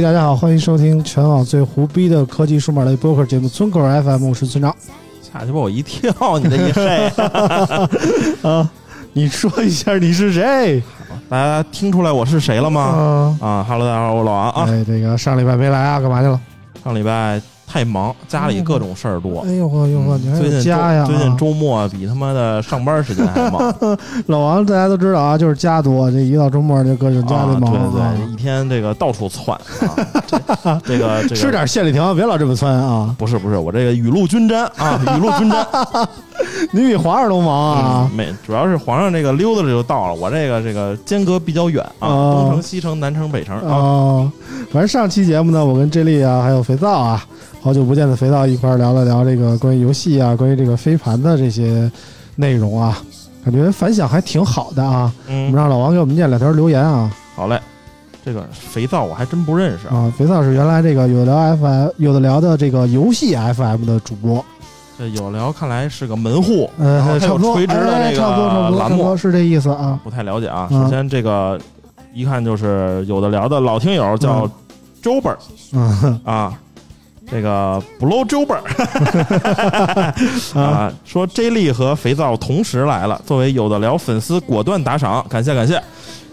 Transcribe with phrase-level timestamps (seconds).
[0.00, 4.74] 嘿大家好，欢迎收听全网最胡逼的科技数码类播客节目《村口 FM》，我是村长。
[5.20, 6.10] 吓鸡巴我一跳！
[6.38, 7.12] 你这一嘿，
[8.40, 8.70] 啊，
[9.12, 10.82] 你说一下你是谁？
[11.28, 13.36] 大家听出来我是谁了吗？
[13.42, 14.64] 啊，啊哈喽，大家好，我是老王啊。
[14.68, 16.40] 哎，这个上礼拜没来啊，干嘛去了？
[16.82, 17.38] 上礼拜
[17.70, 19.44] 太忙，家里各种事儿多。
[19.46, 21.04] 哎呦呵呦呵，你还有最近家呀？
[21.06, 23.72] 周最近啊周末比他妈的上班时间还忙。
[24.26, 27.72] 老王大家都知道啊，就是家多，这一到周末就各种家里忙。
[27.72, 29.94] 啊，对啊对，一天这个到处窜啊，
[30.26, 30.38] 这
[30.84, 33.14] 这个这个吃点县里条，别老这么窜啊！
[33.16, 35.64] 不是不是，我这个雨露均沾啊， 雨露均沾
[36.72, 38.08] 你比皇上都忙啊！
[38.10, 44.32] 嗯，没，主要是皇上这个溜达着就到了，我这个这个间隔比较远啊，哦东城、西城、南城、北城啊，哦，
[44.72, 47.24] 反正上期节目呢，我跟 J 莉啊，还有肥皂啊，
[47.62, 51.90] 好久不见的肥皂一块儿聊了聊这个关于游戏啊，关于这个飞盘的这些
[52.36, 52.98] 内容啊，
[53.44, 55.12] 感觉反响还挺好的啊。
[55.26, 57.60] 我们嗯，让老王给我们念两条留言啊好嘞，
[58.24, 60.14] 这个肥皂我还真不认识啊，啊！
[60.16, 64.42] 肥皂是原来这个有的聊 FM 有的聊的这个游戏 FM 的主播，
[64.98, 70.00] 这有聊看来是个门户，呃差不多，垂直的哎，这差不多，差不多，差个栏目，是这意思啊。
[70.02, 70.66] 不太了解啊。
[70.70, 71.60] 嗯首先这个
[72.14, 74.50] 一看就是有的聊的老听友叫嗯
[75.02, 75.38] 周本儿
[75.72, 76.58] 嗯啊。
[77.30, 78.58] 这个 blowjober
[80.58, 85.80] 啊，说 J 莉和肥皂同时来了，作为有的聊粉丝果断打赏，感谢感谢。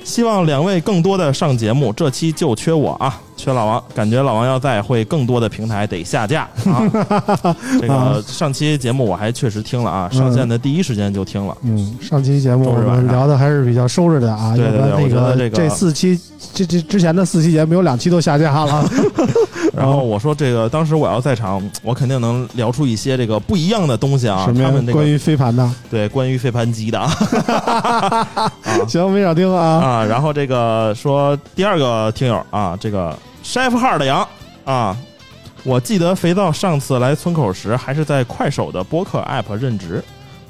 [0.03, 6.83] 希望两位更多的上节目，这期就缺我啊，缺老王，感觉老王要在会更多的平台得下架啊。
[7.79, 11.55] 这个上期节目我还确实听了啊，上线的第一时间就听了。
[11.61, 16.19] 嗯，上期节目我们聊的还是比较收着的啊，对对对那我觉得这个四期
[16.53, 18.83] 这这之前的四期节目有两期都下架了。
[19.75, 24.43] 然后我说这个当时我要在场，我肯定能聊出一些这个不一样的东西啊。
[24.45, 24.87] 什么呀他们？
[24.87, 27.11] 这个关于飞盘的，对关于飞盘机的啊
[28.89, 29.61] 行，没少听啊。
[29.63, 30.03] 啊。
[30.03, 33.15] 然后这个说第二个听友啊，这个
[33.47, 34.27] Chef Hard 羊
[34.65, 34.97] 啊，
[35.63, 40.03] 我记得肥皂上次来村口时还是在快手的播客 app 任职，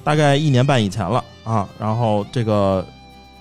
[0.04, 1.70] 大概一年半以前了啊。
[1.78, 2.84] 然后这个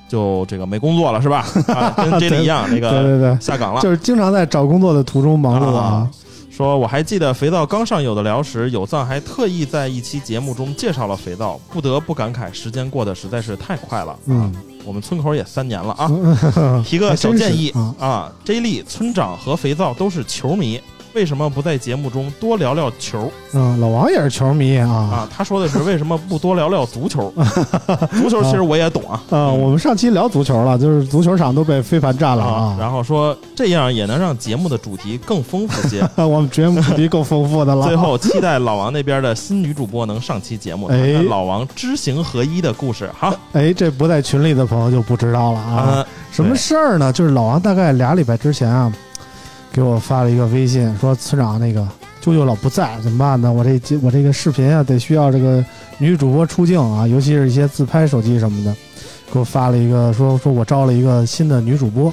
[0.06, 1.46] 就这个没工作了是吧？
[1.68, 3.80] 啊，跟 J 莉一样，这对个对对，下岗了。
[3.80, 6.10] 就是经常在找工作的途中忙碌啊啊。
[6.56, 14.18] 说我还记得肥皂刚上有的聊时，有藏还特意在一期节目中介绍了肥皂，不得不感慨时间过得实在是太快了。
[14.24, 14.50] 嗯，
[14.82, 16.10] 我们村口也三年了啊。
[16.10, 20.80] 嗯 提个小建议啊，J 莉村长和肥皂都是球迷，
[21.16, 24.87] 为什么不在节目中多聊聊球嗯，老王也是球迷啊。
[24.91, 25.28] 啊？
[25.34, 27.32] 他说的是为什么不多聊聊足球？
[28.12, 29.22] 足球其实我也懂啊。
[29.31, 32.77] 啊，我们上期聊足球了，就是足球场都被非凡占了啊，啊。
[32.78, 36.06] 然后说这样也能让节目的主题更丰富些。
[36.22, 37.87] 我们节目主题够丰富的了。
[37.87, 43.09] 最后期待老王那边的新女主播能上期节目，哎谈谈老王知行合一的故事。
[43.19, 45.94] 好，哎，这不在群里的朋友就不知道了啊。
[45.97, 47.10] 嗯，什么事儿呢？
[47.10, 48.93] 就是老王大概俩礼拜之前啊，
[49.76, 51.87] 给我发了一个微信，说村长那个
[52.22, 53.53] 舅舅老不在，怎么办呢？
[53.53, 55.62] 我这我这个视频啊，得需要这个
[55.98, 58.75] 女主播出镜啊，尤其是一些自拍手机什么的，
[59.31, 62.06] 给我发了一个说说我招了一个新的女主播，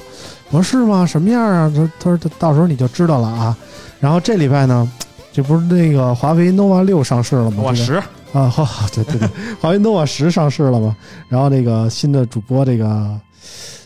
[0.50, 1.06] 我说是吗？
[1.06, 1.72] 什么样啊？
[1.74, 3.56] 他他说到时候你就知道了啊。
[3.98, 4.86] 然后这礼拜呢，
[5.32, 7.56] 这不是那个华为 nova 六上市了吗？
[7.56, 7.94] 这个我十
[8.34, 9.26] 啊， 好，对对对，
[9.58, 10.94] 华为 nova 十上市了嘛？
[11.30, 13.18] 然后那个新的主播这个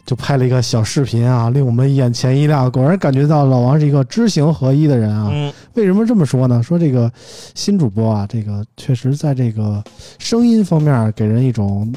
[0.07, 5.29] 就拍了一个小视频啊，令我们眼前一亮，果然感觉到老王是一个知行合一的人啊。
[5.31, 6.63] 嗯，为什么这么说呢？
[6.63, 7.11] 说这个
[7.55, 9.83] 新主播啊，这个确实在这个
[10.19, 11.93] 声音方面给人一种，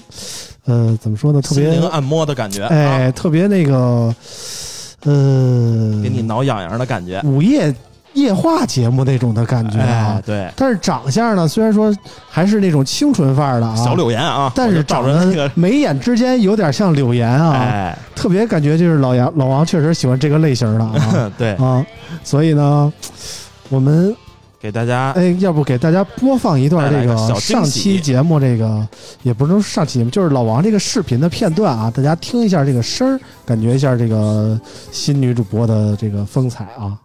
[0.66, 1.42] 呃，怎么说呢？
[1.42, 4.14] 特别按摩的感觉，哎，啊，特别那个，
[5.04, 7.22] 呃，给你挠痒痒的感觉。
[7.24, 7.74] 午夜
[8.14, 10.16] 夜话节目那种的感觉啊。
[10.18, 11.96] 哎，对，但是长相呢，虽然说
[12.30, 15.48] 还是那种清纯范儿的啊，小柳岩啊，但是长着那个。
[15.48, 21.32] 得，眉眼之间有点像柳岩啊，哎，特别感觉就是老杨老王确实喜欢这个类型的啊。
[21.38, 21.86] 对，啊，
[22.24, 22.92] 所以呢，
[23.70, 24.16] 我们
[24.60, 28.88] 给大家哎，要不给大家播放一段这个上期节目这个
[29.24, 34.60] 也不是说上期节目，就是老王这个视频的片段啊，大家听一下这个声儿，感觉一下这个
[34.92, 36.98] 新女主播的这个风采啊。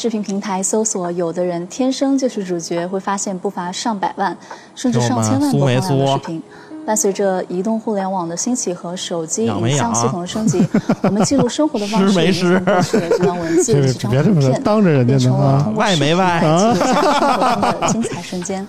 [0.00, 4.34] 视频平台搜索“有的人天生就是主角”，会发现不乏上百万
[4.74, 6.42] 甚至上千万播放量的视频。
[6.86, 10.66] 伴随着移动互联网的兴起和手机影像系统的升级，
[11.04, 15.74] 我们记录生活的方湿式已经从过去的这张文字、 这这张图片，当着人家变成了通！
[15.74, 18.66] 过外没外视频来记录下生活中的精彩瞬间。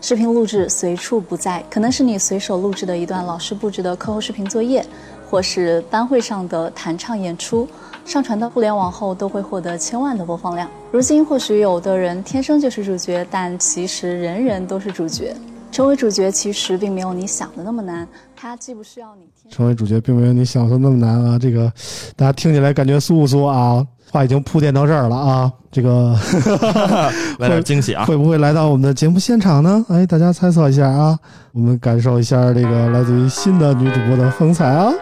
[0.00, 4.84] 视频录制随处不在，可能是你随手录制的一段老师布置的课后视频作业，
[5.32, 7.66] 或是班会上的弹唱演出，
[8.04, 10.68] 上传到互联网后都会获得千万的播放量。
[10.90, 15.34] 如今，或许有的人天生就是主角，但其实人人都是主角。
[15.70, 18.06] 成为主角其实并没有你想的那么难，
[18.36, 21.38] 它既不需要你成为主角并没有你想的那么难啊！
[21.38, 21.72] 这个
[22.14, 23.82] 大家听起来感觉酥不酥啊？
[24.10, 25.50] 话已经铺垫到这儿了啊！
[25.70, 26.14] 这个
[27.40, 28.04] 来点惊喜啊！
[28.04, 29.82] 会不会来到我们的节目现场呢？
[29.88, 31.18] 哎，大家猜测一下啊！
[31.54, 34.92] 我们感受一下这个来自于新的女主播的风采啊！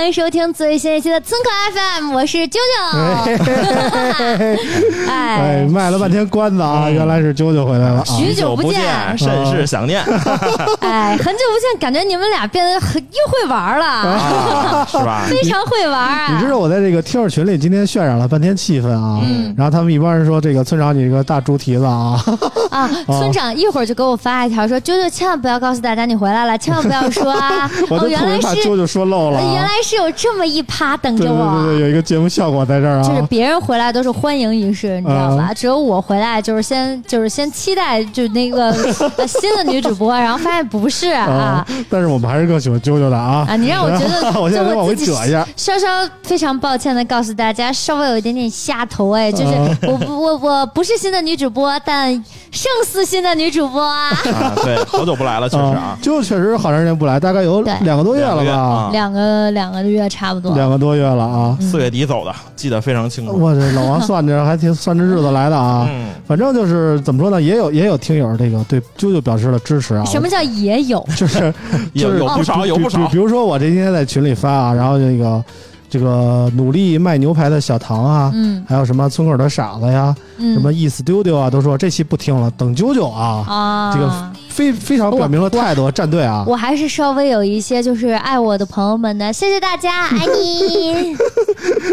[0.00, 2.96] 欢迎收听最新一期的村口 FM，我是啾啾。
[5.06, 8.04] 哎，哎，卖了半天关子啊，原来是啾啾回来了啊！
[8.06, 8.82] 许久不不见
[9.18, 10.02] 甚是想念
[10.80, 15.24] 哎，很久不见，感觉你们俩变得很又会玩了，啊，是吧？
[15.28, 16.28] 非常会玩啊！
[16.32, 22.18] 你知道我在这个听友群里今天渲染了半天气氛啊，嗯然后他们一帮人说这个村长你这个大猪蹄子啊，
[22.70, 27.70] 啊，村长一会儿就给我发一条说，啾啾千万不要告诉大家你回来了，千万不要说啊！
[27.90, 29.44] 我哦，原来是啾啾说漏了啊。
[29.52, 31.64] 原来是有这么一趴等着我。
[31.64, 33.02] 对对，有一个节目效果在这儿啊。
[33.02, 35.52] 就是别人回来都是欢迎仪式，你知道吧？
[35.54, 38.70] 只有我回来就是先就是先期待就那个
[39.16, 43.46] 呃 新的女主播，然后发现不是啊啊，但是我们还是更喜欢啾啾的啊。
[43.48, 43.56] 啊！
[43.56, 45.46] 你让我觉得 我现在得往回我自己折一下。
[45.56, 45.86] 稍稍
[46.22, 52.12] 非常抱歉的告诉大家，稍微有一点点下头哎，就是啊我不我我不是新的女主播，但
[52.50, 54.08] 胜似新的女主播啊！
[54.34, 55.96] 啊，对，好久不来了，确实啊。
[56.02, 59.50] 啾啾确实好长时间不来，大概有对两个多月了吧两个？
[59.50, 61.56] 两个两个月差不多，两个多月了啊！
[61.60, 63.32] 四月底走的，记得非常清楚。
[63.32, 65.86] 我这老王算着还挺算着日子来的啊。
[65.90, 70.04] 嗯，反正就是怎么说呢，也有也有听友这个对啾啾表示了支持啊。
[70.04, 71.04] 什么叫也有？
[71.16, 71.52] 就是
[71.94, 73.16] 就是有有不少，有不少比比。
[73.18, 75.44] 如说我这今天在群里发啊，然后这个
[75.88, 83.92] 这个努力卖牛排的小唐啊，嗯还有什么村口的傻子呀，嗯，什么 e studio 啊，都说这期不听了，等啾啾啊，啊？
[83.92, 86.44] 这个非非常表明了态度和站队啊。
[86.46, 91.16] 我还是稍微有一些就是爱我的朋友们的，谢谢大家， 爱你。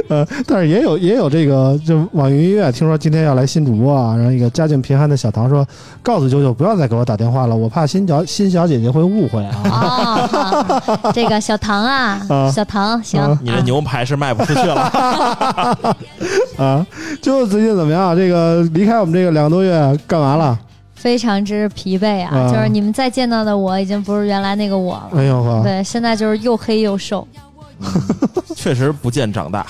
[0.10, 5.66] 呃，但是也有也有这个，就网易音乐听说今天要来新主播啊，然后一个家境贫寒的小唐说，
[6.02, 9.62] 告诉九九不要再给我打电话了，我怕新小新小姐姐会误会啊。
[9.66, 14.82] 哦，好这个小唐啊，啊小唐，行，啊你的牛排是卖不出去了。
[16.58, 16.86] 啊，
[17.22, 18.16] 啾啾最近怎么样？
[18.16, 20.58] 这个离开我们这个两个多月干嘛了？
[20.98, 22.36] 非常之疲惫啊！
[22.36, 25.12] 啊就是你们再见到的我，已经不是原来那个我了。
[25.16, 27.26] 哎呦呵，对，现在就是又黑又瘦。
[28.56, 29.66] 确实不见长大。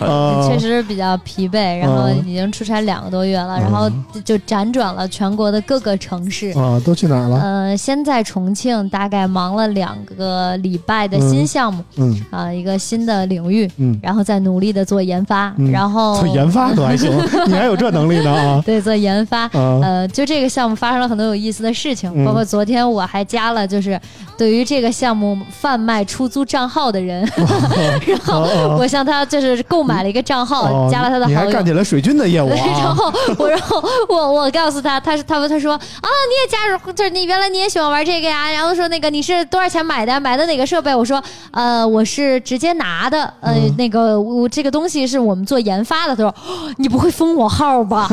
[0.00, 3.90] 啊 确实比较疲惫，然后嗯已经出差两个多月了，然后
[4.24, 6.50] 就辗转了全国的各个城市。
[6.50, 7.40] 啊，都去哪儿了？
[7.40, 17.10] 呃，先在重庆大概忙了两个礼拜的新项目嗯啊、一个新的领域，嗯，然后再努力的做研发，嗯然后做研发都还行，
[17.46, 18.62] 你还有这能力呢啊？
[18.64, 19.42] 对做研发。
[19.48, 23.98] 啊呃，就这个项目发生了很多有意思的事情，嗯包括昨天我还加了，就是
[24.36, 25.36] 对于这个项目
[25.78, 27.20] 贩卖出租账号的人，
[28.06, 31.64] 然后哦我向他就是购买了一个账号，哦加了他的好友你还干。
[31.64, 32.94] 起了水军的业务然啊？
[32.96, 35.78] 后我，然后我我告诉他，他是他他说啊，
[36.28, 38.50] 你也加入，就是你原来你也喜欢玩这个呀。
[38.50, 40.18] 然后说那个你是多少钱买的？
[40.18, 40.94] 买的哪个设备？
[40.94, 46.16] 我说呃，我是直接拿的，呃，嗯那个我这个东西是我们做研发的。
[46.16, 46.34] 他说哦
[46.78, 48.08] 你不会封我号吧？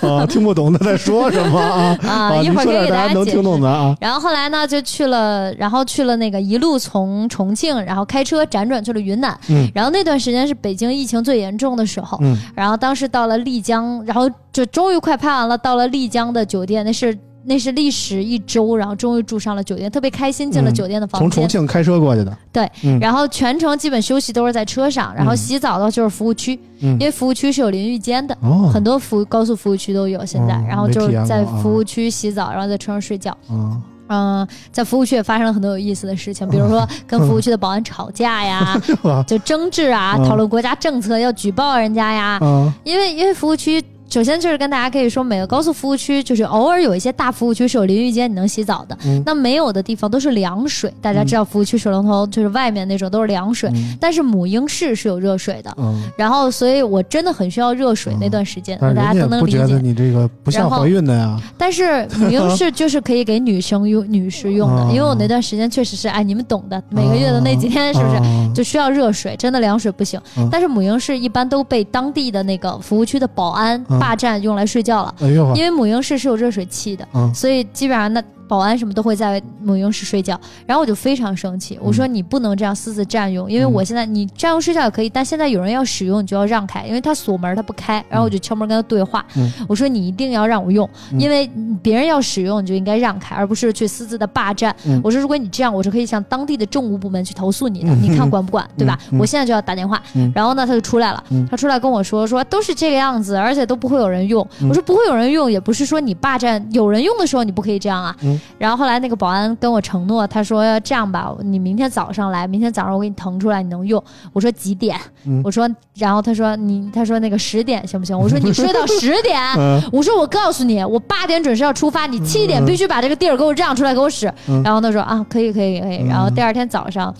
[0.00, 1.98] 啊， 听不懂他在说什么啊？
[2.08, 3.94] 啊一会儿可以给大家能听懂的啊？
[4.00, 9.38] 然后后来呢，就去了，然后去了那个一路从重庆，然后开车辗转去了云南。
[9.48, 12.18] 嗯然后那段时间是北京疫情最严重的时候。
[12.22, 17.16] 嗯然后当时到了丽江，然后就终于快拍完了，到了丽江的酒店，那是
[17.46, 21.42] 那是历时一周，然后终于住上了酒店，特别开心，进了嗯酒店的房间从间。
[21.42, 22.36] 重庆开车过去的。
[22.52, 28.36] 对，嗯然后全程基本休息都是在车上，然后洗澡的就是服务区，嗯因为服务区是有淋浴间的。
[28.40, 33.30] 哦，很多服高速服务区都有现在，哦然后就是在啊服务区洗澡，然后在车上睡觉。
[33.48, 33.76] 啊
[34.08, 40.24] 嗯，在服务区也发生了很多有意思的事情，比如说跟服务区的保安吵架呀， 啊就争执啊，嗯。
[40.28, 42.38] 讨论国家政策，要举报人家呀。
[42.40, 48.96] 啊因为因为服务区，首先就是跟大家可以说，每个高速服务区就是偶尔有一些大服务区是有淋浴间，你能洗澡的。
[49.04, 55.74] 嗯那没有的地方都是凉水，大家知道服务区水龙头就是外面那种都是凉水，嗯但是母婴室是有热水的。
[55.78, 59.58] 嗯，然后，所以我真的很需要热水那段时间，大家都能理解。
[59.58, 61.40] 觉得你这个不像怀孕的呀。
[61.58, 68.16] 但是母婴室就是可以给女生用、女士用的，哦因为我那段时间确实是，哎，你们懂的，每个月的那几天是不是？
[68.16, 70.20] 啊就需要热水，真的凉水不行。
[70.36, 75.54] 嗯但是母婴室一般都被当地的那个服务区的保安嗯霸占用来睡觉了，哎呦。
[75.54, 77.32] 因为母婴室是有热水器的，嗯。
[77.34, 80.38] 所以基本上那保安什么都会在母婴室睡觉。
[80.66, 88.04] 然后我就非常生气，我说你不能这样私自占用，因为我现在你占用睡觉也可以，但现在有人要使用，你就要让开，因为他锁门他不开。
[88.08, 91.50] 然后我就敲门跟他对话，嗯我说你一定要让我用，因为
[91.82, 94.74] 别人要使用你就应该让开，而不是去私自的霸占。
[94.84, 98.98] 嗯我说如果你这样，我是可以向当地的政务部门去投诉你的，嗯你看管不管，对吧？
[99.10, 100.02] 嗯我现在就要打电话。
[100.14, 104.46] 嗯然后呢，他就出来了，嗯他出来跟我说说都是这个样子，而且都不会有人用。
[104.60, 108.16] 嗯我说不会有人用，也不是说你霸占，有人用的时候你不可以这样啊。
[108.34, 114.02] 嗯然后后来那个保安跟我承诺，他说这样吧，你明天早上来，明天早上我给你腾出来，你能用。
[114.32, 114.98] 我说几点？
[115.26, 118.18] 嗯我说，然后他说你，他说那个十点行不行？
[118.18, 119.40] 我说你睡到 十点。
[119.56, 124.32] 嗯我说我告诉你，我八点准时要出发，你七点必须把这个地儿给我让出来给我使。
[124.48, 126.06] 嗯然后他说啊，可以可以可以。
[126.06, 127.14] 然后第二天早上，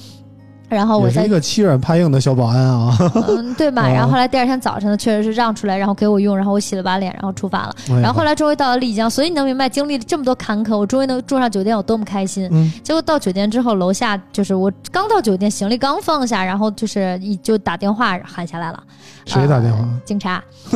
[0.68, 2.96] 然后我再是一个欺软怕硬的小保安啊。
[3.28, 7.74] 嗯对嘛，哦 然后后来第二天早晨呢，确实是让出来，然后给我用，然后我洗了把脸，然后出发了。
[8.02, 12.48] 然后后来终于到了丽江，所以你能明白经历了这么多坎坷，我终于能住上酒店有多么开心。
[12.50, 18.82] 嗯结果到酒店之后，楼下就是我刚到酒店，行李刚放下，然后就是一就打电话喊下来了。
[19.24, 19.78] 谁打电话？
[19.78, 20.42] 呃警察。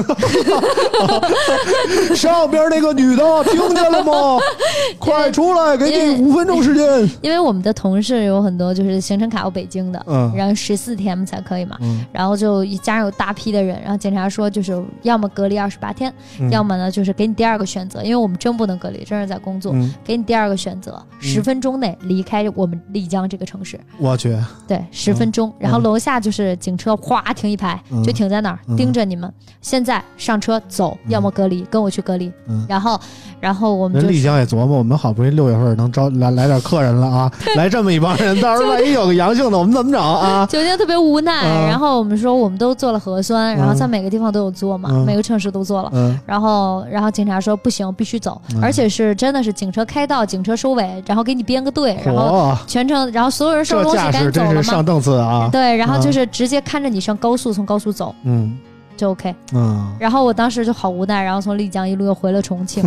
[2.14, 4.38] 上边那个女的听见了吗？
[4.99, 6.85] 快出来，给你五分钟时间。
[7.23, 10.33] 因为我们的同事有很多就是行程卡有北京的，嗯。
[10.37, 12.05] 然后十四天才可以嘛，嗯。
[12.12, 16.50] 然后就一加上有大批的人，然后警察说就是要么隔离二十八天，嗯。
[16.50, 24.37] 要么呢就是给你第二个选择，因为我们真不能隔离，真是在工作，嗯，给你第二个选择，十分钟内离开我们丽江这个城市，我去，
[24.67, 28.02] 对，十分钟，然后楼下就是警车哗停一排，嗯。
[28.02, 28.76] 就停在那儿、嗯。
[28.76, 32.64] 盯着你们，现在上车走，要么隔离，跟我去隔离，嗯。
[32.68, 33.00] 然后
[33.40, 40.47] 然后我们丽江也琢磨，我们好不容易六月份能招来来点客人了啊，来这么一帮人，到时候万一有个阳性的，我们怎么整啊？
[40.47, 45.90] 酒店特别无奈，嗯然后我们说我们都做了核酸，然后在每个地方都有做嘛，嗯每个城市都做了。
[45.95, 54.83] 嗯然后，然后警察说不行，必须走，嗯而且是真的是警车开道，警车收尾，然后给你编个队，然后，全程，然后所有人收东西赶紧走了真是上嘛。
[54.83, 55.49] 档次啊！
[55.52, 58.57] 对，然后嗯就是直接看着你上高速，从高速走嗯
[58.99, 59.35] 就 OK。
[59.55, 62.85] 嗯，然后我当时就好无奈，然后从丽江一路又回了重庆，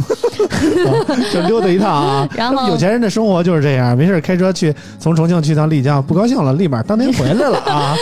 [1.34, 2.30] 就溜达一趟啊。
[2.36, 7.96] 然后有钱人的生活就是这样，没事开车去从重庆去趟丽江，不高兴了，立马当天回来了啊。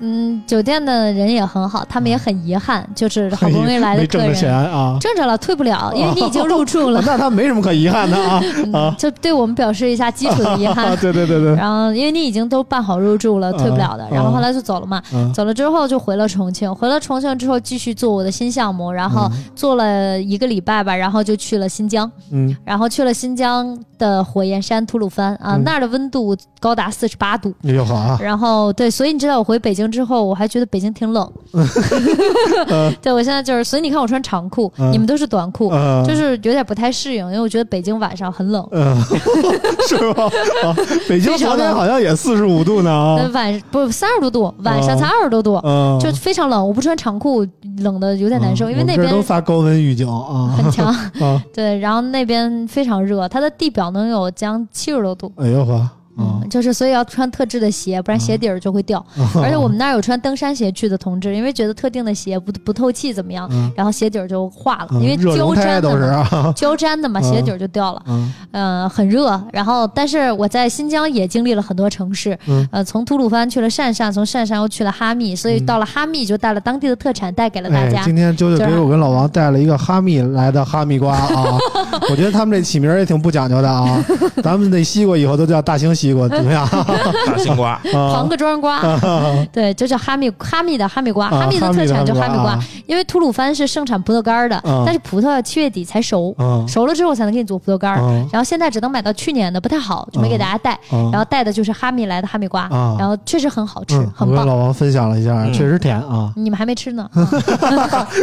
[0.00, 4.70] 嗯，酒店的人也很好，他们也很遗憾，就是好不容易来的客没挣着钱人。
[4.70, 4.96] 啊。
[5.00, 8.40] 挣着了，退不了，因为你已经 入住了，那他没什么可遗憾的啊
[8.72, 10.74] 啊就对我们表示一下基础的遗啊！
[10.74, 10.96] 憾。
[11.00, 14.04] 对对对对，然后，因为你已经都办好入住了，退不了的。
[14.04, 27.52] 嗯然后后来就走了嘛，嗯走了之后就回了重庆，回了重庆之后继续做我的新项目，然后做了一个礼拜吧，然后就去了新疆，嗯然后去了新疆的火焰山吐鲁番啊，嗯那儿的温度高达四十八度。
[27.64, 31.30] 哎呦好啊，然后对，所以你知道我回北京之后，我还觉得北京挺冷。
[33.02, 38.66] 对我现在就是，所以你看我穿长裤，嗯你们都是短裤，嗯就是有点不太适应，因为我觉得北京晚上很冷。
[38.72, 38.96] 嗯，
[39.88, 40.24] 是吗？
[40.64, 40.74] 啊，
[41.08, 46.66] 北京昨天好像也四十五度呢晚不三十多度，晚上才二十多度，嗯，就非常冷。
[46.66, 47.46] 我不穿长裤，
[47.78, 50.86] 冷的有点难受，因为那边都发高温预警啊，很强。
[51.20, 55.32] 啊，对，然后那边非常热，它的地表能有将七十多度。
[55.36, 59.04] 哎呦呵，啊嗯，就是所以要穿特制的鞋，不然鞋底儿就会掉。
[59.42, 68.02] 而且我们那儿有穿登山鞋去的同志，因为觉得特定的鞋不不透气怎么样，嗯然后鞋底儿就化了，嗯因为胶粘的嘛，啊，胶粘的嘛，嗯鞋底儿就掉了。
[68.06, 69.40] 嗯嗯、很热。
[69.52, 78.02] 然后，但是我在新疆也经历了很多城市，嗯呃，从吐鲁番去了鄯善，从鄯善又去了哈密，所以到了哈密就带了当地的特产带给了大哎，家。
[78.02, 81.58] 今天啾啾就是给我跟老王带了一个哈密来的哈密瓜啊，
[82.10, 84.02] 我觉得他们这起名儿也挺不讲究的啊，
[84.42, 86.66] 咱们那西瓜以后都叫大型西瓜，怎么样？
[87.26, 88.80] 大西瓜， 旁个庄瓜，
[89.52, 92.52] 对，就叫哈密哈密的哈密瓜，啊哈密的特产就哈密瓜。
[92.52, 94.82] 啊，因为吐鲁番是盛产葡萄干的，啊。
[94.84, 97.94] 但是葡萄要七月底才熟，嗯熟了之后才能给你做葡萄干
[98.32, 102.96] 然后现在只能买到去年的，不太好，就没给大家带，嗯然后带的就是哈密来的哈密瓜，啊。
[102.98, 104.38] 然后确实很好吃，很棒。
[104.38, 105.52] 跟老王分享了一下，嗯。
[105.52, 107.08] 确实甜啊，你们还没吃呢，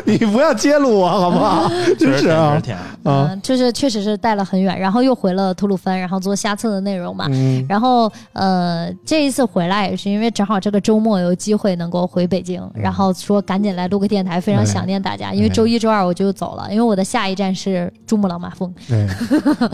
[0.06, 1.70] 你不要揭露我好不好？
[2.00, 7.26] 真是确实啊甜，啊，嗯，就是确实是带了很远，然后又回了吐鲁番，然后做下册的内容嘛。
[7.30, 15.32] 嗯然后呃，这一次回来也是因为正好这个周末有机会能够回北京，然后说赶紧来录个电台，非常想念大家。
[15.32, 18.74] 因为周一周二我就走了，因为我的下一站是珠穆朗玛峰。
[18.88, 19.08] 对，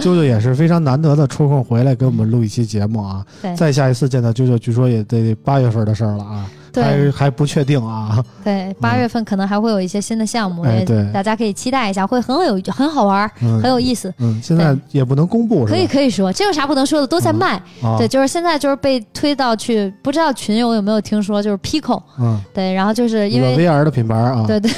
[0.03, 3.25] 舅舅也是非常难得的抽空回来给我们录一期节目啊。
[3.41, 8.23] 对再下一次见到舅舅，据说也得八月份的事儿了啊，对还还不确定啊。
[8.43, 14.13] 对，八月份可能还会有一些新的项目，对大家可以期待一下，会很有很好玩，嗯很有意思。
[14.19, 15.65] 嗯，现在也不能公布？
[15.65, 17.07] 可以可以说，这有啥不能说的？
[17.07, 17.61] 都在卖。
[17.81, 24.71] 啊，对，就是现在就是被推到去，不知道群友有没有听说，就是 Pico，嗯，对，然后就是因为 VR 的品牌啊，对对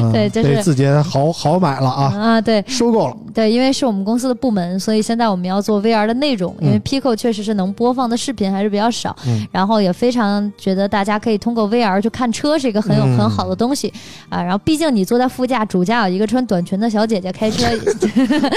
[0.00, 3.16] 嗯对就是得字节好好买了啊，啊对，收购了。
[3.32, 6.54] 对，因为是我们公司的部门，所以现在我们要做 VR 的内容。
[6.60, 13.92] 因为嗯 Pico 确实是能播放的视频还是比较少，嗯然后也非常觉得大家可以通过 VR 去看车是一个很有、嗯很好的东西
[14.28, 14.42] 啊。
[14.42, 17.66] 然后毕竟你坐在副驾，主驾有一个穿短裙的小姐姐开车，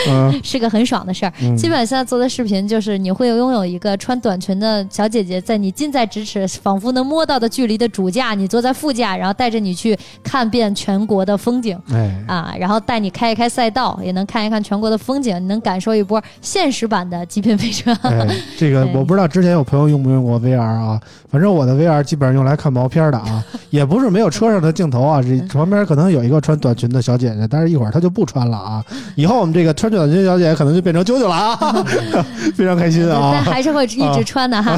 [0.09, 1.33] 嗯 是个很爽的事儿。
[1.41, 11.79] 嗯基本现在做的视频就是你会拥有一个穿短裙的小姐姐在你近在咫尺，仿佛能摸到的距离的主驾，你坐在副驾，然后带着你去看遍全国的风景。
[11.91, 17.91] 哎，啊，然后带你开一开赛道，也能看一看全国的风景，你能感受一波现实版的极品飞车。
[18.03, 28.83] 哎，这个 我不知道之前有朋友用不用过 VR 啊，反正我的 VR 基本上用来看毛片的啊，也不是没有车上的镜头啊，这旁边可能有一个穿短裙的小姐姐，但是一会儿她就不穿了啊，
[29.15, 31.85] 以后我们这个穿短裙小姐姐可能就变成啾啾了啊，
[32.55, 34.77] 非常开心啊但啊，还是会一直穿的哈。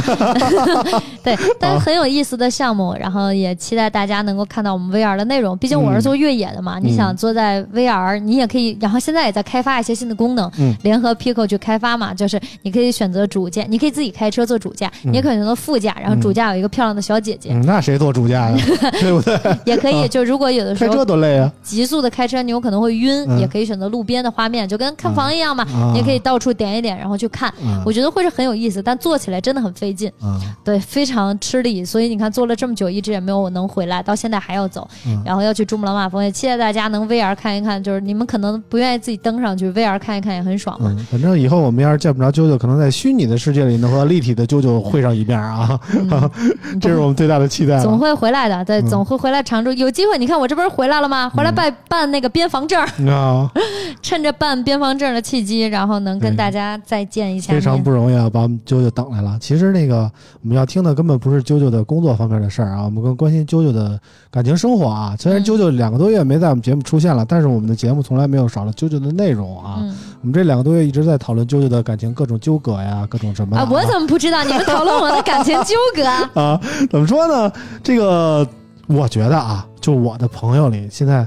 [1.23, 5.57] 对，但是很有意思的项目，然后也期待大家能够看到我们 VR 的内容。
[5.57, 18.57] 毕竟我是做越野的嘛，你想坐在 VR，你也可以，然后现在也在开发一些新的功能，嗯联合 Pico 去开发嘛，就是你可以选择主驾，你可以自己开车做主驾，你也可以选择副驾，然后主驾有一个漂亮的小姐姐，嗯，那谁做主驾呀？
[18.99, 19.39] 对不对？
[19.65, 20.05] 也可以。
[20.09, 21.49] 就如果有的时开车候多累啊！
[21.63, 27.47] 急速的开车，你有可能会晕，嗯也可以选择路边的画面，就跟看房一样嘛，啊你也可以到处点一点，然后去看。
[27.63, 31.85] 啊我觉得会是很有意思，但做起来真的很费劲，啊，对，非常吃力。
[31.85, 37.81] 所以你看，做了这么久，一直也没有能回来，到现在还要走，嗯然后要去珠穆朗玛峰，也期待大家能 VR 看一看。
[37.81, 40.93] 就是你们可能不愿意自己登上去，VR 看一看也很爽嘛。
[40.93, 45.79] 嗯，反正以后我们要是见不着啾啾，可能在虚拟的世界里能和立体的啾啾会上一面啊，
[46.81, 47.83] 这是我们最大的期待了。
[47.83, 49.71] 总会回来的，对，嗯总会回来常住。
[49.73, 51.29] 有机会，你看我这不是回来了吗？
[51.29, 52.79] 回来办办那个边防证
[54.01, 57.53] 趁着办边防证的契机，然后能跟大家再见一下。
[57.53, 59.37] 非常不容易啊，把我们啾啾等来了。
[59.41, 60.09] 其实那个
[60.41, 63.99] 我们要听的根本不是啾啾的工作方面的事儿啊，我们更关心啾啾的
[64.31, 65.15] 感情生活啊。
[65.19, 69.83] 虽然嗯啾啾两个多月没在我们节目出现了，但是我们的节目从来没有少了啾啾的内容啊。
[70.21, 74.43] 嗯我们这两个多月一直在讨论啾啾的感情各种纠葛呀，各种什么啊，我怎么不知道？
[74.43, 76.03] 你们讨论我的感情纠葛？
[76.41, 76.59] 啊，
[76.91, 77.51] 怎么说呢？
[77.81, 78.45] 这个
[78.87, 81.25] 我觉得啊，就我的朋友里，现在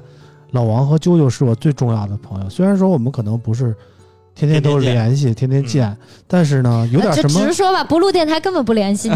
[0.50, 2.50] 老王和啾啾是我最重要的朋友。
[2.50, 3.74] 虽然说我们可能不是
[4.34, 5.94] 天天都联系，天天见，
[6.26, 9.10] 但是呢，有点什么直说吧，不录电台根本不联系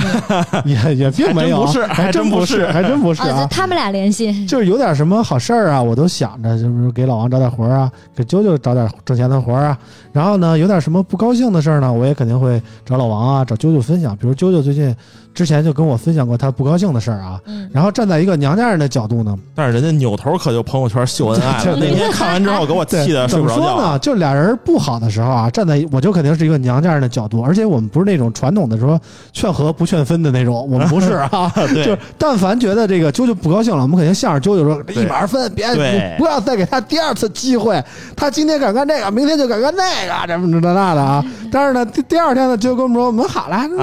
[0.65, 3.49] 你 也也并没有啊，还真不是还真不是，还真不是。
[3.51, 4.47] 他们俩联系。
[4.47, 9.79] 就是有点什么好事儿啊，我都想着，就是给老王找点活儿啊，给啾啾找点挣钱的活儿啊。
[10.13, 14.17] 然后呢，有点什么不高兴的事儿呢，我也肯定会找老王啊，找啾啾分享。
[14.17, 14.95] 比如啾啾最近
[15.35, 17.41] 之前就跟我分享过他不高兴的事儿啊。
[17.47, 23.99] 嗯，然后站在一个娘家人的角度呢，但是人家扭头可就朋友圈秀恩爱了， 那天看完之后给我气的怎么睡不着觉说呢？。
[23.99, 29.01] 就俩人不好的时候啊，站在我就肯定是一个娘家人的角度，而且我们不是那种传统的说
[29.33, 31.53] 劝和不劝分的那种，我们不是啊。
[31.75, 37.83] 对就是但凡觉得这个啾啾不高兴了，我们肯定向着啾啾说对一码分，别不不要再给他第二次机会。
[38.17, 41.25] 他今天敢干这个，明天就敢干那个，这么这那的啊。
[41.51, 43.83] 但是呢，第第二天呢，啾跟我们说我们好了，我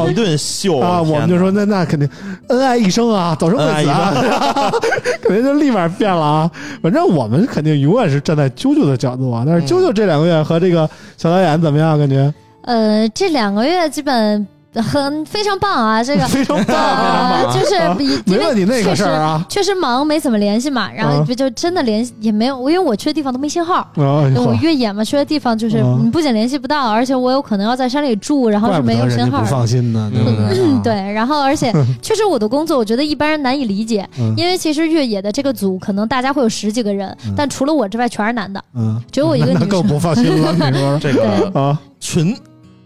[0.00, 2.08] 啊们一顿秀啊，我们就说那那肯定
[2.48, 4.70] 恩爱一生啊，早生贵子啊，
[5.22, 6.50] 肯定就立马变了啊。
[6.82, 9.44] 反正我们肯定永远是站在啾啾的角度啊。
[9.46, 11.98] 但是啾就这两个月和这个小导演怎么样？
[11.98, 14.46] 感觉呃，这两个月基本
[14.80, 19.44] 很非常棒啊，这个 非常棒，就是啊比因为没问题那个确实事儿啊。
[19.48, 23.86] 确实忙，没怎么联系嘛，然后就真的联系也没有，因为我去的地方都没信号。
[23.96, 29.40] 我越野嘛，去的地方就是啊你不仅联系不到，而且我有可能要在山里住，然后是没有信号。
[29.40, 30.58] 不放心呢，对不对？
[30.58, 39.68] 嗯，啊，对，然后而且 确实我的工作，我觉得一般人难以理解，嗯因为其实越野的这个组可能大家会有十几个人，嗯但除了我之外全是男的，嗯，只有我一个女生。
[39.68, 40.52] 更不放心了。
[40.70, 42.36] 你说 这个啊群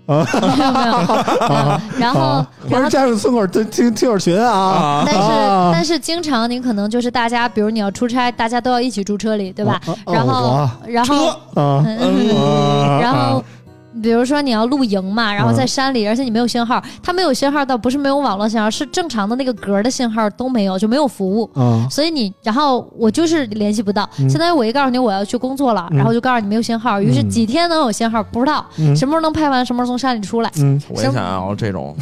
[0.07, 0.97] 没有没有，
[1.51, 4.51] 嗯然后啊，或然后者加入村口听听听友群啊。
[4.51, 9.81] 啊，但是、啊但是经常你可能就是大家，比如你要出差，大家都要一起住车里，对吧？
[10.07, 12.99] 然后然后啊，嗯啊。
[13.01, 13.43] 然后。
[14.03, 21.51] 比如说你要露营嘛，然后在山里，而且你没有信号，它没有信号倒不是没有网络信号，是正常的那个格的信号都没有，就没有服务。
[21.55, 21.87] 嗯。
[21.91, 24.09] 所以你，然后我就是联系不到。
[24.19, 24.29] 嗯。
[24.29, 25.97] 相当于我一告诉你我要去工作了，嗯。
[25.97, 27.29] 然后就告诉你没有信号，于是嗯。
[27.29, 28.95] 几天能有信号不知道，嗯。
[28.97, 30.51] 什么时候能拍完，什么时候从山里出来。
[30.59, 30.81] 嗯。
[30.89, 31.97] 我也想要这种，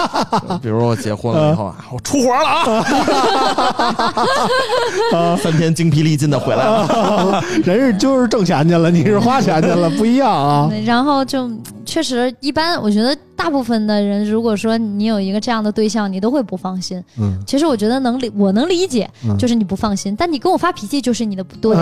[0.62, 2.48] 比如我结婚了以后啊，我出活了
[5.12, 7.42] 啊， 三天精疲力尽的回来了。
[7.64, 10.68] 人是就是挣钱去了，你是花钱去了，不一样啊。
[10.70, 11.48] 嗯然后就
[11.86, 17.00] 确实一般，我觉得大部分的人，如果说你有一个这样的对象，你都会不放心。
[17.20, 21.76] 嗯，其实我觉得能理，我能理解嗯，就是你不放心，但你跟我发脾气就是你的不对，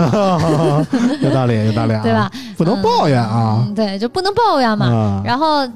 [1.21, 2.29] 有道理，有道理啊，对吧？？
[2.57, 4.87] 不能抱怨啊嗯，对，就不能抱怨嘛。
[4.91, 5.23] 嗯！
[5.25, 5.67] 然后，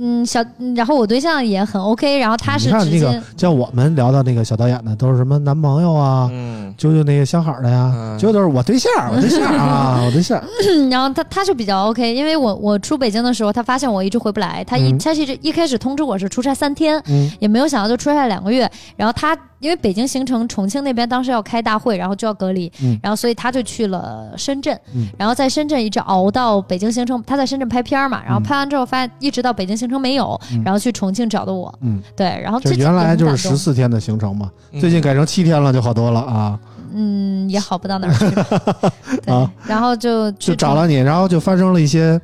[0.00, 10.42] 嗯，小，嗯然后我对象也很 OK，然后他是直接你看那个，像我们聊到那个小导演的，都是什么男朋友啊，嗯，就就那个相好的呀，嗯啾啾都是我对象，我对象啊， 我对象。
[10.66, 18.70] 嗯 然后他他就比较 OK，因为我我出北京的时候，他发现我一直回不来，他一、嗯他其实一开始通知我是出差三天，嗯也没有想到就出差两个月。
[18.96, 22.98] 然后他因为北京行程，重庆那边当时要开大会，然后就要隔离，嗯。
[23.02, 25.06] 然后所以他就去了深圳，嗯。
[25.16, 30.62] 然后在深圳一直熬到北京行程，他在深圳拍片儿嘛，然后嗯拍完之后发现一直到北京行程没有，嗯。
[30.64, 34.80] 然后去重庆找的我，嗯，对，然后原来就是十四天的行程嘛，嗯。
[34.80, 36.58] 最近改成七天了，就好多了啊。
[36.92, 38.28] 嗯，也好不到哪儿去，
[39.22, 39.48] 对，啊。
[39.64, 42.20] 然后就去就找了你，然后就发生了一些，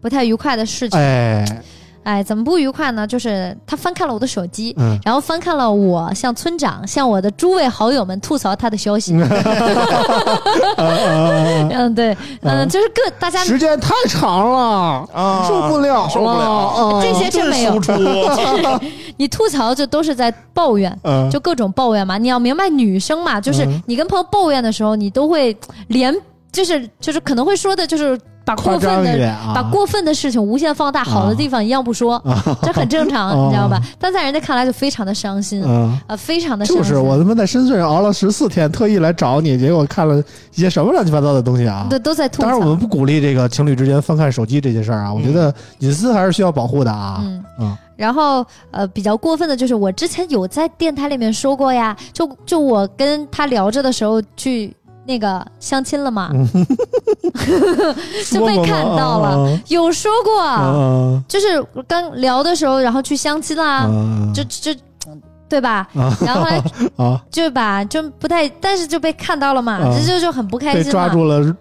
[0.00, 0.96] 不太愉快的事情。
[0.96, 1.44] 哎，
[2.04, 3.06] 哎，怎么不愉快呢？
[3.06, 9.14] 就是他翻看了我的手机，嗯，然后翻看了我向村长、向我的诸位好友们吐槽他的消息。
[10.76, 16.08] 嗯，对，嗯，就是各大家时间太长了，啊受不了。
[16.08, 16.30] 受不了
[16.92, 17.80] 了，这些真没有。
[19.16, 20.96] 你吐槽就都是在抱怨。
[21.02, 23.82] 嗯，就各种抱怨嘛，你要明白女生嘛，就是嗯。
[23.86, 25.56] 你跟朋友抱怨的时候，你都会
[25.88, 26.14] 连
[26.54, 32.22] 就是就是可能会说的，就是把过分的把过分的事情无限放大，好的地方一样不说，
[32.62, 33.80] 这很正常，啊你知道吧？
[33.98, 36.00] 但在人家看来就非常的伤心，啊。
[36.06, 36.82] 呃，非常的伤心。
[36.82, 40.22] 就是我他妈在深圳熬了十四天，特意来找你，结果看了
[40.54, 41.86] 一些什么乱七八糟的东西啊！
[41.90, 42.48] 对都在吐槽。
[42.48, 47.20] 当然，我们不鼓励这个情侣之间翻看手机这件事儿啊，我觉得隐私还是需要保护的啊。
[47.24, 54.74] 嗯嗯然后呃，比较过分的就是我之前有在电台里面说过呀，就就我跟他聊着的时候去
[55.06, 56.30] 那个相亲了 吗，
[58.30, 64.72] 就被看到了，有说过，嗯就是刚聊的时候，然后去相亲啦，嗯就就
[65.48, 65.86] 对吧？
[65.94, 66.62] 啊然后后来
[66.96, 69.94] 啊，就把就不太，但是就被看到了嘛，啊。
[69.98, 70.90] 这就就很不开心嘛。
[70.90, 71.54] 抓住了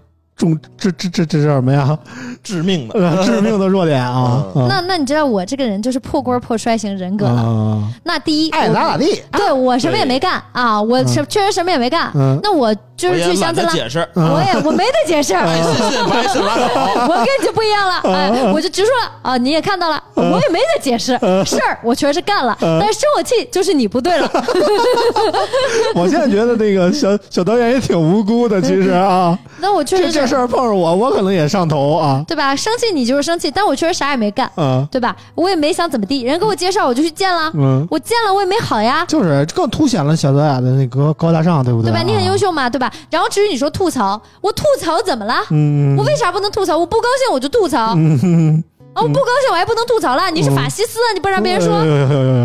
[0.43, 1.97] 重这这这这是什么呀？
[2.43, 2.99] 致命的。
[2.99, 4.43] 呃致命的弱点啊！
[4.55, 7.31] 嗯那那你知道我这个人就是破锅破摔型人格的。
[7.31, 9.21] 啊，那第一，爱咋咋地。
[9.31, 12.11] 对我什么也没干啊，我什确实什么也没干。
[12.15, 15.33] 嗯那我就是去相亲了，解释，嗯我也我没得解释。
[15.37, 24.29] 我跟你就不一样了，嗯哎，我就直说了啊，你也看到了，我也没得解释，嗯 事儿我确实干了，但是生我气就是你不对了，
[25.95, 32.55] 我现在觉得那个小小导演也挺无辜的，其实啊，那我确实是这这事事儿碰上我，我可能也上头啊对吧？
[32.55, 35.15] 生气你就是生气，但我确实啥也没干，啊对吧？
[35.35, 39.05] 我也没想怎么地，人给我介绍我就去见了，嗯，我见了我也没好呀。
[39.07, 41.91] 就是更凸显了小泽雅的那个高大上，对不对？
[41.91, 42.01] 对吧？
[42.03, 42.91] 你很优秀，嘛，对吧？
[43.11, 45.35] 然后至于你说吐槽，我吐槽怎么了？
[45.51, 46.75] 嗯，我为啥不能吐槽？
[46.75, 48.63] 我不高兴我就吐槽，嗯，
[48.95, 50.31] 啊，我不高兴我还不能吐槽了？
[50.31, 52.35] 你是法西斯，你不让别人说，有有有有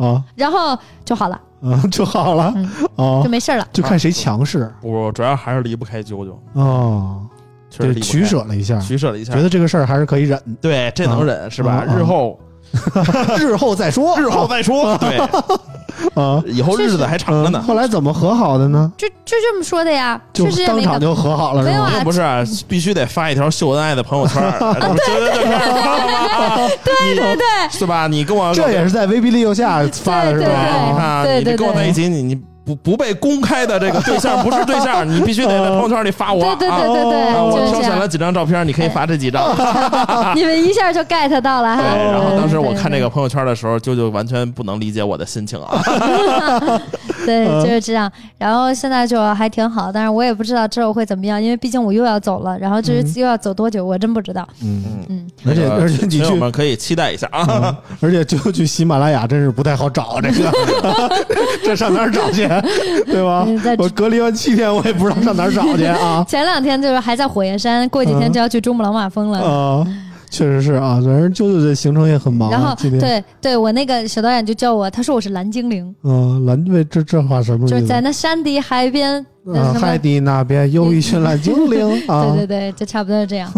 [0.00, 2.64] 有啊然后就好了，啊 就好了嗯
[2.96, 3.66] 啊就，没事了。
[3.72, 4.72] 就看谁强势。
[4.82, 7.26] 我主要还是离不开啾啾，哦，
[7.76, 8.12] 对，确实离不开。
[8.12, 11.72] 取舍了一下，取舍了一下，觉得这个事儿还是可以忍，对这能忍是吧？
[11.72, 12.38] 啊啊日后。
[13.40, 15.16] 日后再说，日后再说，对，
[16.14, 16.42] 啊。
[16.46, 17.60] 以后日子还长着呢。
[17.62, 18.90] 嗯后来怎么和好的呢？
[18.96, 20.84] 就就这么说的呀，就确实也没干。
[20.84, 21.72] 当场就和好了，是吗？
[21.72, 28.06] 没有啊并不是啊，必须得发一条秀恩爱的朋友圈儿， 对对对，对对对，是吧？
[28.06, 30.86] 你跟我这也是在威逼利诱下发的，是吧？
[30.90, 37.42] 你看你跟我在一起，你你不不被公开的这个对象不是对象， 你必须得在朋友圈里发我对对啊对对对，啊！
[37.42, 38.08] 我就是这样挑选了。
[38.08, 39.42] 几张照片，你可以发这几张。
[40.36, 41.82] 你们一下就 get 到了哈。
[41.82, 45.80] 对，然后当时我看这个，朋友圈的时候，舅舅完全不能理解我的心情啊。
[47.24, 48.10] 对，嗯对就是这样。
[48.36, 52.58] 然后现在就还挺好，但是我也不知道之后会怎么样，因为毕竟我又要走了。
[52.58, 54.46] 然后至于又要走多久，我真不知道。
[54.62, 57.46] 嗯，嗯嗯，而且而且你们可以期待一下啊。
[57.50, 60.52] 嗯而且就去喜马拉雅真是不太好找这个，
[61.64, 62.46] 这上哪儿找去，
[63.06, 63.46] 对吧？
[63.78, 69.38] 我隔离完七天，我也不知道上哪儿找去啊 前两天就是还在火焰山，过几天就要去珠穆朗玛峰了。
[69.40, 69.86] 啊！
[70.30, 72.52] 确实是啊，反正舅舅这行程也很忙啊。
[72.52, 77.74] 然后，对对，我那个小导演就叫我，他说我是蓝精灵，嗯，蓝为这这话什么意思？
[77.74, 79.24] 就是在那山底海边，
[79.80, 83.50] 海底那边有一群蓝精灵 啊对对对，就差不多是这样。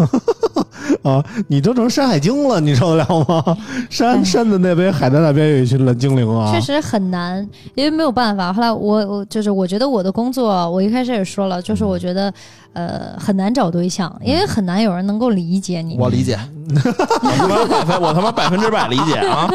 [1.03, 1.23] 啊！
[1.47, 3.57] 你都成山海经了，你受得了吗？
[3.89, 6.51] 山山的那边，海的那边有一群蓝精灵啊！
[6.51, 8.51] 确实很难，因为没有办法。
[8.53, 12.33] 后来我我就是我觉得我的工作，我一开始也说了，就是我觉得
[12.73, 15.97] 呃很难找对象，因为很难有人能够理解你。
[15.99, 16.37] 我理解，
[16.73, 19.49] 我他妈百分我他妈百分之百理解啊！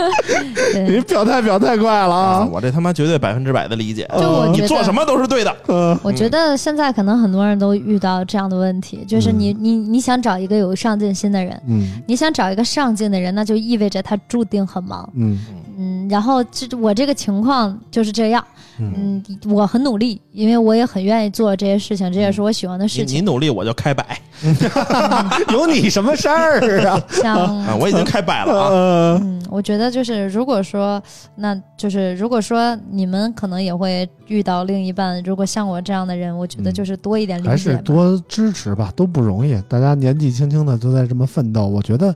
[0.74, 2.48] 你，表态表太快了啊，啊！
[2.52, 4.08] 我这他妈绝对百分之百的理解。
[4.18, 5.54] 就我你做什么都是对的。
[5.68, 12.02] 嗯我觉得现在可能很多人都遇到这样的问题，就是你你你想找一个有上进心的人，嗯。
[12.06, 15.10] 你想找一个上进的人，那就意味着他注定很忙。
[15.14, 15.40] 嗯
[15.76, 18.44] 嗯，然后这我这个情况就是这样。
[18.78, 23.16] 嗯嗯，我很努力，因为我也很愿意做这些事情，这也是我喜欢的事情。
[23.16, 24.20] 你努力，我就开摆
[25.50, 27.02] 有你什么事儿啊？
[27.10, 27.74] 像啊！
[27.80, 28.68] 我已经开摆了啊！
[28.68, 31.02] 呃，嗯，我觉得就是，如果说，
[31.36, 37.76] 那就是如果说你们可能也会遇到另一半，如果像我这样的人，我觉得嗯就是多一点理还解还。
[37.78, 39.58] 是多支持吧，都不容易。
[39.68, 42.14] 大家年纪轻轻的都在这么奋斗，我觉得，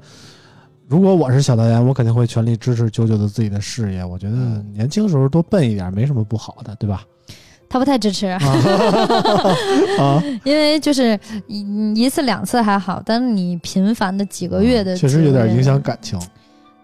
[0.91, 4.05] 如果我是小导演，我肯定会全力支持九九的自己的事业。
[4.05, 4.37] 我觉得
[4.75, 7.05] 年轻时候多笨一点没什么不好的，对吧？
[7.69, 8.27] 他不太支持，
[10.01, 15.81] 啊，因为就是一一次两次还好，但是你频繁的几个月的，啊确实有点影响。
[15.81, 16.19] 感情。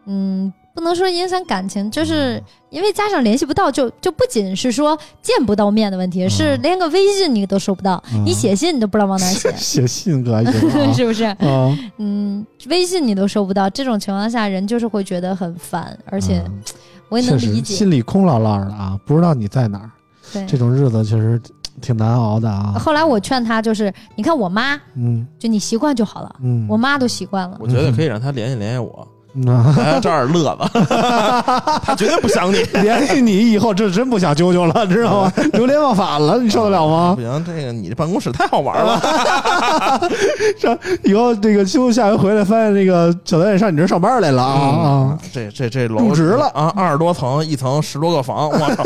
[0.04, 8.22] 嗯，不能说影响感情，就是因为家长联系不到，就就不仅是说见不到面的问题，是连个微信你都收不到，嗯。
[8.26, 10.92] 你写信你都不知道往哪写， 写信可还行啊。
[10.92, 11.24] 是不是？
[11.24, 16.62] 啊，嗯，微信你都收不到，这种情况下，人就是会觉得很烦，而且嗯。
[17.08, 17.72] 我也能理解。
[17.74, 19.90] 心里空落落的啊，不知道你在哪儿。
[20.32, 21.40] 对，这种日子确实
[21.80, 22.74] 挺难熬的啊。
[22.78, 25.26] 后来我劝他，就是你看我妈，嗯。
[25.38, 27.56] 就你习惯就好了，嗯，我妈都习惯了。
[27.60, 30.80] 我觉得可以让他联系联系我，嗯啊大家找点乐子。
[31.84, 32.62] 他绝对不想你。
[32.82, 35.32] 联系你以后，这真不想啾啾了，知道吗？
[35.52, 37.22] 流连忘返了，你受得了吗不？
[37.22, 39.00] 行，这个你这办公室太好玩了。
[40.58, 44.52] 这以后这个啾啾下回回来，发现这个小导演上你这儿上班来了啊
[44.88, 45.18] 啊！
[45.32, 48.84] 这这这楼入职了啊，二十多层，一层十多个房，我操！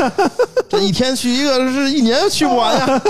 [0.69, 3.01] 这一天去一个，是一年去不完呀。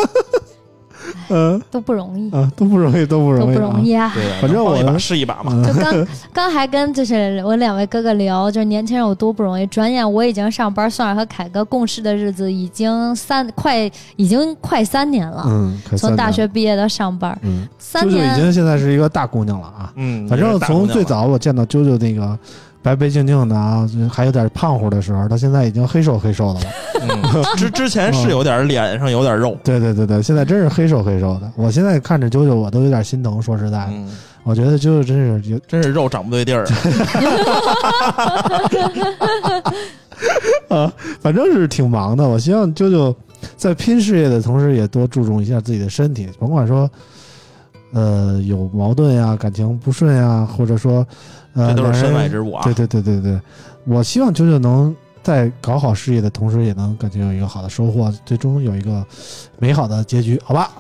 [1.30, 3.84] 嗯都不容易，啊，都不容易，都不容易，都不容。
[3.84, 4.12] 易啊！
[4.14, 5.64] 对，反正我一把是一把嘛。
[5.66, 9.66] 就刚刚还跟就是我两位哥哥聊，就是年轻人有多不容易。
[9.68, 15.44] 转眼我已经上班，宋儿和凯哥共事的日子已经三快，已经快三年了。
[15.48, 19.94] 嗯，从大学毕业到上班，嗯，三啾啾已经现在是一个大姑娘了啊。
[19.96, 22.38] 嗯，反正从最早，早我见到啾啾那个
[22.84, 26.66] 白白净净的啊，还有点胖乎的时候，到现在已经黑瘦黑瘦的了。
[27.02, 31.52] 嗯之之前是有点脸上有点肉，对对对对，现在真是黑瘦黑瘦的。
[31.56, 33.42] 我现在看着啾啾，我都有点心疼。
[33.42, 34.10] 说实在的，嗯，
[34.44, 36.66] 我觉得啾啾真是有真是肉长不对地儿。
[40.70, 42.28] 啊，反正是挺忙的。
[42.28, 43.14] 我希望啾啾
[43.58, 46.90] 在拼事业的同时，也多注重一下自己的身体，甭管说，
[47.94, 51.06] 呃，有矛盾呀、感情不顺呀，或者说，
[51.54, 52.74] 呃，这都是身外之物啊对。
[52.74, 53.42] 对对对对，
[53.86, 59.06] 我希望九九能在搞好事业的同时，也能感觉有一个好的收获，最终有一个
[59.60, 60.72] 美好的结局，好吧？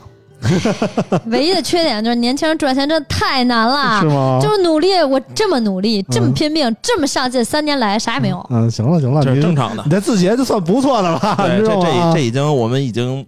[1.27, 4.39] 唯一的缺点就是年轻人赚钱真的太难了，是吗？
[4.41, 8.43] 就是努力，我这么努力，这么拼命，这么上进，三年来啥也没有。
[8.49, 9.91] 嗯，行了行了，这是正常的你。
[9.91, 11.67] 在字节就算不错的了，这？
[11.67, 13.23] 这这已经我们已经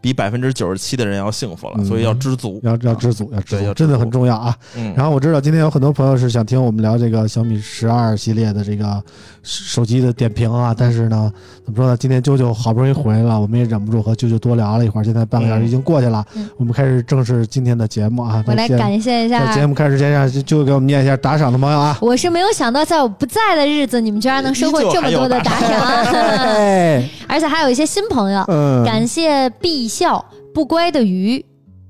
[0.00, 2.60] 比百分之九十七的人要幸福了，嗯所以要知足。
[2.62, 4.54] 要要知足，要知足，真的很重要啊。
[4.76, 9.02] 嗯，然后我知道今天有很多朋友是想听我们聊这个小米十二系列的这个
[9.42, 11.32] 手机的点评啊，但是呢，
[11.64, 11.96] 怎么说呢？
[11.96, 15.04] 今天啾啾好不容易回来了，我们也忍不住和啾啾多聊了一会儿。
[15.04, 18.42] 现在半个小时已经过去了，嗯我们开始正式今天的节目啊。
[18.46, 19.66] 我来感谢一在节。
[19.66, 21.96] 目开始之前，让啾啾给我们念一下打赏的朋友啊。
[22.00, 25.80] 我是没有想到，在我不在的日子，你们居然能收获这么多的打赏，
[26.12, 28.44] 哎， 而且还有一些新朋友。
[28.48, 30.22] 嗯，感谢必笑
[30.52, 31.42] 不乖的鱼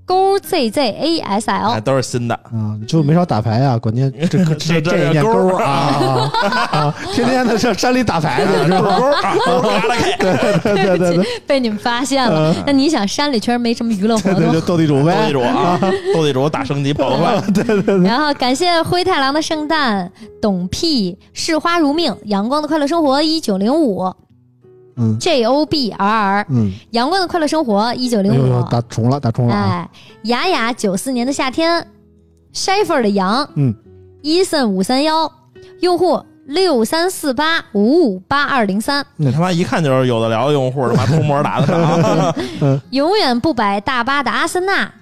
[0.07, 2.35] 勾 z z a s 哎，l，都是新的。
[2.35, 8.79] 啊，就没少打牌啊， 关键这这这念勾勾啊 天天的上山里打牌去，是吧？
[9.01, 12.55] 勾啊，勾嘎啦开，对对对对，被你们发现了。
[12.65, 14.61] 那你想，山里确实没什么娱乐活对对，就。
[14.61, 15.33] 斗地主呗斗地。
[15.33, 15.81] 主啊，
[16.15, 17.43] 斗地主打升级跑得快。
[18.05, 24.13] 然后感谢灰太狼的圣诞，董屁视花如命，阳光的快乐生活一九零五
[24.97, 29.61] 嗯 J O B R R，嗯，阳光的快乐生活一九零五打重了，打重了啊！
[29.63, 29.91] 哎，
[30.25, 31.87] 雅雅九四年的夏天
[32.55, 33.75] ，Sheffer 的羊，嗯
[34.23, 35.31] ，Eason 五三幺，
[35.81, 42.81] 用户六三四八五五八二零三，你他妈一看就是有的聊的用户，他妈偷摸打的赏。
[42.91, 44.93] 永远不摆大巴的阿森纳。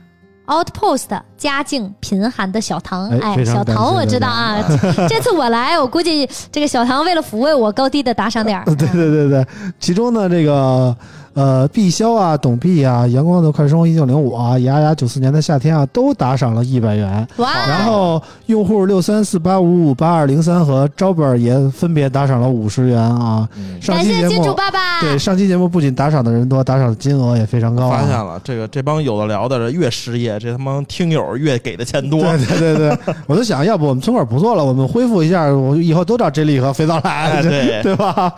[0.46, 4.58] Outpost 家境贫寒的小唐，哎小唐我知道啊，
[5.08, 9.46] 这次我来，我估计这个小唐为了抚慰我高低的打赏点儿， 对对对对，
[9.78, 10.94] 其中呢，这个
[11.34, 17.26] 呃，碧霄啊、董毕啊、阳光的快生活一九零五啊、雅雅九四年的夏天啊，都打赏了一百元。
[17.36, 23.48] 哇，然后用户六三四八五五八二零三和招本儿也分别打赏了五十元啊。
[23.80, 27.98] 上感谢金期节目主爸爸，对上期节目不仅打赏的人多，打赏的金额也非常高、啊。
[27.98, 32.20] 发现了，这个这帮有的聊的人越失业，这他妈听友越给的钱多。
[32.20, 38.32] 对对对对，我就想要不我们村口不做了，我们恢复一下，我以后都找 J 莉和肥皂来，哎对 对吧？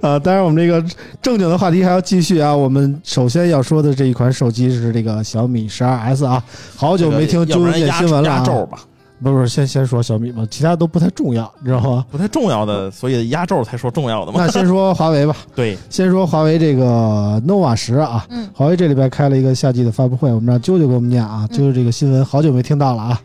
[0.00, 0.80] 呃，当然我们这个
[1.20, 2.54] 正经的话题还要继续啊。
[2.54, 6.42] 我们首先要说的这一款手机是这个小米十二 S 啊，
[6.76, 8.38] 好久没听要揪人念不然压新闻了、啊。
[8.38, 8.78] 压轴吧，
[9.22, 12.04] 不是不是，先先说小米吧，其他都不太重要，你知道吗？
[12.10, 14.38] 不太重要的，所以压轴才说重要的嘛。
[14.38, 23.20] 那先说华为吧， 对，先说华为这个 nova 十啊，嗯华为这里边开了一个夏季的发布会，我们让啾啾给我们念啊，嗯啾啾这个新闻好久没听到了啊，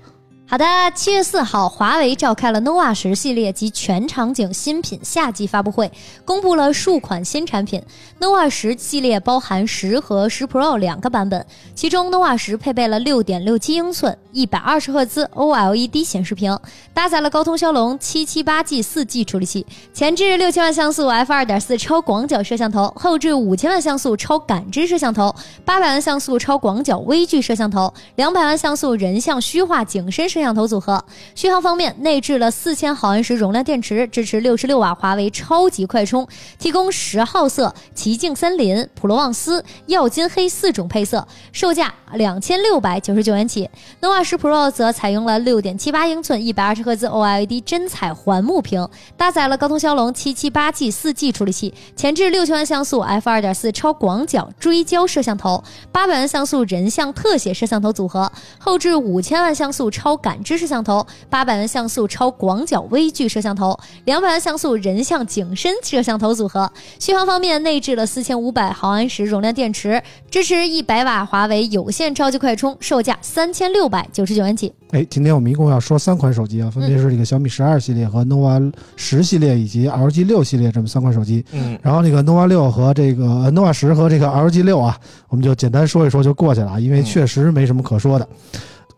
[0.51, 5.89] 好的，七月四号，华为召开了 nova 十系列及全场景新品夏季发布会，
[6.25, 7.81] 公布了数款新产品。
[8.19, 16.59] nova 十系列包含十和十 Pro 两个版本，其中 nova 十配备了六点六七英寸、一百二十赫兹 OLED 显示屏，
[16.93, 25.33] 搭载了高通骁龙七七八 G 四 G 处理器，前置六千万像素 f 二点四超广角摄像头，后置五千万像素超感知摄像头，
[25.63, 31.03] 八百万像素超广角微距摄像头，两百万像素人像虚化景深摄摄像头组合。
[31.35, 36.27] 续航方面，内置了四千毫安时容量电池，支持六十六瓦华为超级快充，
[36.57, 43.69] 提供十号色、奇境森林、普罗旺斯、耀金黑四种配色，售价两千六百九十九元起。
[44.01, 66.71] nova 十 Pro 则采用了六点七八英寸、一百二十赫兹 OLED 真彩环幕屏，搭载了高通骁龙七七八 G 四 G 处理器，前置六千万像素 f 二点四超广角追焦摄像头，八百万像素人像特写摄像头组合，后置五千万像素超感知摄像头，八百万像素超广角微距摄像头，两百万像素人像景深摄像头组合。
[66.99, 74.71] 续航方面，内置了四千五百毫安时容量电池，支持一百瓦华为有线超级快充，售价三千六百九十九元起。
[74.91, 81.45] 哎，今天我们一共要说三款手机啊，分别是这个小米十二系列和 nova 十系列以及 LG 六系列这么三款手机。
[81.53, 84.97] 嗯，然后那个 nova 六和这个呃 nova 十和这个 LG 六啊，
[85.29, 88.27] 我们就简单说一说就过去了啊，因为确实没什么可说的。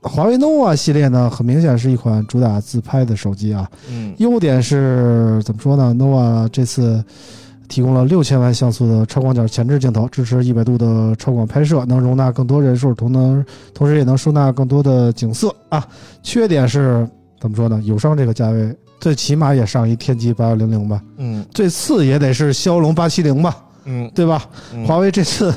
[0.04, 7.04] 华为 nova 系列呢，很明显是一款主打自拍的手机啊，嗯，优点是怎么说呢？nova 这次
[7.70, 15.88] 提供了六千万像素的超广角前置镜头，支持一百度的超广拍摄，能容纳更多人数，同能同时也能收纳更多的景色啊。
[16.22, 17.08] 缺点是
[17.40, 17.82] 怎么说呢？
[17.84, 24.46] 友商这个价位，最起码也上一天玑八幺零零吧，嗯最次也得是骁龙八七零吧，嗯对吧？
[24.74, 25.54] 嗯，华为这次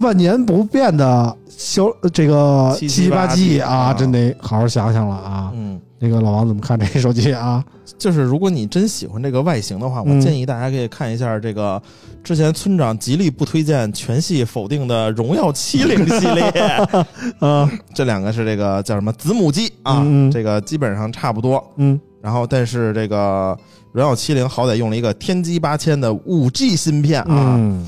[0.00, 5.52] 万年不变的骁这个七七八 G 啊，啊真得好好想想了啊。
[5.54, 7.64] 嗯，那个老王怎么看这手机啊？
[7.98, 11.80] 就是如果你真喜欢这个外形的话，我嗯建议大家可以看一下这个
[12.24, 16.52] 之前村长极力不推荐、全系否定的荣耀七零系列。
[17.40, 21.62] 嗯，这两个是这个叫什么子母机啊，这个基本上差不多。
[21.76, 23.56] 嗯然后，但是这个
[23.90, 27.84] 荣耀七零好歹用了一个天玑八千的五 G 芯片啊，嗯，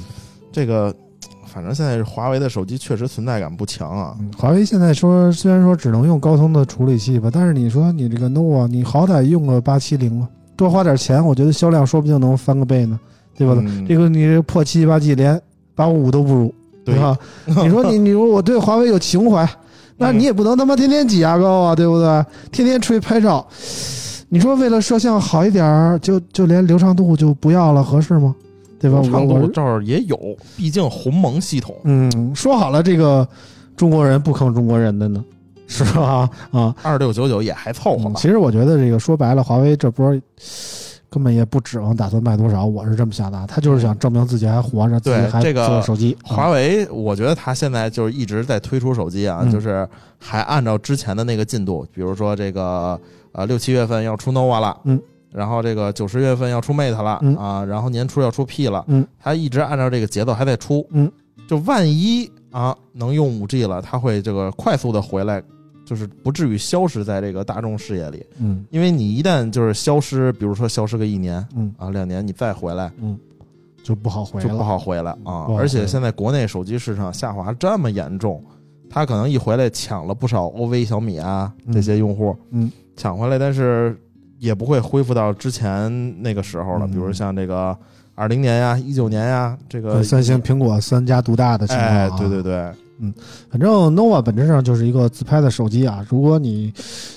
[0.50, 0.92] 这个
[1.54, 4.16] 反正现在华为的手机确实存在感不强啊。
[4.18, 12.98] 嗯华为现在说虽然说只能用高通的处理器吧，但是你说你这个 nova，你好歹用个八七零吧，多花点钱，我觉得销量说不定能翻个倍呢，
[13.38, 13.54] 对吧？
[13.58, 15.40] 嗯这个你这破七八 G 连
[15.76, 17.16] 八五五都不如，对吧？
[17.46, 19.48] 你说你你说我对华为有情怀，
[19.96, 22.24] 那你也不能他妈天天挤牙膏啊，对不对？
[22.50, 23.46] 天天吹拍照，
[24.28, 28.34] 你说为了摄像好一点儿，就就连流畅度就不要了，合适吗？
[28.84, 29.00] 对吧？
[29.00, 30.18] 流畅我我度这儿也有，
[30.56, 31.74] 毕竟鸿蒙系统。
[31.84, 33.26] 嗯，说好了这个
[33.76, 35.24] 中国人不坑中国人的呢，
[35.66, 36.28] 是吧？
[36.50, 38.12] 啊，二六九九也还凑合吧。
[38.14, 40.14] 嗯其实我觉得这个说白了，华为这波
[41.08, 46.14] 根本也不指望打算卖多少，我是这么想的啊，他就是想证明自己还活着，自己还对这个做手机。
[46.24, 53.00] 啊华为，我觉得他现在就是一直在推出手机啊，嗯就是还按照之前的那个进度，比如说这个
[53.32, 55.00] 呃六七月份要出 nova 了，嗯，
[55.34, 57.36] 然后这个九十月份要出 mate 了，嗯。
[57.36, 61.10] 啊，然后年初要出 P 了，嗯，它一直按照这个节奏还在出，嗯，
[61.48, 65.42] 就万一啊能用五 G 了，它会这个快速的回来。
[65.86, 68.64] 就是不至于消失在这个大众视野里，嗯。
[68.70, 71.74] 因为你一旦就是消失，比如说消失个一年嗯。
[71.76, 73.18] 啊两年，你再回来，嗯，
[73.82, 78.42] 就不好回了，就不好回来啊而且现在国内手机市场下滑这么严重，
[78.88, 81.74] 他可能一回来抢了不少 OV、小米啊嗯。
[81.74, 83.94] 这些用户，嗯，抢回来，但是
[84.44, 86.86] 也不会恢复到之前那个时候了。
[86.86, 87.76] 嗯比如像这个
[88.14, 91.92] 二零年呀、一九年呀，这个三星、苹果三家独大的情况、啊。
[91.92, 92.72] 哎，对对对，
[93.50, 96.04] 反正 nova 本质上就是一个自拍的手机啊。
[96.08, 96.72] 如果你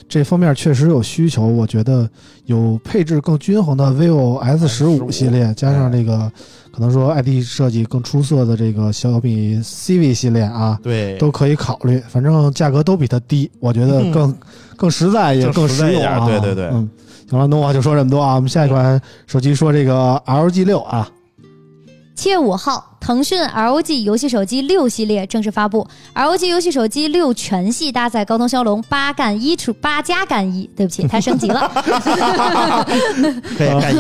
[0.09, 2.09] 这方面确实有需求，我觉得
[2.45, 6.32] 有配置更均衡的 vivo S 十五 S15 系列，加上这个
[6.71, 12.01] 可能说 ID 设计更出色的这个小米 CV 系列啊，对，都可以考虑。
[12.09, 14.36] 反正价格都比它低，我觉得更、
[14.75, 16.25] 更实在也更实用啊。
[16.25, 16.89] 对对对嗯，
[17.30, 18.36] 行了那我就说这么多啊。
[18.36, 21.09] 我们下一款手机说这个 LG 六啊，
[22.15, 25.88] 七月五号，腾讯 ROG 游戏手机六系列正式发布。
[26.14, 31.72] ROG 游戏手机六全系搭载高通骁龙八干一处八加干一，对不起，它升级了。
[33.58, 33.95] 可以 干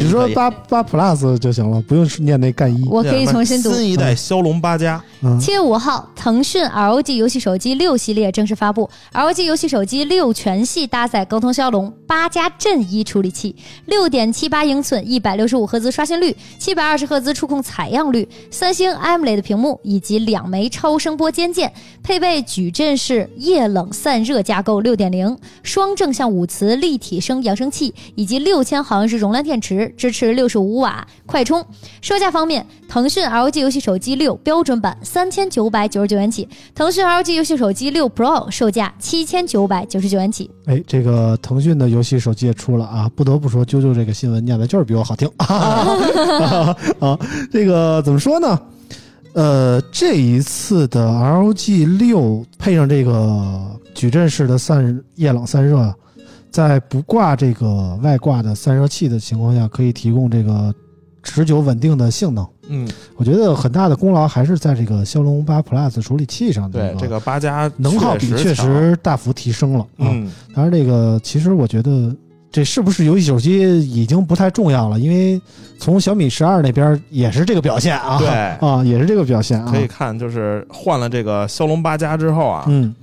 [0.00, 2.86] 一，你说八八 plus 就行了，不用念那干一。
[2.88, 3.72] 我可以重新读。
[3.72, 8.88] 新一代骁龙八加，嗯七月五号，腾讯 ROG 游戏手机六系列正式发布。
[9.12, 21.72] ROG 游戏手机六全系搭载高通骁龙八加阵一处理器，六点七八英寸，一百六十五赫兹刷新率，七百二十赫兹触控采样率，三星 AMOLED 屏幕以及两枚超声波肩键，
[22.02, 31.64] 配备矩阵式液冷散热架构六点零，双正向五磁立体声扬声器以及六千毫安时容量电池，支持六十五瓦快充。
[32.00, 40.50] 售价方面，腾讯 LG 游戏手机六标准版三千九百九十九元起，腾讯 LG 游戏手机六 Pro 售价七千九百九十九元起。
[40.66, 43.10] 哎，这个腾讯的游戏手机也出了啊！
[43.16, 47.18] 不得不说，啾啾这个新闻念的就是比我好听 啊啊！
[47.50, 48.60] 这个怎么说呢？
[49.34, 55.90] 呃，这一次的 ROG 六配上这个矩阵式的散液冷散热，
[56.50, 60.74] 在不挂这个外挂的散热器的情况下，可以提供这个
[61.22, 62.46] 持久稳定的性能。
[62.68, 70.12] 嗯，我觉得很大的功劳还是在这个骁龙八 Plus 处理器上的对，这个八加能耗比确，实大幅提升了啊。
[70.12, 72.14] 嗯，当然，这个其实我觉得
[72.52, 75.40] 这是不是游戏手机已经不太重要了，因为
[75.78, 78.28] 从小米十二那边也是这个表现啊，对。
[78.28, 82.94] 啊，也是这个表现啊，可以看，就是换了这个骁龙八加之后啊，嗯。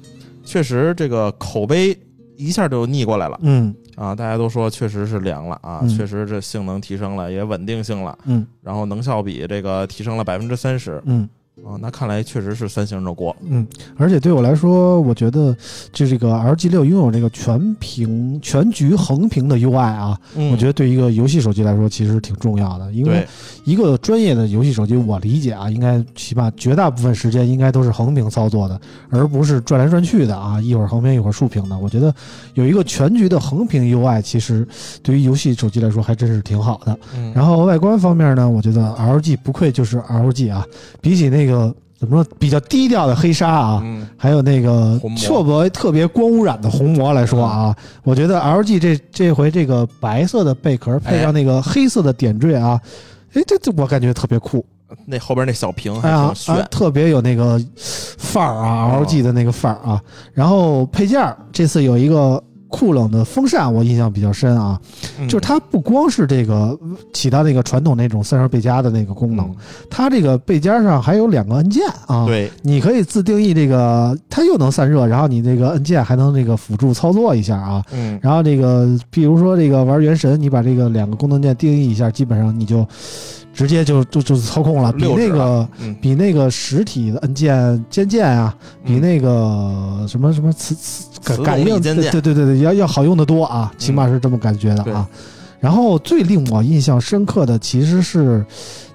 [0.45, 1.97] 确实这个口碑
[2.37, 3.39] 一下就逆过来了。
[3.41, 3.73] 嗯。
[3.95, 4.15] 啊！
[4.15, 5.89] 大家都说确实是凉了啊，嗯。
[5.89, 8.45] 确实这性能提升了，也稳定性了，嗯。
[8.61, 11.01] 然后能效比这个提升了百分之三十。
[11.05, 11.27] 嗯
[11.65, 13.35] 啊，那看来确实是三星的锅。
[13.47, 13.65] 嗯，
[13.97, 15.55] 而且对我来说，我觉得
[15.93, 23.27] 就这个 LG 六拥有这个全屏全局横屏的 UI 啊，嗯我觉得对一个游戏手机来说其实挺重要的，因为，
[23.65, 28.79] 一个专业的游戏手机，我理解啊，应该起码绝大部分时间应该都是横屏操作的，
[29.09, 31.77] 而不是转来转去的啊，一会儿横屏一会儿竖屏的。
[31.77, 32.13] 我觉得
[32.55, 34.67] 有一个全局的横屏 UI，其实
[35.03, 36.97] 对于游戏手机来说还真是挺好的。
[37.15, 40.65] 嗯然后外观方面呢，我觉得 LG 不愧就是 LG 啊，
[40.99, 41.48] 比起那个
[41.97, 45.11] 怎么说比较低调的黑鲨啊，嗯，还有那个红
[45.43, 52.79] 魔特别光污染的红魔来说啊，我觉得 LG 这这回这个白色的贝壳配上那个黑色的点缀啊，
[53.33, 54.65] 哎，这这我感觉特别酷，
[55.05, 60.01] 那后边那小屏还哎呀挺，炫，啊特别有那个范儿啊哦，LG 的那个范儿啊。
[60.33, 61.21] 然后配件
[61.51, 64.79] 这次有一个酷冷的风扇，我印象比较深啊。
[65.19, 66.77] 嗯就是它不光是这个
[67.13, 69.55] 起到那个传统那种散热背夹的那个功能，嗯
[69.89, 77.83] 它这个背夹上还有两个按键啊。，对，你可以自定义这个，它又能散热，然后你这个按键还能那个辅助操作一下啊。
[77.91, 82.87] 嗯，然后这个，比如说这个玩原神，你把这个两个功能键定义一下，基本上你就
[83.59, 85.67] 直接就就就操控了，比那个
[86.01, 88.55] 比那个实体的按键肩键啊，
[88.85, 94.93] 比嗯那个什么什么磁磁磁动感应，对对对对，要要好用的多啊，起码是这么感觉的对。
[94.93, 95.05] 啊。
[95.59, 98.45] 然后最令我印象深刻的其实是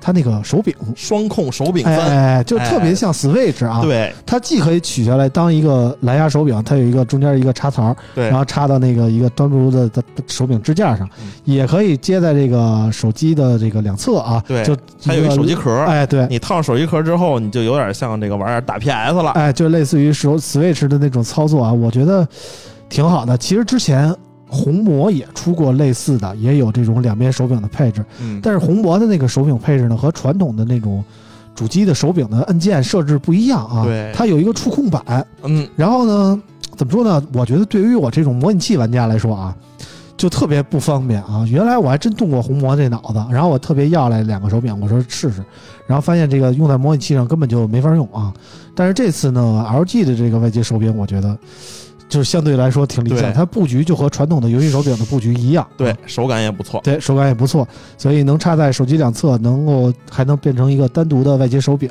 [0.00, 4.12] 它那个手柄，双控手柄哎就特别像 Switch 啊，对。
[4.24, 8.28] 它既可以取下来当一个蓝牙手柄，它有一个中间一个插槽，对。
[8.28, 9.90] 然后插到那个一个端不的
[10.26, 11.30] 手柄支架上，嗯。
[11.44, 19.30] 也可以接在这个手机的这个两侧啊，对就它有一手机壳，哎，对，你套上手机壳之后，你就有点像这个玩意儿打 PS 了。
[19.32, 22.26] 哎，就类似于手 Switch 的那种操作啊，我觉得
[22.88, 23.36] 挺好的。
[23.36, 24.14] 其实之前
[24.54, 31.04] 红魔也出过类似的，也有这种两边手柄的配置，嗯，但是红魔的那个手柄配置呢，和传统的那种
[31.54, 33.84] 主机的手柄的按键设置不一样啊。
[33.84, 36.40] 对它有一个触控板，嗯，然后呢，
[36.76, 37.22] 怎么说呢？
[37.34, 39.54] 我觉得对于我这种模拟器玩家来说啊，
[40.16, 41.44] 就特别不方便啊。
[41.48, 45.44] 原来我还真动过红魔这脑子，然后我特别要来两个手柄，我说试试，
[45.86, 48.32] 然后发现这个用在模拟器上根本就没法用啊。
[48.76, 51.38] 但是这次呢，LG 的这个外接手柄，我觉得
[52.08, 56.80] 就是相对来说挺理想，它布局就和传统的游戏手柄的布局一样，啊，对手感也不错。
[56.84, 61.90] 对，手感也不错，所以能插在手机两侧，能够还能变成一个单独的外接手柄，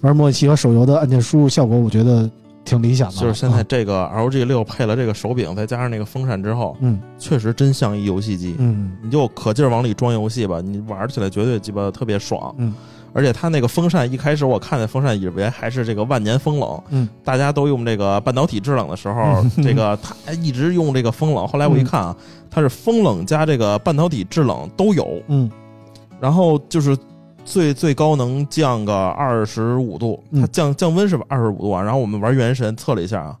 [0.00, 2.28] 玩模拟器和手游的按键输入效果，我觉得
[2.64, 3.16] 挺理想的。
[3.20, 8.56] 就是现在啊这个 LG 六配了这个手柄，再加上那个风扇之后，嗯确实真像一游戏机。
[8.58, 12.54] 嗯你就可劲儿往里装游戏吧，你玩起来绝对鸡巴特别爽。
[12.58, 12.74] 嗯，
[13.14, 21.46] 而且它那个风扇一开始我看那风扇以为还是这个万年风冷，嗯，大家都用这个半导体制冷的时候， 这个它一直用这个风冷。
[21.46, 22.16] 后来我一看啊，
[22.50, 25.50] 它是风冷加这个半导体制冷都有，嗯。
[26.20, 26.96] 然后就是
[27.44, 30.40] 最最高能降个二十五度，嗯。
[30.40, 31.82] 它降降温是二十五度啊。
[31.82, 33.36] 然后我们玩原神测了一下啊，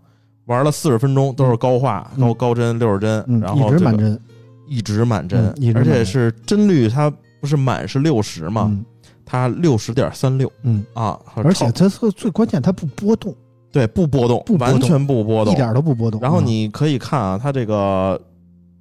[0.46, 2.20] 玩了四十分钟都是高画、嗯。
[2.20, 4.18] 高高帧六十帧，嗯，然后这个
[4.66, 7.10] 一直满帧一直满帧，而且是帧率它
[7.40, 8.84] 不是满是六十嘛，嗯
[9.24, 13.34] 它六十点三六嗯，啊，而且它最最关键，它不波动，
[13.70, 16.20] 对不波动，不波动完全不波动，一点都不波动。
[16.20, 18.20] 然后啊你可以看啊，它这个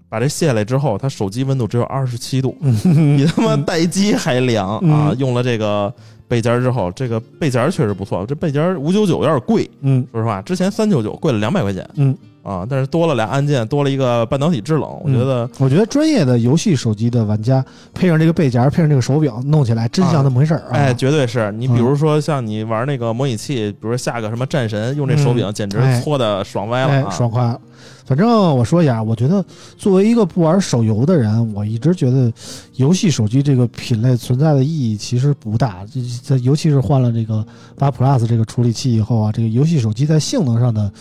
[0.09, 5.15] 把这卸下来之后，它手机温度只有二十七度， 嗯比他妈待机还凉嗯啊！
[5.17, 5.93] 用了这个
[6.27, 17.63] 背夹之后，这个背夹确实不错，这背夹五九九有点贵，嗯说实话，之前三九九贵了两百块钱，嗯啊，但是多了俩按键，多了一个半导体制冷，我觉得我觉得专业的游戏手机的玩家
[17.93, 20.71] 配上这个背夹，配上这个手柄，弄起来真像那么回事儿啊！
[20.71, 27.11] 哎，绝对是你比如说像你玩那个模拟器，比如说下个什么战神，用这手柄嗯简直哎搓的爽歪了！
[27.11, 27.59] 爽快了。
[28.05, 28.27] 反正
[28.57, 29.43] 我说一下，我觉得
[29.77, 32.31] 作为一个不玩手游的人，我一直觉得
[32.75, 35.85] 游戏手机这个品类存在的意义其实不大。
[35.91, 37.45] 这这尤其是换了这个
[37.77, 40.91] 八 Plus 这个处理器以后啊，这个游戏手机在性能上的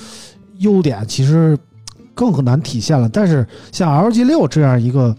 [0.60, 1.58] 优点其实
[2.14, 3.08] 更难体现了。
[3.08, 5.14] 但是像 LG 六这样一个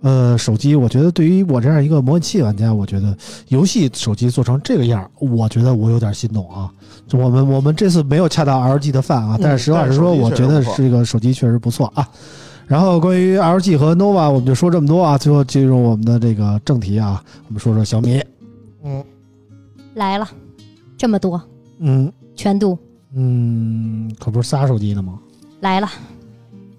[0.00, 3.16] 呃手机，我觉得对于我这样一个模拟器玩家，我觉得
[3.48, 6.70] 游戏手机做成这个样儿，我觉得我有点心动啊。
[7.06, 12.08] 就我们我们这次没有恰到 LG 的饭啊，但是实话实说，我觉得这个手机确实不错啊。
[12.66, 15.16] 然后关于 LG 和 nova，我们就说这么多啊。
[15.16, 18.20] 最后进入我们的这个正题啊，我们说说小米。
[18.84, 19.04] 嗯
[19.94, 20.28] 来了，
[20.98, 21.40] 这么多
[21.78, 22.76] 嗯全度
[23.18, 25.18] 嗯，可不是仨手机呢吗？
[25.60, 25.88] 来了。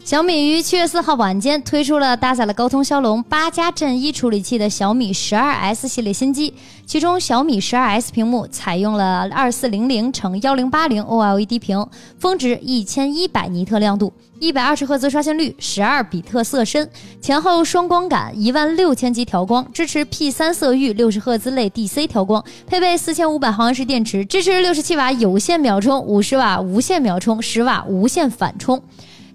[0.08, 6.54] 小米于七月四号晚间推出了搭载了高通骁龙八加阵一处理器的小米十二 S 系列新机，
[6.86, 11.86] 其中小米十二 S 屏幕采用了二四零零乘幺零八零 OLED 屏，
[12.20, 16.90] 峰值一千一百尼特亮度，一百二十赫兹刷新率，十二比特色深，
[17.20, 28.82] 前后双光感，一万六千级调光，支持 P 三色域六十赫兹类 DC 调光，配备四千五百毫安时电池，支持六十七瓦有线秒充、五十瓦无线秒充、十瓦无线反充。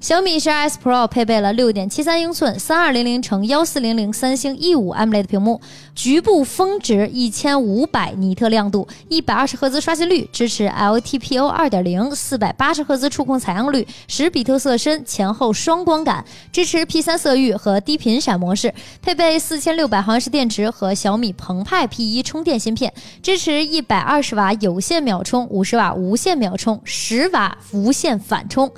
[0.02, 5.60] 小米十二 S Pro 配备了六点七三英寸三二零零乘幺四零零三星 E 五 AMOLED 屏幕，
[5.94, 22.92] 局部峰值一千五百尼特亮度，一百二十赫兹刷新率，支持 LTPO 二点零，四百八十赫兹触控采样率，十比特色深，前后双光感，支持 P 三色域和低频闪模式，配备四千六百毫安时电池和小米澎湃 P 一充电芯片，
[23.22, 28.68] 支持一百二十瓦有线秒充、五十瓦无线秒充、十瓦无线反充。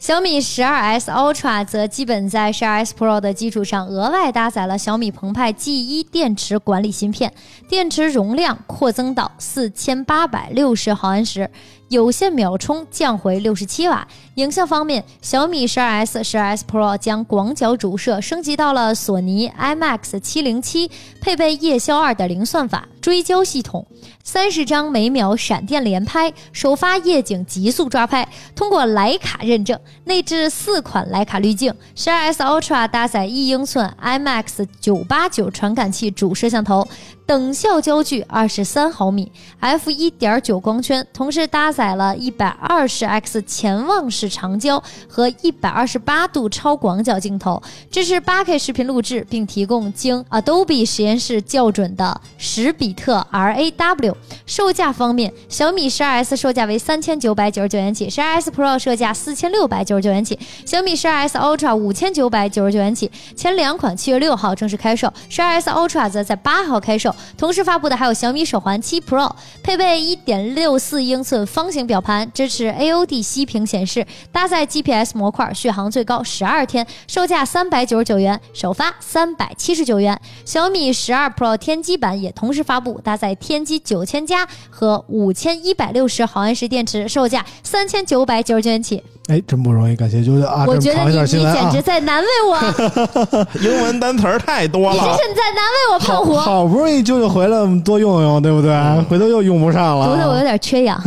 [0.00, 7.30] 小米十二 S Ultra 则基本在十二 S Pro 的基础上，额外搭载了小米澎湃 G 一电池管理芯片，
[7.68, 11.50] 电池容量扩增到四千八百六十毫安时，
[11.90, 14.06] 有线秒充降回六十七瓦。
[14.36, 20.88] 影像方面，小米十二 S、十二 S Pro 将广角主摄升级到了索尼 IMAX 七零七，
[21.20, 23.84] 配备夜宵二点零算法追焦系统，
[24.22, 31.74] 三十张每秒闪电连拍，首发夜景极速抓拍，通过徕卡认证，内置四款徕卡滤镜。
[31.96, 36.86] 十二 S Ultra 搭载一英寸 IMAX 九八九传感器主摄像头，
[37.30, 54.16] 等效焦距二十三毫米，f 一点九光圈，同时搭载了一百二十 x 潜望式长焦和一百二十八度超广角镜头，支持八 K 视频录制，并提供经 Adobe 实验室校准的十比特 RAW。
[54.44, 63.08] 售价方面，小米十二 S 售价为三千九百九十九元起，十二 S Pro 售价四千六百九十九元起，小米十二 S Ultra 五千九百九十九元起。
[63.36, 67.14] 前两款七月六号正式开售，十二 S Ultra 则在八号开售。
[67.36, 69.30] 同时发布的还有小米手环七 Pro，
[69.62, 80.20] 配备一点六四英寸方形表盘，支持 AOD 息屏显示，搭载 GPS 模块，续航最高十二天，售价三百九十九元，首发三百七十九元。
[80.44, 89.02] 小米十二 Pro 天玑版也同时发布，搭载天玑九千加和五千一百六十毫安时电池，售价三千九百九十九元起。
[89.30, 90.64] 哎，真不容易，感谢舅舅啊！
[90.66, 95.34] 我觉得你这么一段新闻啊你简直，在难为我， 英文单词儿太多了你这是。
[95.34, 96.36] 在难为我胖虎。
[96.36, 99.00] 好不容易舅舅回来，我们多用用，对不对？
[99.08, 100.08] 回头又用不上了。
[100.08, 101.00] 读的我有点缺氧。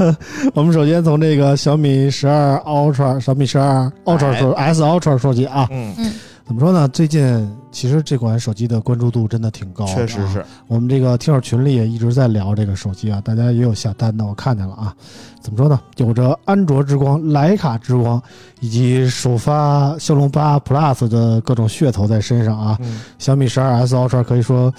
[0.54, 5.66] 我们首先从这个小米十二 Ultra、小米十二 Ultra 说 S Ultra 说起啊。
[5.70, 6.12] 嗯嗯，
[6.50, 6.88] 怎么说呢？
[6.88, 10.44] 最近其实这款手机的关注度真的挺高的啊，确实是。
[10.66, 14.92] 我们这个听友群里也一直在聊这个手机啊，大家也有下单的，我看见了啊。
[15.40, 15.78] 怎么说呢？
[15.98, 18.20] 有着安卓之光、徕卡之光，
[18.58, 22.76] 以及首发骁龙八 Plus 的各种噱头在身上啊。
[22.80, 24.74] 嗯小米十二 S Ultra 可以说，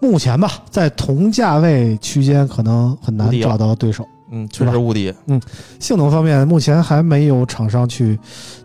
[0.00, 4.06] 目前吧，在同价位区间可能很难找到对手。
[4.34, 5.14] 嗯，确实无敌。
[5.28, 5.40] 嗯
[5.78, 8.18] 性能方面，目前还没有厂商去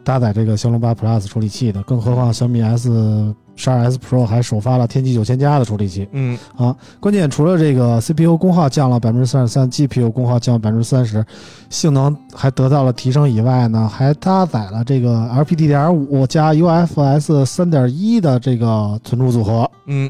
[0.04, 2.90] 搭载这个骁龙八 Plus 处理器的，更何况小米 S
[3.56, 6.08] 十二 S Pro 还首发了天玑九千加的处理器。
[6.14, 11.24] 嗯啊，关键除了这个 CPU 功耗降了百分之三十三，GPU 功耗降了百分之三十，
[11.70, 20.10] 性能还得到了提升以外呢，还搭载了这个 LPDDR5 加 UFS 三点一的这个存储组合，嗯，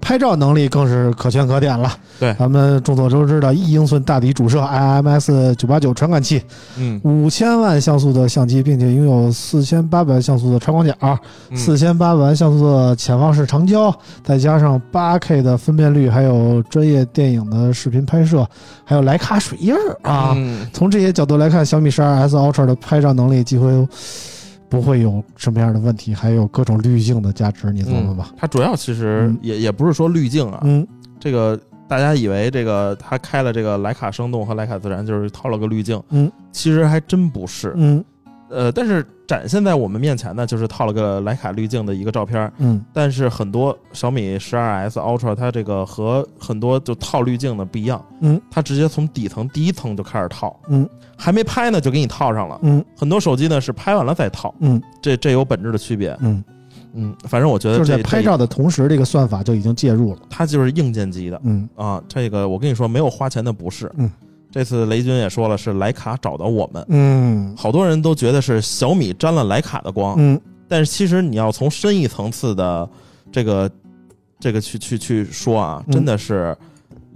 [0.00, 1.92] 拍照能力更是可圈可点了。
[2.18, 6.42] 对咱们众所周知的一英寸大底主摄 IMX 九八九传感器，
[6.76, 10.94] 嗯五千万像素的相机，并且拥有四千八百万像素的超广角，
[11.50, 18.46] 嗯四千八百万像素的潜望式长焦，再加上八 K 的分辨率，还有专业电影的视频拍摄，
[18.84, 20.34] 还有徕卡水印儿啊。
[20.36, 23.88] 嗯从这些角度来看，小米十二 S Ultra 的拍照能力几乎
[24.70, 28.32] 不会有什么样的问题，还有各种滤镜的价值，你琢磨吧。
[28.36, 30.86] 它主要其实嗯也也不是说滤镜啊，嗯
[31.18, 37.74] 这个大家以为这个它开了这个徕卡生动和徕卡自然，就是套了个滤镜，嗯其实还真不是。
[37.76, 38.02] 嗯
[38.48, 42.52] 呃，但是展现在我们面前呢，就是套了个徕卡滤镜的一个照片儿。
[42.58, 52.58] 嗯但是很多小米十二 S Ultra 它这个和很多就套滤镜的不一样，嗯，它直接从底层第一层就开始套，嗯还没拍呢就给你套上了。
[52.62, 56.16] 嗯很多手机呢是拍完了再套，嗯这这有本质的区别。
[56.20, 56.42] 嗯，
[56.94, 60.18] 嗯，反正我觉得就是在拍照的同时，这个算法就已经介入了。
[60.28, 62.02] 它就是硬件级的嗯啊。
[62.08, 63.88] 这个我跟你说，没有花钱的不是。
[63.96, 64.10] 嗯，
[64.50, 67.54] 这次雷军也说了，是徕卡找到我们，嗯。
[67.56, 70.40] 好多人都觉得是小米沾了徕卡的光，嗯。
[70.68, 72.88] 但是其实你要从深一层次的
[73.30, 73.70] 这个
[74.38, 75.92] 这个去去去说啊，嗯。
[75.92, 76.56] 真的是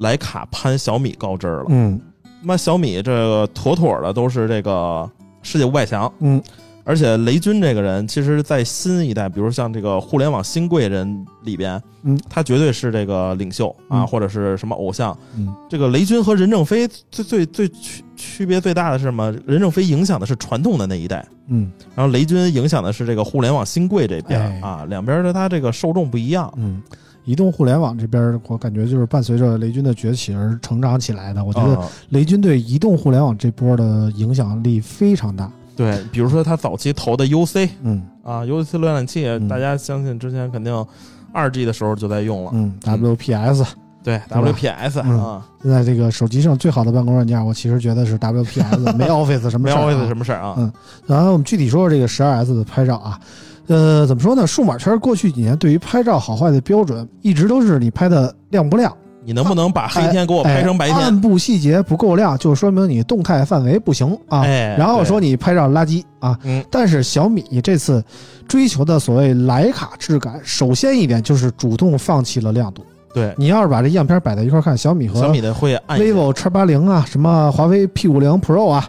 [0.01, 1.67] 徕卡攀小米高枝儿了。
[1.69, 2.01] 嗯。
[2.47, 5.11] 那，小米这个妥妥的都是这个
[5.43, 6.43] 世界五百强，嗯
[6.85, 15.17] 而且雷军这个人，其实，在新一代，比如像这个互联网新贵人里边，嗯，他绝对是这个领袖啊，嗯或者是什么偶像。
[15.37, 19.35] 嗯这个雷军和任正非最最最区区别最大的是什么？
[19.47, 26.53] 任正非影响的是传统的那一代，嗯然后雷军影响的是这个互联网新贵这边、哎啊，两边的他这个受众不一样。
[26.59, 26.83] 嗯，
[27.25, 31.43] 移动互联网这边，我感觉就是伴随着雷军的崛起而成长起来的。
[31.43, 35.51] 我觉得啊雷军对移动互联网这波的影响力非常大。
[35.77, 40.87] 对，比如说他早期投的 UC 嗯啊，UC 浏览器，嗯大家相信之前肯定
[41.33, 42.51] 二 G 的时候就在用了。
[42.55, 43.65] 嗯，WPS
[44.03, 49.95] 对对，WPS 嗯啊，现在这个手机上最好的办公软件，我其实觉得是 WPS，没 Office 什么没事儿、没。
[49.95, 50.55] Office 什么事儿啊？
[50.59, 50.73] 嗯
[51.07, 53.19] 然后我们具体说说这个十二 S 的拍照啊，
[53.67, 54.47] 呃，怎么说呢？
[54.47, 58.95] 数码圈过去几年对于拍照好坏的标准，一直都是你拍的亮不亮，
[59.25, 61.21] 你能不能把黑天给我拍成白天暗？
[61.21, 64.43] 部细节不够亮，就说明你动态范围不行啊。
[64.43, 66.39] 哎然后说你拍照垃圾啊。
[66.45, 68.05] 嗯但是小米这次
[68.47, 72.85] 追求的所谓徕卡质感，首先一点就是主动放弃了亮度。
[73.15, 78.89] 对，你要是把这样片摆在一块儿看，小米和小米的会暗 vivo X 八零啊，什么华为 P 五零 Pro 啊，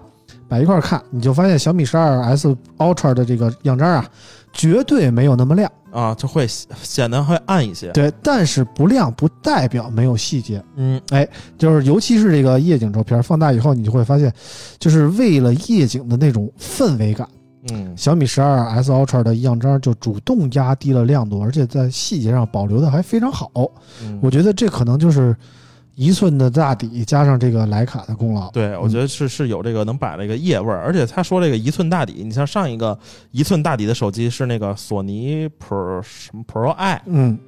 [0.50, 4.04] 摆一块儿看，你就发现小米十二 S Ultra 的这个样张啊，
[4.56, 5.72] 绝对没有那么亮。
[5.92, 7.90] 啊，就会显得会暗一些。
[7.94, 11.26] 对，但是不亮不代表没有细节，嗯，哎
[11.58, 14.30] 就是尤其是这个夜景照片放大以后，你就会发现，
[14.78, 17.26] 就是为了夜景的那种氛围感，
[17.72, 23.50] 嗯，小米十二 S Ultra 的样张就主动压低了亮度，而且在细节上保留的还非常好。
[24.04, 25.34] 嗯我觉得这可能就是
[25.96, 28.52] 一寸的大底加上这个徕卡的功劳。
[28.52, 32.98] 对，我觉得是是有这个能把这个液味儿，而且他说这个一寸大底，你像上一个
[33.32, 37.40] 一寸大底的手机是那个索尼 Pro 什么 Pro I，嗯。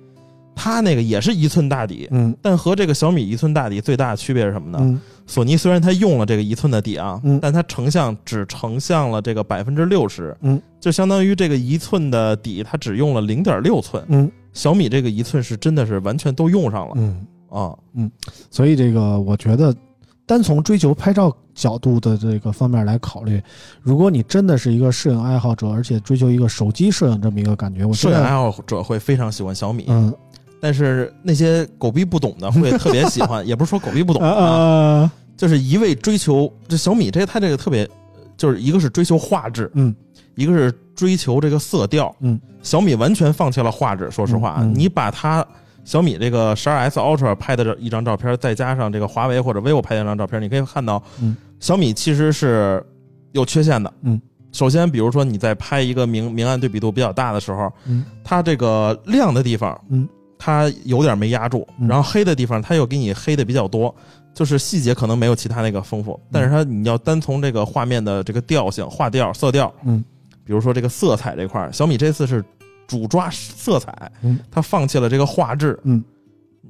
[0.59, 2.35] 它那个也是一寸大底，嗯。
[2.41, 4.79] 但和这个小米一寸大底最大的区别是什么呢？
[4.81, 4.99] 嗯。
[5.27, 7.37] 索尼虽然它用了这个一寸的底啊，嗯。
[7.39, 14.31] 但它成像只成像了这个百分之六十，嗯，就相当于这个一寸的底它只用了零点六寸，嗯。
[14.51, 18.09] 小米这个一寸是真的是完全都用上了嗯，啊，嗯
[18.51, 19.73] 所以这个我觉得，
[20.25, 23.41] 单从追求拍照角度的这个方面来考虑，
[23.81, 30.13] 如果你真的是一个摄影爱好者，而且追求一个手机摄影这么一个感觉，我摄影爱好者会非常喜欢小米，嗯
[30.59, 37.87] 但是那些狗逼不懂的会特别喜欢， 也不是说狗逼不懂啊，啊就是一味追求这小米这它这个特别，
[38.35, 39.95] 就是一个是追求画质，嗯
[40.35, 44.09] 一个是追求这个色调，嗯，小米完全放弃了画质。
[44.09, 45.45] 说实话，嗯嗯你把它
[45.87, 52.85] 小米这个十二 S Ultra 拍的这一张照片，再加上这个华为或者 vivo 拍的一张照片，你可以看到，嗯，小米其实是
[53.31, 53.93] 有缺陷的。
[54.01, 54.21] 嗯，
[54.51, 58.03] 首先，比如说你在拍一个明明暗对比度比较大的时候，嗯。
[58.21, 60.05] 它这个亮的地方，嗯，
[60.37, 61.87] 它有点没压住，嗯。
[61.87, 63.95] 然后黑的地方它又给你黑的比较多。
[64.33, 70.03] 就是细节可能没有其他那个丰富，但是它你要单从这个画面的这个调性、画调、色调，嗯，
[70.43, 72.43] 比如说这个色彩这块儿，小米这次是
[72.87, 76.03] 主抓色彩，嗯，它放弃了这个画质，嗯，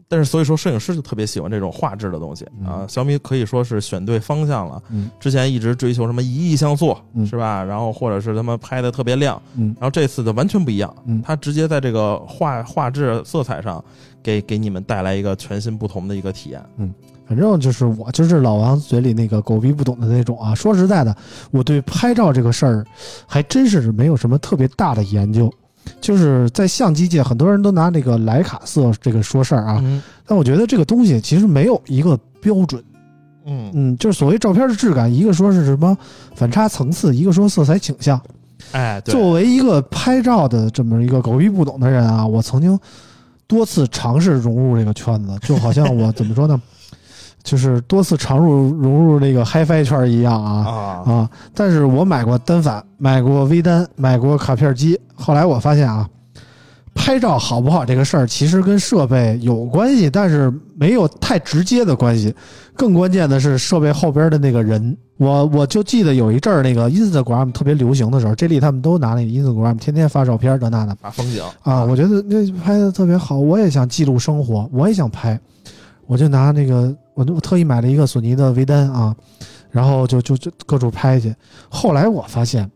[0.10, 2.86] 但是所以说摄影师就特别喜欢这种画质的东西嗯啊。
[2.88, 7.64] 小米可以说是选对方向了，嗯之前一直追求什么一亿像素，嗯是吧？
[7.64, 13.84] 然后或者是他们拍的特别亮，嗯然后这次的完全不一样，嗯它直接在这个画画质、色彩上
[14.24, 16.64] 给给你们带来一个全新不同的一个体验。
[16.78, 16.94] 嗯
[17.28, 20.56] 反正就是我就是老王嘴里那个狗逼不懂的那种啊。
[20.56, 21.14] 说实在的，
[21.52, 22.86] 我对拍照这个事儿
[23.28, 25.54] 还真是没有什么特别大的研究。
[26.00, 32.84] 就是在相机界，很多人都拿那个莱卡色这个说事儿啊，嗯但我觉得这个东西其实没有一个标准。
[33.46, 35.98] 嗯，嗯，就是所谓照片的质感，一个说是什么
[36.36, 38.20] 反差层次，一个说色彩倾向。
[38.74, 42.78] 哎，对，作为一个拍照的这么一个狗屁不懂的人啊，我曾经
[43.48, 46.62] 多次尝试融入这个圈子，就好像我怎么说呢，
[47.48, 51.30] 就是多次尝入融入那个 HiFi 圈一样啊啊，啊！
[51.56, 56.06] 但是我买过单反，买过微单，买过卡片机，后来我发现啊，
[56.94, 62.36] 拍照好不好这个事儿其实跟设备有关系，但是没有太直接的关系。
[62.76, 64.98] 更关键的是设备后边的那个人。
[65.18, 75.40] 我我就记得有一阵儿那个 Instagram 特别流行的时候，J 莉他们都拿那个 Instagram 天天发照片这那的大风景啊，我觉得那拍的特别好，我也想记录生活，我也想拍，
[76.08, 79.16] 我就拿那个我我特意买了一个索尼的微单啊，
[79.70, 81.36] 然后就就就各处拍去。
[81.70, 82.70] 后来我发现，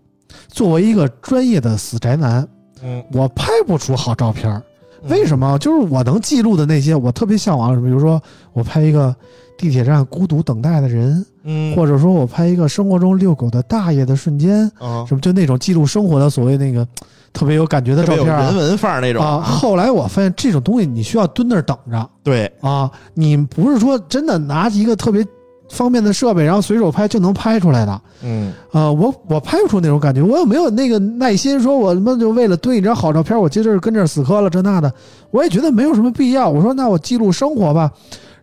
[0.50, 2.48] 作为一个专业的死宅男，
[2.84, 4.62] 嗯，我拍不出好照片儿。
[5.04, 5.58] 为什么？
[5.58, 8.22] 就是我能记录的那些，我特别向往，比如说
[8.54, 9.16] 我拍一个
[9.58, 16.88] 地铁站孤独等待的人，嗯，或者说我拍一个生活中遛狗的大爷的瞬间，啊，什么就那种记录生活的所谓那个
[17.34, 19.40] 特别有感觉的照片人文范儿那种啊。
[19.42, 22.10] 后来我发现这种东西你需要蹲那儿等着。
[22.24, 25.26] 对，啊，你不是说真的拿一个特别
[25.70, 28.02] 方便的设备，然后随手拍就能拍出来的。
[28.24, 34.94] 嗯，啊，我我拍不出那种感觉，我也没有那个耐心，说我他妈就为了堆一张好照片，我接着跟这儿死磕了这那的，
[35.32, 36.50] 我也觉得没有什么必要。
[36.50, 37.90] 我说那我记录生活吧，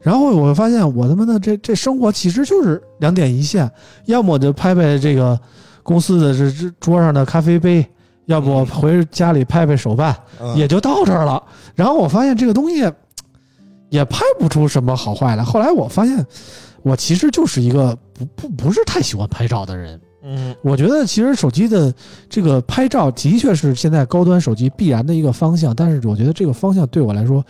[0.01, 3.71] 然后我发现我他妈的这这生活其实就是两点一线，
[4.07, 5.39] 要么我就拍拍这个
[5.83, 7.85] 公司的这这桌上的咖啡杯，
[8.27, 11.43] 要不我回家里拍拍手办，嗯也就到这儿了。
[11.75, 12.91] 然后我发现这个东西
[13.89, 15.43] 也拍不出什么好坏来。
[15.43, 16.25] 后来我发现，
[16.83, 20.01] 我其实就是一个不不不是太喜欢拍照的人。
[20.23, 21.95] 嗯我觉得其实手机的
[22.29, 27.43] 这个拍照的确是现在高端手机必然的一个方向，但是我觉得这个方向对我来说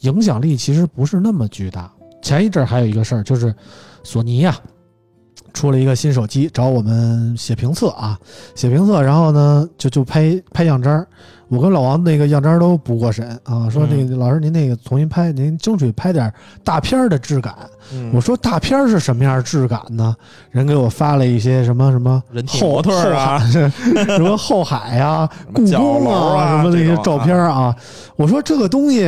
[0.00, 1.90] 影响力其实不是那么巨大。
[2.22, 3.54] 前一阵儿还有一个事儿，就是
[4.02, 4.56] 索尼呀、
[5.52, 8.18] 出了一个新手机，找我们写评测啊，
[8.54, 11.06] 写评测，然后呢就就拍拍样张儿。
[11.48, 16.32] 我跟老王那个样张儿都不过审啊，说那个老师您那个重新拍，您争取拍点
[16.64, 17.54] 大片儿的质感。
[17.92, 20.16] 嗯我说大片儿是什么样质感呢？
[20.50, 27.72] 人给我发了一些什么什么后模特儿啊 什么后海呀、 故宫啊什么那些照片啊。
[28.16, 29.04] 我说这个东西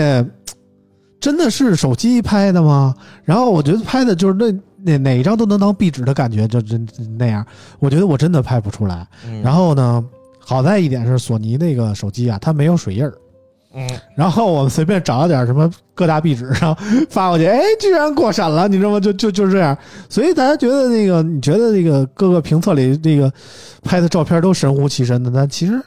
[1.20, 2.94] 真的是手机拍的吗？
[3.24, 4.52] 然后我觉得拍的就是那
[4.84, 6.86] 哪哪一张都能当壁纸的感觉，就真
[7.18, 7.44] 那样。
[7.78, 9.06] 我觉得我真的拍不出来。
[9.26, 10.04] 嗯然后呢，
[10.38, 13.12] 好在一点是索尼那个手机啊，它没有水印儿。
[13.74, 16.76] 嗯，然后我们随便找了点什么各大壁纸，然后
[17.10, 18.98] 发过去，哎，居然过审了，你知道吗？
[18.98, 19.76] 就就就是这样。
[20.08, 23.30] 所以大家觉得那个，你觉得那个各个评测里这个
[23.82, 25.78] 拍的照片都神乎其神的，但其实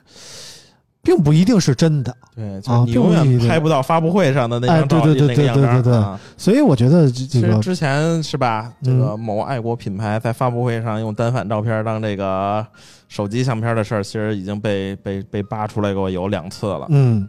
[1.02, 2.16] 并不一定是真的。
[2.36, 6.20] 对，就你永远拍不到发布会上的那哎张照对对对那个样对对对对张啊。
[6.38, 12.66] 所以我觉得这其这个实之前是吧，这嗯个某爱国品牌在发布会上用单反照片当这个
[13.10, 16.86] 手机相片的事儿，其实已经被被被扒出来过有两次了。
[16.90, 17.28] 嗯，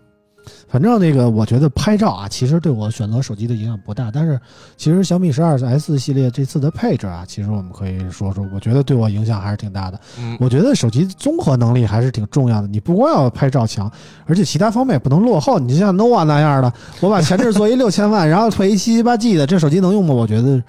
[0.69, 4.11] 反正那个我觉得拍照啊，其实对我选择手机的影响不大。
[4.11, 4.41] 但是
[4.77, 10.01] 其实小米十二 S 系列这次的配置啊，其实我们可以说说，我觉得对我影响还是挺大的。
[10.19, 12.69] 嗯，我觉得手机综合能力还是挺重要的。
[12.69, 13.91] 你不光要拍照强，
[14.27, 15.59] 而且其他方面也不能落后。
[15.59, 20.15] 你就像 nova 那样的，我把前置做一六千万，然后配一七七八 G 的，这手机能用吗？
[20.15, 20.63] 我觉得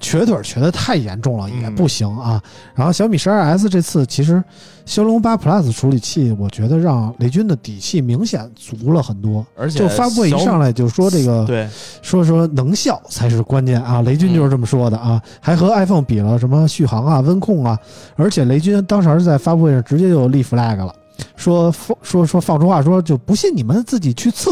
[0.00, 2.42] 瘸腿瘸的太严重了，也嗯不行啊。
[2.74, 4.42] 然后小米十二 S 这次其实
[4.86, 9.46] 骁龙八 Plus 处理器，我觉得让雷军的底气明显足了很多。
[9.54, 11.68] 而且就发布会一上来就说这个，对，
[12.02, 14.00] 说说能效才是关键啊！
[14.02, 17.78] 雷军就是这么说的啊，还和 iPhone 比了什么续航啊、温控啊，
[18.16, 20.92] 而且雷军当时在发布会上直接就立 flag 了，
[21.36, 21.72] 说
[22.02, 24.50] 说说放出话说就不信你们自己去测，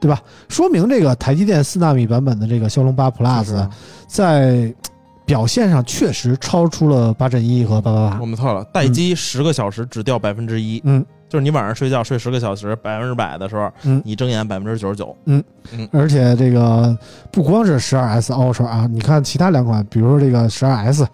[0.00, 0.20] 对吧？
[0.48, 3.68] 说明这个台积电四纳米版本的这个骁龙八 Plus
[4.06, 4.72] 在
[5.24, 8.26] 表现上确实超出了八阵一和八八八我。
[8.26, 15.16] 们测了，待机十个小时只掉百分之一，嗯，就是你晚上睡觉睡十个小时，百分之百的时候，嗯你睁眼百分之九十九。
[15.24, 15.42] 嗯，
[15.72, 16.96] 嗯而且这个
[17.32, 21.04] 不光是十二 S Ultra 啊，你看其他两款，比如说这个十二 S，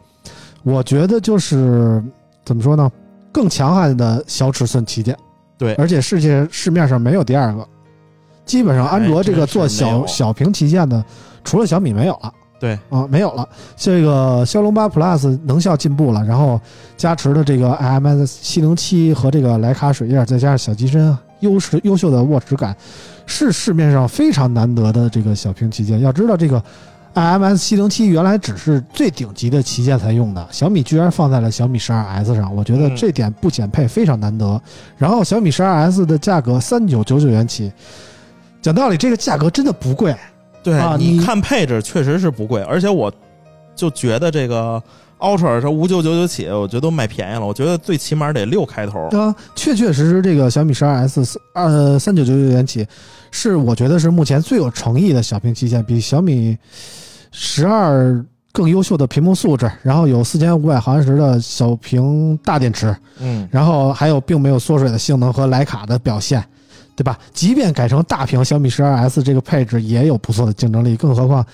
[0.63, 2.05] 我觉得就是
[2.45, 2.91] 怎么说呢，
[3.33, 5.17] 更强悍的小尺寸旗舰。
[5.57, 7.67] 对而且世界市面上没有第二个，
[8.45, 11.05] 基本上安卓这个做小小屏旗舰的，
[11.45, 12.33] 除了小米没有了。
[12.61, 13.49] 对啊，没有了。
[13.77, 16.61] 这个骁龙八 Plus 能效进步了，然后
[16.97, 22.77] 加持的这个 IMX 七零七和这个徕卡水印，再加上小机身优势优秀的握持感，
[23.27, 25.99] 是市面上非常难得的这个小屏旗舰。
[25.99, 26.63] 要知道，这个
[27.15, 34.63] IMX 七零七原来只是最顶级的旗舰才用的，小米居然放在了小米十二 S 上，我觉得嗯这点不减配非常难得。
[34.97, 37.73] 然后小米十二 S 的价格三九九九元起，
[38.63, 40.15] 讲道理，这个价格真的不贵。
[40.63, 43.13] 对，啊你你看配置确实是不贵，而且我
[43.75, 44.81] 就觉得这个
[45.19, 47.45] Ultra 是五九九九起，我觉得都卖便宜了。
[47.45, 49.09] 我觉得最起码得六开头。
[49.09, 52.87] 啊，确确实实，这个小米十二 S 二三九九九元起，
[53.33, 56.57] 是我觉得是目前最有诚意的小屏旗舰，比小米
[57.33, 66.45] 十二更优秀的屏幕素质，然后有四千五百毫安时的小屏大电池，嗯，然后还有并没有缩水的性能和徕卡的表现，
[66.97, 67.19] 对吧？
[67.33, 71.45] 即便改成大屏，小米十二 S 这个配置也有不错的竞争力，更何况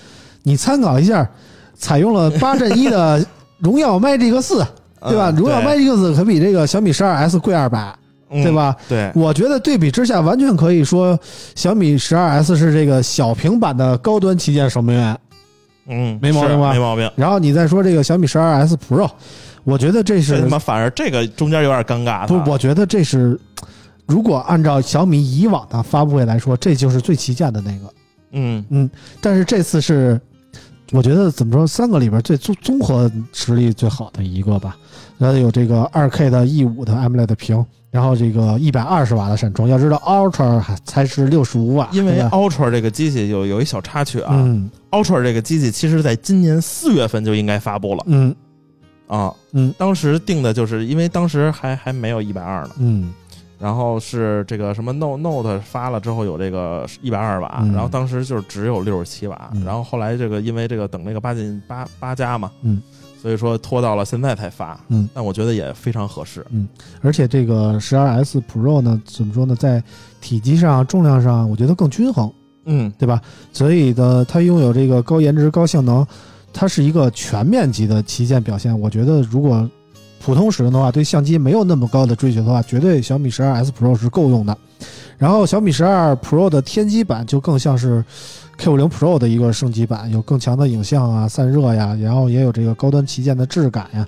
[0.43, 1.27] 你参考一下，
[1.75, 3.25] 采用了八阵一的
[3.59, 4.65] 荣耀 Magic 四。
[5.01, 5.31] 对吧？
[5.31, 7.95] 嗯荣耀 Magic 四可比这个小米十二 S 贵二百，
[8.31, 8.51] 嗯对？
[8.51, 8.75] 吧？
[8.89, 11.17] 对，我觉得对比之下，完全可以说
[11.55, 15.17] 小米十二 S 是这个小平板的高端旗舰守门员。
[15.87, 17.09] 嗯，没毛病吧没毛病。
[17.15, 19.09] 然后你再说这个小米十二 S Pro，
[19.63, 22.27] 我觉得这这是他妈反而这个中间有点尴尬。
[22.27, 22.51] 不？
[22.51, 23.39] 我觉得这是，
[24.09, 27.93] 如果按照小米以往的发布会来说，这就是最旗舰的那个。
[28.31, 28.89] 嗯嗯
[29.21, 30.19] 但是这次是，
[30.91, 34.75] 我觉得怎么说，三个里边最综综合实力最好的一个吧。
[35.17, 39.67] 然后有这个二 K 的 E 五的 AMOLED 屏，然后这个一百二十瓦的闪充。
[39.67, 48.35] 要知道 Ultra 还才是六十五瓦，因为 Ultra 这个机器有有一小插曲啊、嗯 u l t r a 这个机器其实在今年四月份就应该发布了嗯
[49.07, 49.31] 啊。
[49.51, 53.13] 嗯当时定的就是因为当时还还没有一百二呢，嗯
[53.59, 62.81] 然后是这个什么 Note Note 发了之后有这个一百二瓦，嗯然后当时就是只有六十七瓦，嗯然后后来这个因为这个等那个八进八八加嘛，嗯，
[63.21, 66.67] 所以说拖到了现在才发，嗯，但我觉得也非常合适，嗯
[67.01, 69.83] 而且这个十二 S Pro 呢，怎么说呢，在
[70.21, 72.31] 体积上、重量上，我觉得更均衡。
[72.71, 73.19] 嗯对吧？
[73.51, 76.05] 所以呢，它拥有这个高颜值、高性能，
[76.53, 78.77] 它是一个全面级的旗舰表现。
[78.77, 79.67] 我觉得，如果
[80.23, 84.57] 普通使用的话，对相机没有那么高的追求的话，绝对小米十二 S Pro 是够用的。
[85.17, 88.03] 然后小米十二 Pro 的天玑版就更像是
[88.57, 94.07] K 五零 Pro 的一个升级版，有更强的影像啊、散热呀，然后也有这个高端旗舰的质感呀，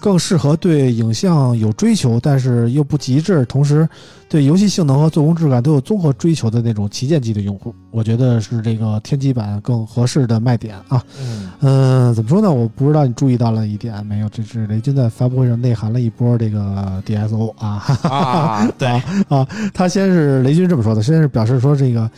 [0.00, 3.88] 更适合对影像有追求，但是又不极致，同时
[4.28, 11.02] 对游戏性能和做工质感都有综合追求的那种旗舰机的用户，我觉得是这个天玑版更合适的卖点啊。
[11.20, 12.50] 嗯嗯，怎么说呢？
[12.52, 18.88] 我不知道你注意到了一点没有，这是雷军在发布会上内涵了一波这个 DSO 啊，对，
[19.28, 22.08] 啊，他先是雷军这么说的，先是表示说这个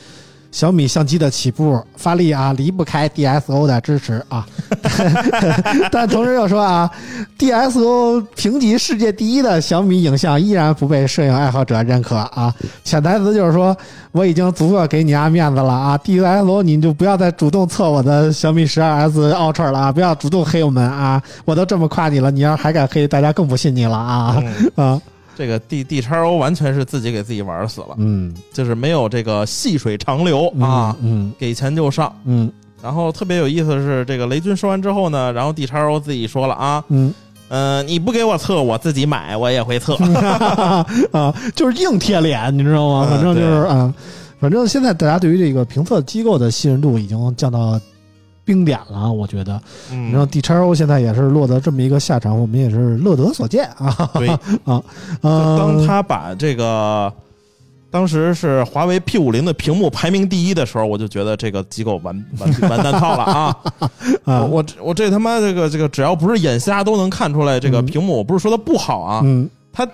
[0.53, 4.45] 小米相机的起步发力啊，离不开 DSO 的支持啊，
[5.93, 6.91] 但同时又说啊
[7.39, 12.53] ，DSO 评级世界第一的小米影像依然不被摄影爱好者认可啊，
[12.85, 13.77] 潜台词就是说
[14.13, 24.43] 我已经足够给你阿面子了啊，DSO 你就不要再主动测我的小米十二 S Ultra 了啊，不要主动黑我们啊，我都这么夸你了，你要还敢黑，大家更不信你了啊。
[24.77, 24.95] 嗯。
[24.95, 25.01] 啊，
[25.41, 32.15] 这个 D D 叉 O 完全是自己给自己玩死了，嗯就是没有这个细水长流啊，嗯给钱就上。
[32.27, 37.15] 嗯然后特别有意思的是，这个雷军说完之后呢，然后 D 叉 O 自己说了啊，嗯。
[37.53, 39.97] 嗯、你不给我测，我自己买，我也会测。
[41.11, 43.09] 啊，就是硬贴脸，你知道吗？
[43.09, 43.95] 嗯反正就是嗯啊，
[44.39, 47.81] 反正现在大家对于这个评测机构的信任度已经降到
[48.51, 49.53] 冰点了啊，我觉得。
[50.11, 54.11] 然后嗯，D 叉 O 现在也是落得这么一个下场，我们也是乐得所见啊。
[54.15, 54.27] 对，
[54.67, 54.83] 啊，
[55.23, 57.13] 就呃，当他把这个
[57.93, 63.57] 当时是华为 P 五零的屏幕排名第一的时候，我就觉得这个机构完完完蛋套了啊！
[64.27, 69.87] 我啊，我我这他妈这个这个，只要不是眼瞎都能看出来，这个嗯屏幕我不是说它不好啊，嗯，它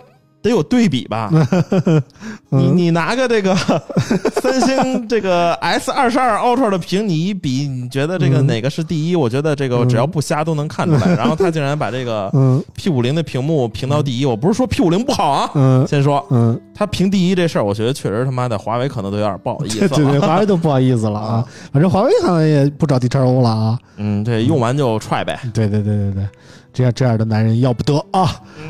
[0.48, 1.30] 得有对比吧？
[2.50, 3.54] 你嗯你拿个这个
[4.40, 9.16] 三星这个 S 二十二 Ultra 的屏，你一比，你觉得这个嗯哪个是第一？
[9.16, 11.14] 我觉得这个嗯只要不瞎都能看出来。
[11.16, 20.26] 然后他竟然把这个嗯 P 五零的屏幕评到第一，我不是说 P 五零不好啊，嗯先说嗯，他评第一这事儿，我觉得确实他妈的华为可能都有点不好意思对对对，了。
[20.26, 21.44] 华为都不好意思了啊啊。
[21.72, 23.78] 反正华为好像也不找 D 叉 O 了啊。
[23.96, 25.38] 嗯，对用完就踹呗。
[25.54, 26.28] 对对对对对，
[26.76, 28.28] 这样这样的男人要不得啊。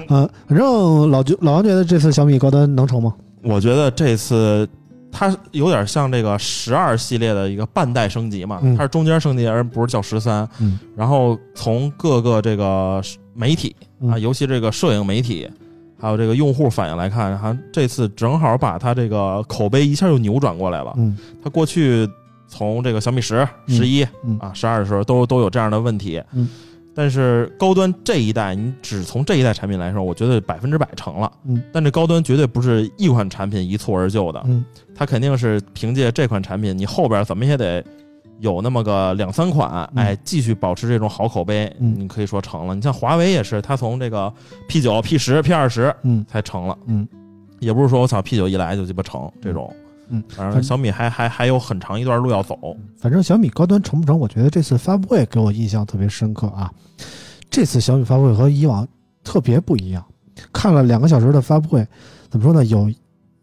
[0.08, 3.12] 嗯，反正老觉老王觉得这次小米高端能成吗？
[3.42, 4.68] 我觉得这次
[5.10, 10.48] 它有点像这个十二系列的一个半代升级嘛，嗯它是中间升级，而不是叫十三。
[10.60, 13.02] 嗯，然后从各个这个
[13.34, 15.50] 媒体啊，嗯尤其这个摄影媒体，
[15.98, 20.94] 还有这个用户反应来看，哈，这次正好把它这个口碑一下又扭转过来了。
[20.96, 22.08] 嗯它过去
[22.48, 26.22] 从这个小米十、嗯十一嗯啊、十二的时候都都有这样的问题。
[26.32, 26.48] 嗯，
[26.96, 31.30] 但是高端这一代，你只从这一代产品来说，我觉得百分之百成了。
[31.44, 34.64] 嗯，但这高端绝对不是一款产品一蹴而就的，嗯。
[34.94, 37.84] 它肯定是凭借这款产品，你后边怎么也得
[38.40, 40.02] 有那么个两三款，嗯。
[40.06, 41.94] 哎，继续保持这种好口碑，嗯。
[41.98, 42.74] 你可以说成了。
[42.74, 44.32] 你像华为也是，它从这个
[44.66, 46.24] P 九、P 十、P 二十嗯。
[46.26, 47.06] 才成了，嗯。
[47.60, 49.70] 也不是说我操 P 九一来就鸡巴成这种。
[49.70, 49.85] 嗯，
[50.28, 52.58] 反正小米还还还有很长一段路要走。
[52.98, 56.70] 反正小米高端成不成，我觉得这次发布会给我印象特别深刻啊。
[57.50, 58.86] 这次小米发布会和以往
[59.24, 60.04] 特别不一样，
[60.52, 61.86] 看了两个小时的发布会，
[62.30, 62.64] 怎么说呢？
[62.64, 62.90] 有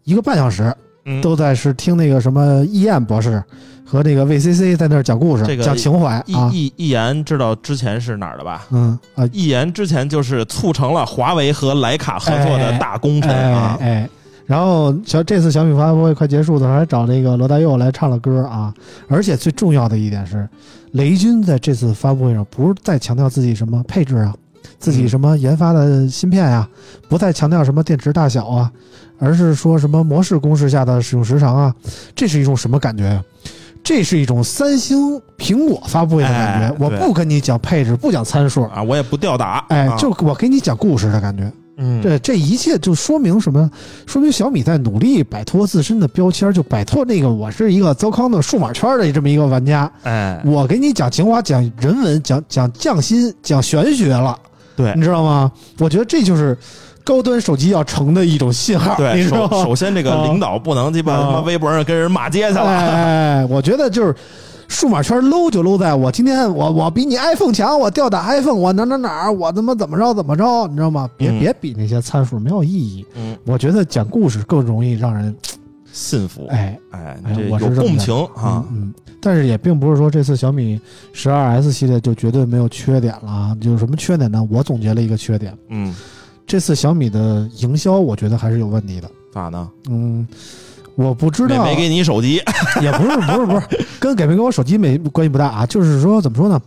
[0.04, 0.74] 一个半小时
[1.06, 3.44] 嗯都在是听那个什么易燕博士
[3.86, 6.50] 和那个 VCC 在那儿讲故事，这个讲情怀一啊。
[6.54, 8.66] 一一言知道之前是哪儿的吧？
[8.72, 13.88] 嗯啊，易言之前就是促成了华为和徕卡合作的大功臣啊哎！
[13.88, 14.10] 哎，
[14.46, 18.74] 然后小这次小米发布会快结束的时候，还找那个罗大佑来唱了歌啊。
[19.08, 20.48] 而且最重要的一点是，
[20.92, 24.36] 雷军在这次发布会上不是再强调自己什么配置啊，
[24.80, 26.68] 自己什么研发的芯片呀、
[27.08, 28.72] 不再强调什么电池大小啊，
[29.18, 31.74] 而是说什么模式公式下的使用时长啊。
[32.14, 33.24] 这是一种什么感觉呀？
[33.82, 36.68] 这是一种三星、苹果发布会的感觉。
[36.68, 41.52] 哎我不跟你讲配置，不讲参数，啊，我也不吊打，哎，啊就我给你讲故事的感觉。
[41.78, 43.70] 嗯，这这一切就说明什么？
[44.06, 49.92] 说明小米在努力摆脱自身的标签，就摆脱那个我是一个糟糠的数码圈的这么一个玩家。
[50.04, 54.38] 哎，我给你讲情话，讲人文，讲讲匠心，讲玄学了，
[54.76, 55.52] 对你知道吗？
[55.80, 56.58] 我觉得这就是
[57.04, 59.50] 高端手机要成的一种信号，对，你知道？
[59.50, 62.94] 首首先这个领导不能鸡巴啊他妈微博上跟人骂街去了，哎哎，
[63.38, 64.16] 哎我觉得就是。
[64.74, 71.10] 数码圈 low 就 low 在我今天我我比你 iPhone 强，我吊打 iPhone，我哪哪哪儿，我他妈怎么着怎么着，你知道吗？
[71.16, 73.06] 别、嗯别比那些参数没有意义。
[73.16, 75.34] 嗯，我觉得讲故事更容易让人
[75.92, 77.18] 信服，哎哎，
[77.50, 80.82] 我是共情啊嗯，嗯，但是也并不是说这次小米
[81.14, 83.58] 十二 S 系列就绝对没有缺点了啊。
[83.62, 84.46] 有什么缺点呢？
[84.52, 85.96] 我总结了一个缺点，嗯，
[86.48, 89.10] 这次小米的营销我觉得还是有问题的。
[89.32, 89.70] 咋呢？
[89.90, 90.28] 嗯，
[90.96, 92.42] 我不知道，没没给你手机，
[92.82, 95.66] 也不是不是不是，跟给没给我手机没关系不大啊。
[95.66, 96.62] 就是说怎么说呢？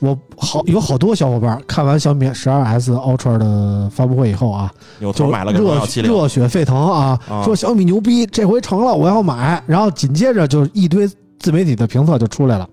[0.00, 4.72] 我好有好多小伙伴看完小米十二 S Ultra 的发布会以后啊，
[5.12, 7.42] 就买了热热血沸腾啊，啊。
[7.42, 9.60] 说小米牛逼，这回成了，我要买。
[9.66, 11.08] 然后紧接着就一堆
[11.40, 12.68] 自媒体的评测就出来了，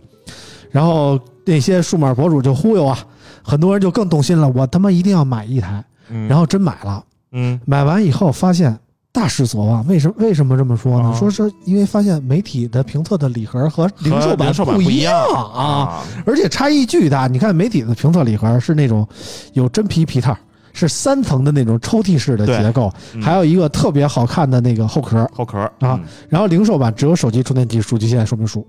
[0.69, 2.99] 然后那些数码博主就忽悠啊，
[3.41, 5.83] 很多人就更动心了，我他妈一定要买一台。
[6.09, 6.27] 嗯。
[6.27, 7.59] 然后真买了，嗯。
[7.65, 8.77] 买完以后发现
[9.15, 9.87] 大失所望。
[9.87, 11.09] 为什为什么这么说呢？
[11.09, 17.25] 啊说是因为发现媒体的评测的礼盒和零售版不一样啊，啊，而且差异巨大。
[17.27, 19.07] 你看媒体的评测礼盒是那种
[19.53, 20.37] 有真皮皮套，
[20.73, 25.27] 是三层的那种抽屉式的结构，嗯还有一个特别好看的那个后壳。
[25.33, 28.67] 后壳啊嗯然后零售版只有手机充电器、数据线说明书。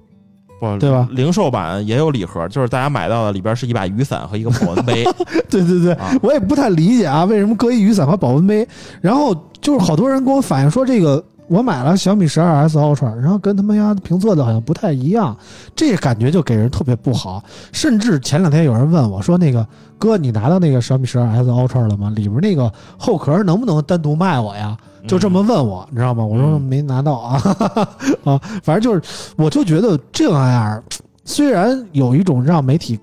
[0.58, 5.04] 不对吧零售版也有礼盒，就是大家买到的里边是一把雨伞和一个保温杯。
[5.50, 8.66] 对对对，啊我也不太理解啊，为什么搁一雨伞和保温杯？
[9.00, 15.36] 然后就是好多人跟我反映说，这个我买了小米十二 S Ultra，然后跟他们家评测的好像不太一样，
[15.74, 17.42] 这感觉就给人特别不好。
[17.72, 19.66] 甚至前两天有人问我说，那个
[19.98, 22.10] 哥，你拿到那个小米十二 S Ultra 了吗？
[22.16, 24.76] 里边那个后壳能不能单独卖我呀？
[25.06, 26.24] 就这么问我，你知道吗？
[26.24, 27.40] 我说嗯没拿到啊
[28.24, 30.82] 啊，反正就是，我就觉得这玩意儿，
[31.24, 32.98] 虽然有一种让媒体，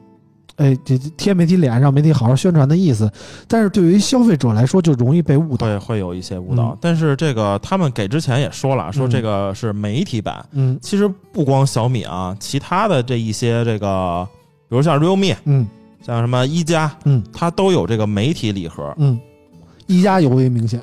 [0.63, 3.11] 哎，这这贴媒体脸，让媒体好好宣传的意思，
[3.49, 5.67] 但是对于消费者来说，就容易被误导。
[5.67, 10.43] 会会有一些误导嗯，但是这个他们给之前也说了，说嗯这个是媒体版。
[10.53, 14.25] 嗯其实不光小米啊，其他的这一些这个，
[14.69, 15.67] 比如像 realme，嗯
[16.01, 18.93] 像什么一加，嗯它都有这个媒体礼盒。
[18.97, 19.19] 嗯，
[19.87, 20.81] 一加尤为明显，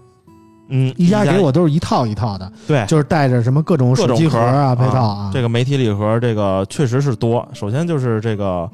[0.68, 7.46] 嗯，一加给我都是一套一套的，对就是带着什么各种手机盒啊、配套啊，这个媒体礼盒这个确实是多。
[7.54, 8.70] 首先就是这个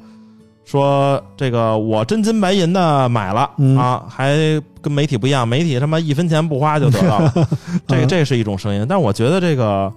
[0.69, 4.35] 说这个我真金白银的买了、嗯啊，还
[4.81, 7.33] 跟媒体不一样，媒体他妈一分钱不花就得到了，
[7.87, 8.85] 这这是一种声音。
[8.87, 9.89] 但我觉得这个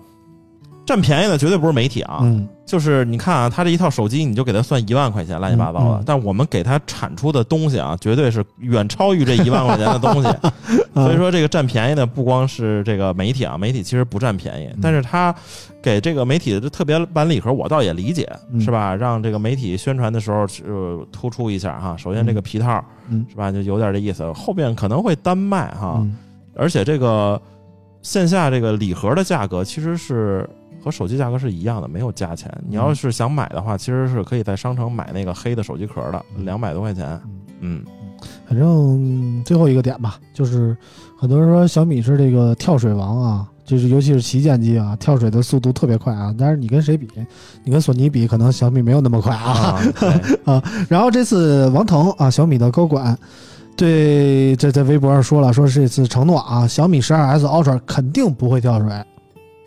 [0.91, 6.03] 占便宜的绝对不是媒体啊，嗯就是你看啊，他这一套手机你就给他算一万块钱，乱七八糟的。
[6.05, 10.29] 但我们给他产出的东西啊，绝对是远超于这一万块钱的东西。
[10.95, 15.33] 所以说，这个占便宜的不光是这个媒体啊，媒体其实不占便宜，嗯但是他
[15.81, 18.97] 给这个媒体的特别版礼盒，我倒也理解，嗯是吧？
[18.97, 21.97] 让这个媒体宣传的时候呃突出一下哈。
[21.97, 25.99] 首先这个皮套嗯是吧，就有点这意思，后边可能会单卖哈。
[25.99, 26.17] 嗯
[26.57, 27.41] 而且这个
[28.03, 30.47] 线下这个礼盒的价格其实是
[30.83, 32.51] 和手机价格是一样的，没有加钱。
[32.69, 37.21] 你要是想买的话，其实是可以在商城买那个黑的手机壳的，嗯两百多块钱。
[37.61, 37.85] 嗯，
[38.49, 40.77] 反正最后一个点吧，就是
[41.19, 46.35] 很多人说小米是这个跳水王啊，就是尤其是旗舰机啊，跳水的速度特别快啊。
[46.39, 47.07] 但是你跟谁比？
[47.63, 49.53] 你跟索尼比，可能小米没有那么快啊。
[49.53, 53.15] 啊， 对，然后这次王腾啊，小米的高管
[53.77, 58.89] 对在在微博上说了，说这次承诺啊，小米十二 S Ultra 肯定不会跳水，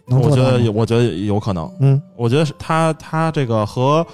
[0.07, 1.71] 能我觉得我觉得有可能。
[1.79, 2.01] 嗯。
[2.15, 4.05] 我觉得是它它这个和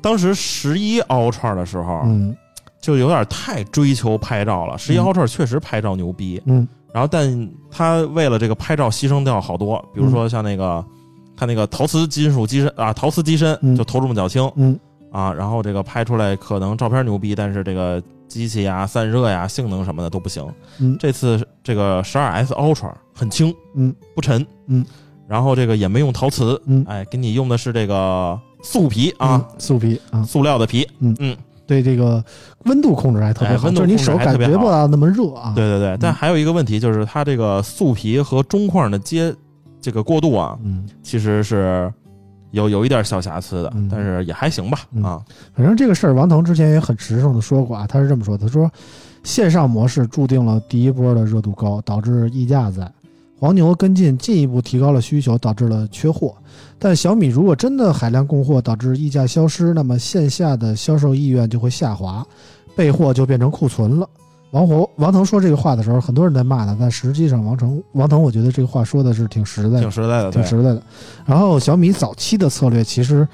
[0.00, 2.36] 当时十一 Ultra 的时候，嗯。
[2.80, 4.78] 就有点太追求拍照了。
[4.78, 5.04] 十一嗯。
[5.04, 6.66] Ultra 确实拍照牛逼，嗯。
[6.92, 10.84] 然后但他为了这个拍照牺牲掉好多，比如说像那个。
[11.36, 13.74] 它那个陶瓷金属机身啊，陶瓷机身嗯。
[13.74, 14.78] 就头重脚轻，嗯。
[15.10, 20.46] 啊，然后这个拍出来可能照片牛逼，但是这个机器呀、散热呀、性能什么的都不行。
[20.78, 20.98] 嗯。
[21.00, 24.84] 这次这个十二 S Ultra 很轻，嗯，不沉，嗯，
[25.30, 26.84] 然后这个也没用陶瓷，嗯。
[26.88, 31.14] 哎，给你用的是这个素皮啊，嗯素皮啊，塑料的皮，嗯。
[31.20, 31.36] 嗯，
[31.68, 32.22] 对这个
[32.64, 35.52] 温度控制还特别好，哎温度就是你手感觉不到那么热啊。
[35.54, 35.96] 对对对。
[36.00, 39.32] 但还有一个问题就是它这个素皮和中框的接
[39.80, 41.92] 这个过渡啊，嗯，其实是
[42.50, 43.88] 有有一点小瑕疵的，嗯。
[43.88, 45.04] 但是也还行吧，嗯。
[45.04, 45.22] 啊，
[45.54, 48.68] 反正这个事儿，王腾之前也很实诚的说过啊，他是这么说的：他说，
[49.22, 52.90] 线上模式注定了第一波的热度高，导致溢价在。
[53.40, 56.34] 黄牛跟进，进一步提高了需求，导致了缺货。
[56.78, 62.22] 但小米如果真的海量供货，导致溢价消失，那么线下的销售意愿就会下滑，
[62.76, 64.06] 备货就变成库存了。
[64.50, 70.82] 王活王腾说这个话的时候，很多人在骂他，但实际上王成王腾，我觉得这个话说的是挺实在的挺，实在的，挺实在的。
[71.24, 73.26] 然后小米早期的策略，其实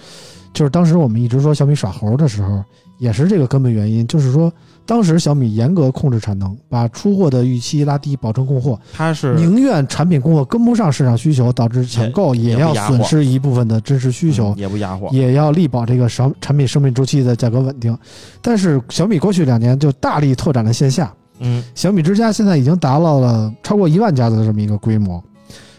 [0.56, 2.64] 就是当时我们一直说小米耍猴的时候，
[2.96, 4.50] 也是这个根本原因，就是说
[4.86, 14.54] 当时小米严格控制产能，把出货的预期拉低，保证供货，它是宁愿产品供货跟不上市场需求，导致抢购也也要损失一部分的真实需求。
[14.54, 17.94] 嗯也不压货，也要力保这个产产品生命周期的价格稳定，
[18.40, 25.22] 但是小米过去两年就大力拓展了线下，嗯，小米之家现在已经达到了超过一万家的这么一个规模，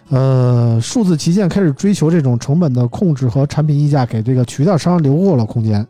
[0.10, 5.86] 呃，数字旗舰开始追求这种成本的控制和产品溢价，给这个渠道商留过了空间，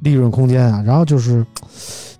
[0.00, 0.82] 利润空间啊。
[0.84, 1.44] 然后就是，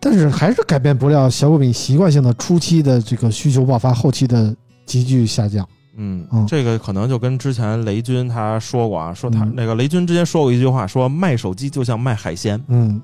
[0.01, 4.55] 但是还是改变不了小果饼习惯性的初期的这个需求爆发，后期的
[4.87, 5.66] 急剧下降。
[5.97, 12.99] 嗯嗯，这个可能就跟之前雷军他说过啊，说他嗯那个雷军之前说过一句话，说卖手机就像卖海鲜，嗯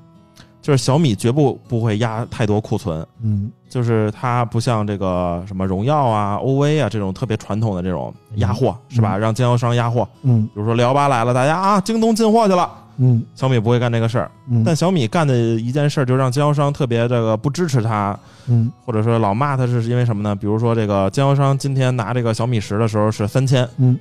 [0.67, 3.49] 就是小米绝不不会压太多库存，嗯。
[3.69, 9.17] 就是它不像这个什么荣耀啊、OV 啊这种特别传统的这种压货，是吧？
[9.17, 10.43] 让经销商压货，嗯。
[10.47, 13.23] 比如说六幺八来了，大家啊，京东进货去了，嗯。
[13.37, 14.29] 小米不会干这个事儿。
[14.49, 18.69] 嗯，但小米干的一件事儿，就让经销商特别这个不支持它，嗯。
[18.85, 20.35] 或者说老骂它，是因为什么呢？
[20.35, 23.97] 比如说这个经销商今天拿这个小米十的时候是三千嗯。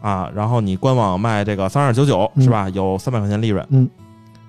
[0.00, 2.42] 啊，然后你官网卖这个三二九九嗯。
[2.42, 2.70] 是吧？
[2.70, 3.86] 有三百块钱利润，嗯，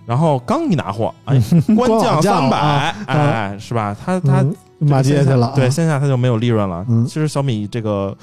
[0.06, 1.40] 然后刚一拿货，哎，
[1.76, 3.96] 官降三百，哎，是吧？
[4.04, 6.86] 他他嗯骂街去了啊，对，线下他就没有利润了。
[6.90, 8.16] 嗯其实小米这个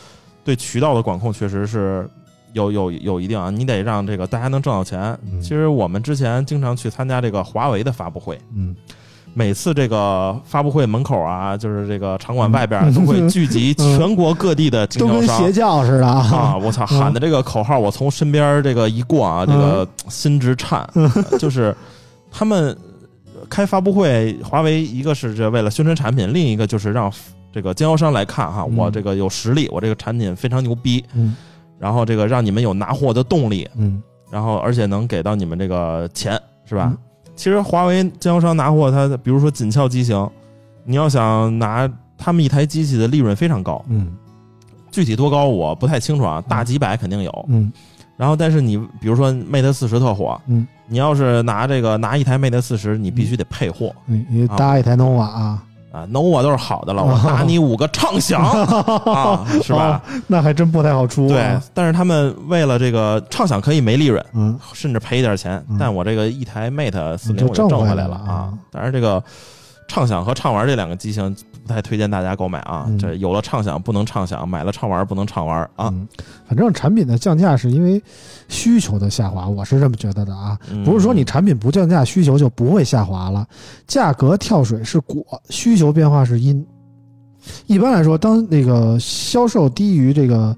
[0.44, 2.08] 对渠道的管控确实是
[2.52, 5.16] 有有有一定啊，你得让这个大家能挣到钱。
[5.30, 8.74] 嗯其实我们之前经常去参加这个华为的发布会，嗯
[9.34, 15.52] 每次这个发布会门口啊，就是这个场馆外边啊都会聚集全国各地的经嗯都跟销商邪。
[15.52, 16.06] 教似的。
[16.06, 16.56] 啊！
[16.56, 20.88] 我操，嗯喊的这个口号，我从身边这个一过啊，这个心直颤。
[21.38, 21.74] 就是
[22.30, 22.76] 他们
[23.48, 27.12] 开发布会，华为一个是这为了宣传产品，另一个就是让
[27.52, 28.76] 这个经销商来看哈，嗯。
[28.76, 31.36] 我这个有实力，我这个产品非常牛逼，嗯。
[31.78, 34.02] 然后这个让你们有拿货的动力，嗯。
[34.30, 36.92] 然后而且能给到你们这个钱，是吧？
[37.38, 40.28] 嗯其实华为经销商拿货，它比如说紧俏机型，
[40.84, 44.12] 你要想拿他们一台机器的利润非常高，嗯。
[44.90, 47.46] 具体多高我不太清楚啊，大几百肯定有。
[47.48, 47.72] 嗯。
[48.16, 53.94] 然后但是你比如说 Mate 四十特火，嗯，你要是拿这个拿一台 Mate 四十，你必须得配货。
[54.06, 58.42] 嗯，你搭一台 nova 啊，啊，nova 都是好的了，我打你五个畅想
[59.10, 60.00] 啊，是吧？
[60.06, 60.20] 哦？
[60.26, 68.52] 那还真不太好出对啊。，但是他们为了这个畅想可以没利润，嗯甚至赔一点钱，嗯但我这个一台 Mate 四零就我就挣回来来了啊了啊。
[68.70, 69.22] 当然，这个
[69.88, 71.34] 畅享和畅玩这两个机型
[71.66, 72.84] 不太推荐大家购买啊。
[72.86, 75.88] 嗯这有了畅享不能畅享，买了畅玩不能畅玩啊。
[75.88, 76.06] 嗯，
[76.46, 78.00] 反正产品的降价是因为
[78.48, 80.56] 需求的下滑，我是这么觉得的啊。
[80.70, 83.44] 嗯不是说你产品不降价，需求就不会下滑了。
[83.86, 86.64] 价格跳水是果，需求变化是因。
[87.66, 90.54] 一般来说，当那个销售低于这个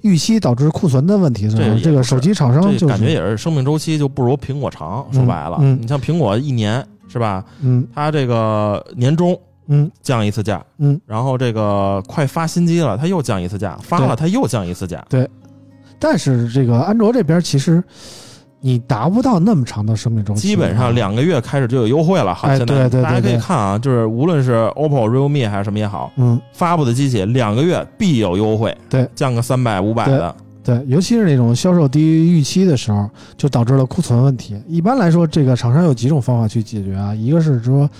[0.00, 5.06] 预期，导致库存的问题的时候，这个手机厂商就是感觉也是生命周期就不如苹果长。
[5.12, 7.44] 说白了，嗯你像苹果一年是吧？
[7.60, 7.86] 嗯。
[7.94, 9.38] 它这个年终
[9.68, 9.90] 嗯。
[10.02, 15.04] 降一次价，嗯，然后这个快发新机了，它又降一次价，发了它又降一次价。
[15.08, 15.28] 对。
[15.98, 17.82] 但是这个安卓这边其实
[18.60, 22.34] 你达不到那么长的生命周期，基本上两个月开始就有优惠了。
[22.34, 26.40] 好，哎现在对对对大家可以看啊，就是无论是 OPPO、realme 还是什么也好，嗯。
[26.52, 34.54] 发布的机器两个月必有优惠，对，降个三百五百的，对，尤其是那种销售低于预期的时候，就导致了库存问题。
[34.68, 37.90] 一般来说，这个厂商有几种方法去解决啊，一个是说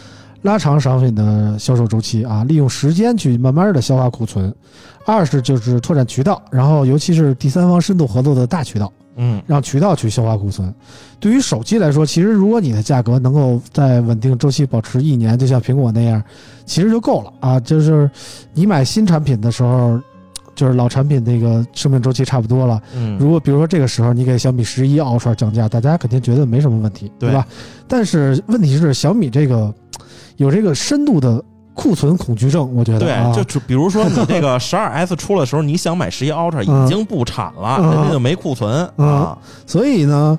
[0.42, 4.48] 拉长商品的销售周期啊，利用时间去慢慢的消化库存；
[5.04, 10.72] 二是就是拓展渠道，然后尤其是第三方深度合作的大渠道，嗯，让渠道去消化库存。
[11.18, 16.22] 对于手机来说，其实如果你的价格能够在稳定周期保持一年，就像苹果那样，
[16.64, 17.58] 其实就够了啊。
[17.58, 18.08] 就是
[18.54, 20.00] 你买新产品的时候。
[20.54, 27.30] 就是老产品那个生命周期差不多了，嗯，如果比如说这个时候你给小米十一 Ultra 降价，大家肯定觉得没什么问题，对。
[27.30, 27.46] 对吧？
[27.88, 29.72] 但是问题是小米这个
[30.36, 31.42] 有这个深度的
[31.74, 37.90] 库存恐惧症，我觉得啊，对，就比如说你这个 十二 S 出的时候，你想买十一 Ultra 嗯已经不产了，嗯。
[37.90, 39.08] 人家就没库存嗯。
[39.08, 39.38] 啊。
[39.66, 40.38] 所以呢，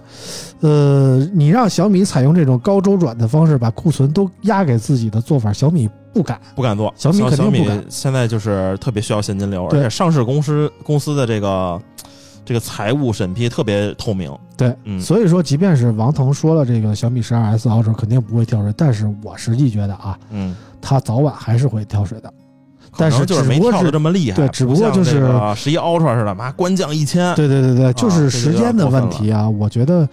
[0.60, 6.40] 呃，你让小米采用这种高周转的方式把库存都压给自己的做法，小米不敢。
[6.56, 11.81] 不敢做，小米肯定小米不敢现在就是特别需要现金流，而对且上市公司公司的这个
[12.45, 14.31] 这个财务审批特别透明。
[14.56, 22.31] 对，嗯所以说，即便是王腾说了这个小米十二 S Ultra 肯定不会跳水，但是我实际觉得啊，嗯，它早晚还是会跳水的。
[22.95, 29.49] 但是就是没跳的这么厉害，对只不过就是十一 Ultra 似的，妈官降一千，对对对对，就是时间的问题啊。
[29.49, 30.07] 我觉得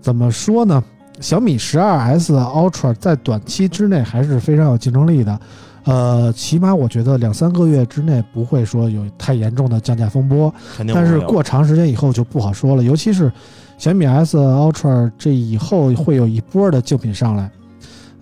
[0.00, 0.82] 怎么说呢？
[1.20, 5.40] 小米十二 S Ultra 在短期之内还是非常有竞争力的，
[5.84, 12.82] 呃，起码我觉得两三个月之内不会说有太严重的降价风波，但是肯定不会有过长时间以后就不好说了。
[12.82, 13.32] 尤其是
[13.78, 17.50] 小米 S Ultra 这以后会有一波的竞品上来。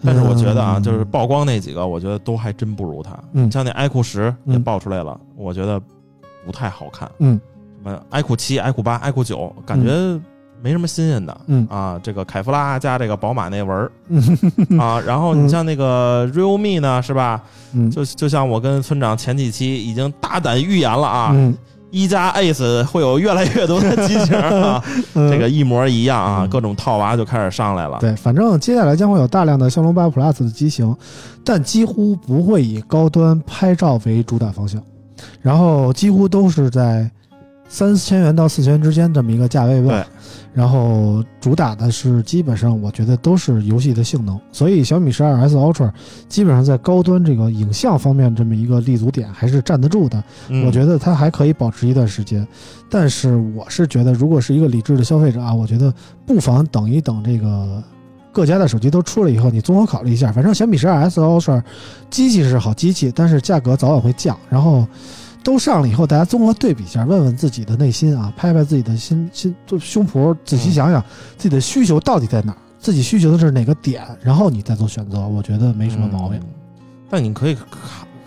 [0.06, 3.18] 但是我觉得啊，嗯就是曝光那几个，我觉得都还真不如它。
[3.32, 5.80] 嗯像那 iQOO 十也嗯爆出来了，我觉得
[6.44, 7.10] 不太好看。
[7.20, 7.40] 嗯
[7.82, 10.20] 什么 iQOO 七、iQOO 八、iQOO 九，感觉
[10.64, 11.36] 没什么新鲜的。
[11.46, 14.18] 嗯啊，这个凯夫拉加这个宝马那纹儿嗯
[14.80, 17.42] 啊，然后你像那个 realme 呢，是吧？
[17.74, 21.54] 嗯就就像我跟村长前几期已经大胆预言了啊，嗯
[21.90, 24.82] 一加 Ace 会有越来越多的机型啊，
[25.14, 27.98] 嗯这个一模一样啊，嗯各种套娃就开始上来了。
[28.00, 30.96] 对，反正接下来将会有大量的骁龙八 Plus 的机型，
[31.44, 34.82] 但几乎不会以高端拍照为主打方向，
[35.42, 37.08] 然后几乎都是在
[37.68, 40.06] 三千元到四千元之间这么一个价位吧。
[40.52, 45.90] 然后主打的是基本上我觉得都是游戏的性能，所以小米十二 S Ultra
[46.28, 50.22] 基本上在高端这个影像方面这么一个立足点还是站得住的。
[50.48, 52.46] 嗯我觉得它还可以保持一段时间，
[52.88, 55.92] 但是我是觉得，如果是一个理智的消费者啊，我觉得
[56.24, 57.82] 不妨等一等这个
[58.30, 60.30] 各家的手机都出了以后，你综合考虑一下。
[60.30, 61.60] 反正小米十二 S Ultra
[62.10, 64.38] 机器是好机器，但是价格早晚会降。
[64.48, 64.86] 然后
[65.44, 71.00] 都上了以后，大家综合对比一下，问问自己的内心啊，拍拍自己的心心就胸脯，仔细想想
[71.36, 76.40] 自己的需求到底在哪儿，自己需求的是哪个点，然后你再做选择，我觉得没什么毛病。
[76.40, 76.48] 嗯
[77.10, 77.66] 但你可以可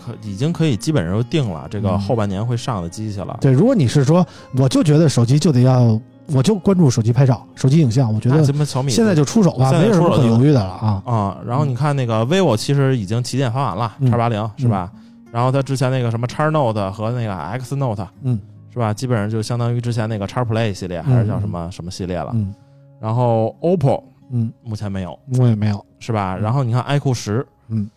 [0.02, 3.36] 可已经可以基本上就定了这个嗯后半年会上的机器了。
[3.38, 4.26] 对，如果你是说，
[4.56, 8.42] 我就觉得手机就得要，我就关注手机拍照、手机影像，我觉得
[8.88, 11.02] 现在就出手吧，没有什么可犹豫的了啊。
[11.04, 14.90] 啊，然后你看那个 vivo 其实已经旗舰发完了，嗯叉八零是吧？
[15.32, 18.40] 然后它之前那个什么叉 Note 和那个 X Note，嗯，
[18.72, 18.94] 是吧？
[18.94, 22.30] 基本上就相当于之前那个叉 Play 系列，还是叫什么什么系列了。
[22.34, 22.54] 嗯
[23.00, 24.02] 然后 OPPO
[24.32, 25.86] 嗯，目前没有，我也没有。
[26.00, 26.36] 是吧？
[26.36, 27.88] 然后你看 iQOO 十，嗯，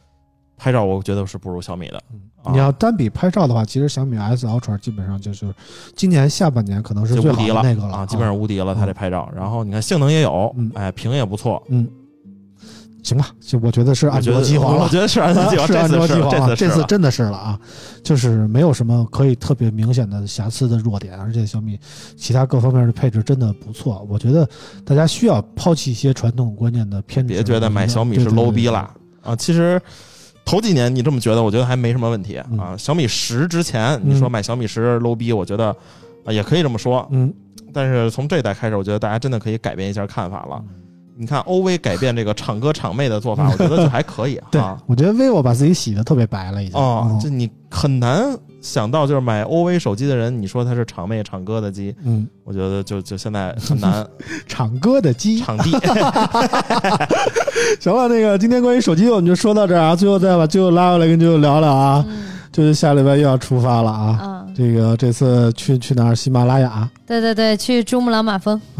[0.57, 1.97] 拍照我觉得是不如小米的。
[2.43, 5.51] 啊你要单比拍照的话，其实小米 S Ultra 基本上就是
[5.95, 9.27] 今年下半年可能是最好就无敌了的那个了啊，基本上无敌了，它这拍照。
[9.35, 11.61] 然后你看性能也有嗯，哎，屏也不错。
[11.69, 11.87] 嗯，
[13.03, 14.89] 行吧，就我觉得是安卓机皇了我。
[14.89, 17.59] 觉得是安卓机皇，是安卓这次是机皇了，这次真的是了啊，
[18.03, 21.79] 就是没有什么可以特别明显的瑕疵的弱点，而且小米
[22.15, 24.05] 其他各方面的配置真的不错。
[24.09, 24.47] 我觉得
[24.85, 28.89] 大家需要抛弃一些传统观念的偏执，别觉得买小米是 low 对逼了
[29.23, 29.35] 啊！
[29.35, 29.81] 其实
[30.45, 32.77] 头几年你这么觉得，我觉得还没什么问题嗯啊。
[32.77, 35.75] 小米十之前你说买小米十 low 逼，我觉得
[36.23, 37.07] 啊也可以这么说。
[37.11, 37.33] 嗯，
[37.73, 40.63] 但是从这代开始，我觉得大家真的可以改变一下看法了。
[41.21, 46.75] 你看 OV 改变这个厂哥厂妹的做法，我觉得就还可以 对啊。，我觉得 vivo 把自己洗的特别白了，已经。
[46.81, 54.03] 哦，这嗯你很难想到，就是买 OV 手机的人，你说他是厂妹厂哥的机，嗯，我觉得就就现在很难。
[54.49, 55.39] 厂哥的机。
[55.39, 55.69] 场 地
[57.79, 62.03] 行了，那个今天关于手机我们就说到这儿啊，最后再把最后拉过来跟舅舅聊聊啊。
[62.09, 64.19] 嗯就是下礼拜又要出发了啊。
[64.21, 66.15] 嗯，这个这次去去哪儿？
[66.15, 66.89] 喜马拉雅。
[67.07, 68.59] 对对对，去珠穆朗玛峰。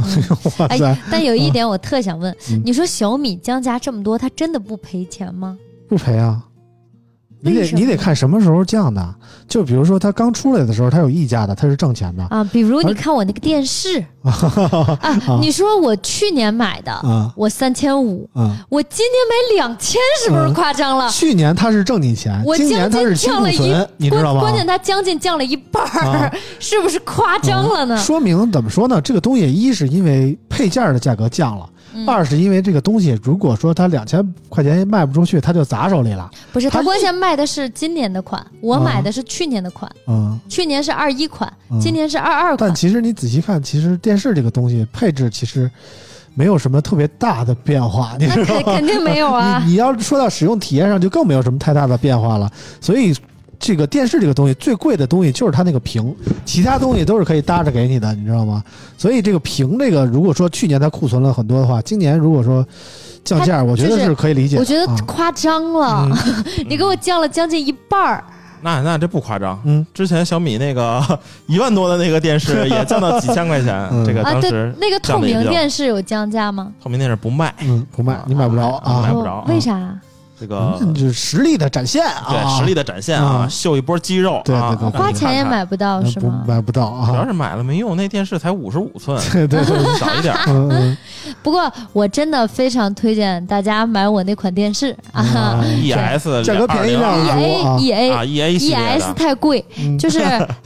[0.60, 5.57] 哇塞哎，，但有一点我特想问嗯，你说小米降价这么多，它真的不赔钱吗？
[5.88, 6.41] 不赔啊。
[7.41, 9.15] 你得你得看什么时候降的，
[9.47, 14.99] 就比如说它刚出来的时候，它有溢价的，它是挣钱的啊，比如你看我那个电视 啊，
[15.41, 18.55] 你说我去年买的，啊我三千五，啊！
[18.69, 21.09] 我今年买两千，是不是夸张了？
[21.09, 24.41] 去年它是挣你钱，我今年它是降了一存，，你知道吗？
[24.41, 27.97] 关关键它将近降了一半儿啊，是不是夸张了呢？
[27.97, 29.01] 说明怎么说呢？
[29.01, 36.30] 这个东西一是因为配件的价格降了，嗯二是因为这个东西如果说它两千块钱卖不出去，它就砸手里了。
[36.51, 42.69] 不是，它关键卖的是今年的款，我买的是去年的款，嗯，去年是二一款嗯，今年是二二款。
[42.69, 45.69] 但其实你仔细看，其实电视这个东西配置其实
[46.34, 48.61] 没有什么特别大的变化，你那知道吗？
[48.63, 49.72] 肯肯定没有啊 你。
[49.72, 52.49] 你要说到使用体验上，就更没有什么太大的变化了。
[52.80, 53.13] 所以，
[53.61, 56.13] 这个电视这个东西最贵的东西就是它那个屏，
[56.43, 58.63] 其他东西都是可以搭着给你的，你知道吗？
[58.97, 62.65] 所以这个屏这个，如果说去年它库存了很多的话，今年如果说
[63.23, 64.57] 降价，我觉得是是可以理解。
[64.57, 66.09] 我觉得啊夸张了，
[66.67, 68.23] 你给我降了将近一半儿。
[68.63, 69.59] 那那这不夸张。
[69.65, 71.01] 嗯，之前小米那个
[71.47, 76.71] 一万多的那个电视 也降到几千块钱，嗯这个当时，那个透明电视有降价吗？
[76.83, 79.01] 透明电视不卖，嗯，不卖，你买不着啊。
[79.03, 79.99] 买不着哦为啥？
[80.41, 85.43] 这个嗯就是实力的展现啊，对实力的展现啊，啊秀一波肌肉，啊对对对对花钱也。
[85.51, 86.43] 买不到是吗？
[86.47, 87.07] 买不到啊。
[87.09, 90.34] 主要是买了没用，那电视才五十五寸，对 对对，小一点
[91.43, 97.38] 不过我真的非常推荐大家买我那款电视啊 啊 ES 价格便宜点，E 啊。
[97.38, 99.97] A E 啊 A，E A 系 E 列 S，太贵，嗯。
[99.99, 100.19] 就是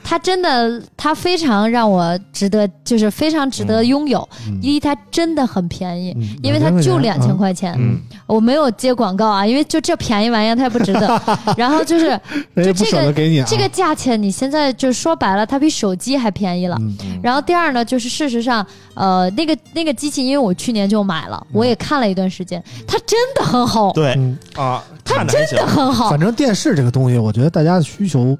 [0.03, 4.27] 它真的，它非常让我值得，就是非常值得拥有。
[4.47, 4.59] 嗯。
[4.61, 6.37] 一，它真的很便宜，嗯。
[6.43, 7.73] 因为它就两千啊块钱。
[7.77, 7.97] 嗯，
[8.27, 11.21] 我没有接广告啊，因为就这便宜玩意儿它也不值得。
[11.57, 12.07] 然后就是
[12.53, 13.45] 人家不舍得给你啊。
[13.47, 16.77] 这个价钱，你现在就说白了，它比手机还便宜了。
[16.79, 25.71] 嗯然后第二呢，就是事实上，呃，那个那个机器，因为我去年就买了，我也看了一段时间，它真的很好，对嗯，啊，看着还行真的。
[25.71, 26.19] 很好反。
[26.19, 28.37] 正电视这个东西，我觉得大家的需求，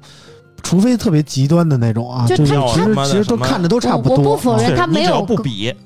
[0.62, 4.16] 除非特别极端的那种啊，就它就是其实其实都看着都差不多。
[4.18, 5.26] 我我不否认它没有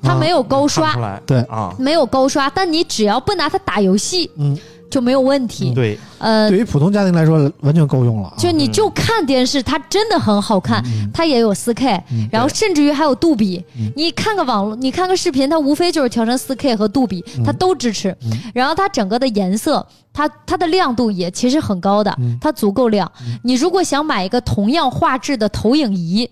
[0.03, 1.19] 它没有高刷。
[1.25, 4.57] 对啊，没有高刷，但你只要不拿它打游戏嗯，
[4.91, 5.73] 就没有问题。
[5.73, 8.35] 对，呃，对于普通家庭来说，完全够用了啊。
[8.39, 13.65] 就你就看电视，它真的很好看，它也有 4K，、然后甚至于还有杜比。
[13.97, 18.17] 你看个网络，你看个视频，它无非就是调成 4K 和杜比，它都支持。
[18.55, 23.11] 然后它整个的颜色，它它的亮度也其实很高的，它足够亮。
[23.43, 26.29] 你如果想买一个同样画质的投影仪，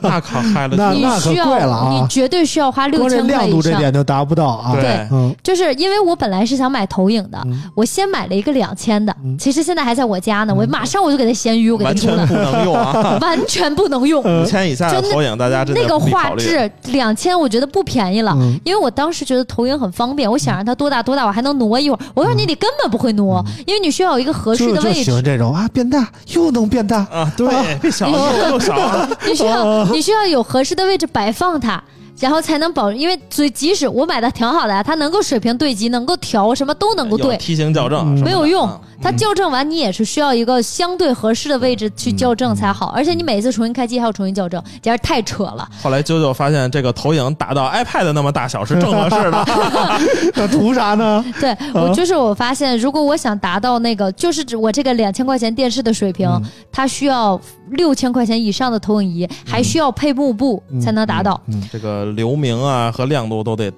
[0.00, 3.72] 那可嗨了你那那可需要贵了啊你绝对需要花六光这千块亮度以上。
[3.72, 4.74] 这点就达不到啊。
[4.74, 9.07] 对嗯，就是因为我本来是想买投影的，我先买了一个两千的，
[9.38, 13.18] 其实现在还在我家呢，我马上我就给它闲鱼，我给它完出了，全不能用啊！
[13.22, 14.22] 完全不能用。
[14.22, 18.58] 五千以下的真的投影，大家真的那个画质两千，我觉得不便宜了，嗯。
[18.64, 21.98] 因为我当时觉得投影很方便，我想让它多大多大，我还能挪一会儿。
[22.14, 27.48] 我告诉你，得根本不会挪，因为你需要有一个合适的位就就喜欢置，这种啊，变大又能变大，啊，对，
[27.78, 28.16] 变小又
[28.50, 28.76] 又少，
[29.26, 31.82] 你需要你需要有合适的位置摆放它。
[32.20, 38.80] 然后才能保，因为最即使我买的挺好的呀，它能够水平对齐，能够调，什么都能够对，梯形校正没有用啊。
[39.00, 45.68] 它校正完，你也是需要一个相对合适的位置去校正才好，而且你每次重新开机还要重新校正，简直太扯了。
[45.80, 49.46] 后来啾啾发现这个投影打到 iPad 那么大小是正合适的，
[50.34, 51.24] 那图啥呢？
[51.40, 56.28] 对我就是我发现，如果我想达到那个，就是指我这个两千块钱电视的水平，
[56.72, 63.72] 它需要六千块钱以上的投影仪，还需要配幕布才能达到，这个流明啊和亮度都得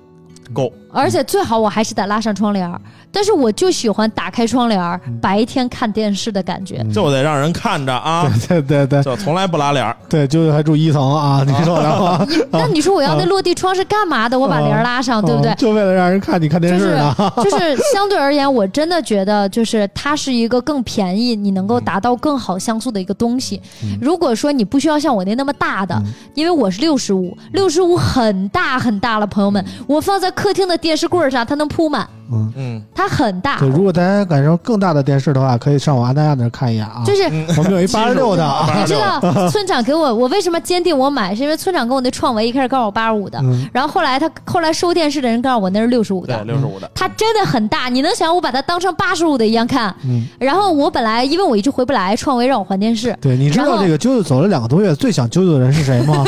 [0.52, 0.72] 够。
[0.92, 2.80] 而且最好我还是得拉上窗帘儿。
[3.12, 6.84] 但是我就喜欢打开窗帘儿，白天看电视的感觉。
[6.92, 9.96] 就得让人看着啊， 对对对就从来不拉帘儿。
[10.08, 12.26] 对，就还住一层啊， 你受得了吗？
[12.52, 14.38] 那你说我要那落地窗是干嘛的？
[14.38, 15.54] 我把帘儿拉上，对不对哦？
[15.58, 17.14] 就为了让人看你看电就是视呢。
[17.38, 23.60] 就是相对而言，我真的觉得就是它是一个更便宜，你能够达到更好像素的一个东西。
[24.00, 26.00] 如果说你不需要像我那那么大的，
[26.34, 32.08] 因为我是六十五，六十五很大很大了，朋友们，我放在客厅的电视柜上，它能铺满，
[32.56, 33.68] 嗯，它很大对，。
[33.68, 37.02] 如果大家感受更大的电视的话，可以上我阿大亚那儿看一眼啊。
[37.04, 37.24] 就是
[37.58, 41.34] 我们有一 八十六的啊， 你知道村长给我，我为什么坚定我买？
[41.34, 46.90] 是因为村长跟我那创维一开始告诉我八十五的，嗯然后后来他后来收电视的人告诉我那是六十五对，的，六十五的。
[46.94, 49.94] 它真的很大，你能想我把它当成八十五的一样看？
[50.04, 56.24] 嗯然后我本来因为我一直回不来，创维让我换电视，对，你知道这个啾啾走了两个多月，最想啾啾的人是谁吗？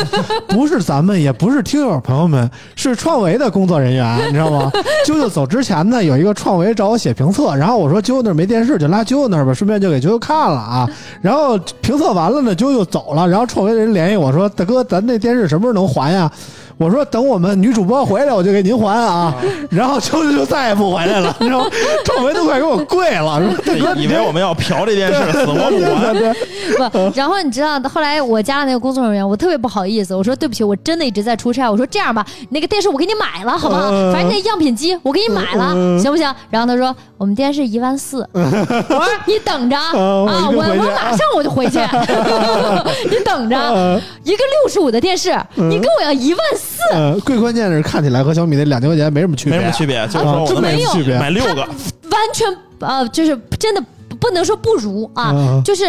[0.49, 4.71] 不是咱们，也不是听友朋友们，是创维的工作人员，你知道吗？
[5.07, 10.89] 啾啾走之前呢，有一个创维找我写评测，然后我说啾啾那儿没电视，就拉啾啾那儿吧，顺便就给啾啾看了啊。
[11.23, 16.29] 然后评测完了呢，啾啾走了，然后创维的人联系我说：“大哥，咱那电视什么时候能还呀？”
[16.83, 19.33] 我说等我们女主播回来，我就给您还啊。
[19.71, 21.71] 然后秋秋就再也不回来了， 你知道吗？
[22.05, 26.13] 创维都快给我跪了，说大哥，以为我们要嫖这件事，死活不还。
[26.91, 33.91] 不，然后你知道后来我加了那个工作人员，我特别不好意思，我说对不起，我真的一直在出差，我说这样吧，那个电视我给你买了，好不好？
[33.91, 36.35] 嗯反正那样品机我给你买了，行不行？
[36.51, 41.79] 然后他说我们电视一万四，我说你等着 嗯啊，我我马上我就回去，
[43.09, 46.72] 你等着，嗯一个六十五的电视，你跟我要一万四。
[46.93, 50.19] 呃，最关键是看起来和小米那两千块钱没什么区别，没什么区别，就
[50.55, 51.19] 是没有区别。
[51.19, 52.47] 买六个，完全
[52.81, 53.83] 呃，就是真的
[54.21, 55.63] 不能说不如啊，嗯。
[55.65, 55.85] 就是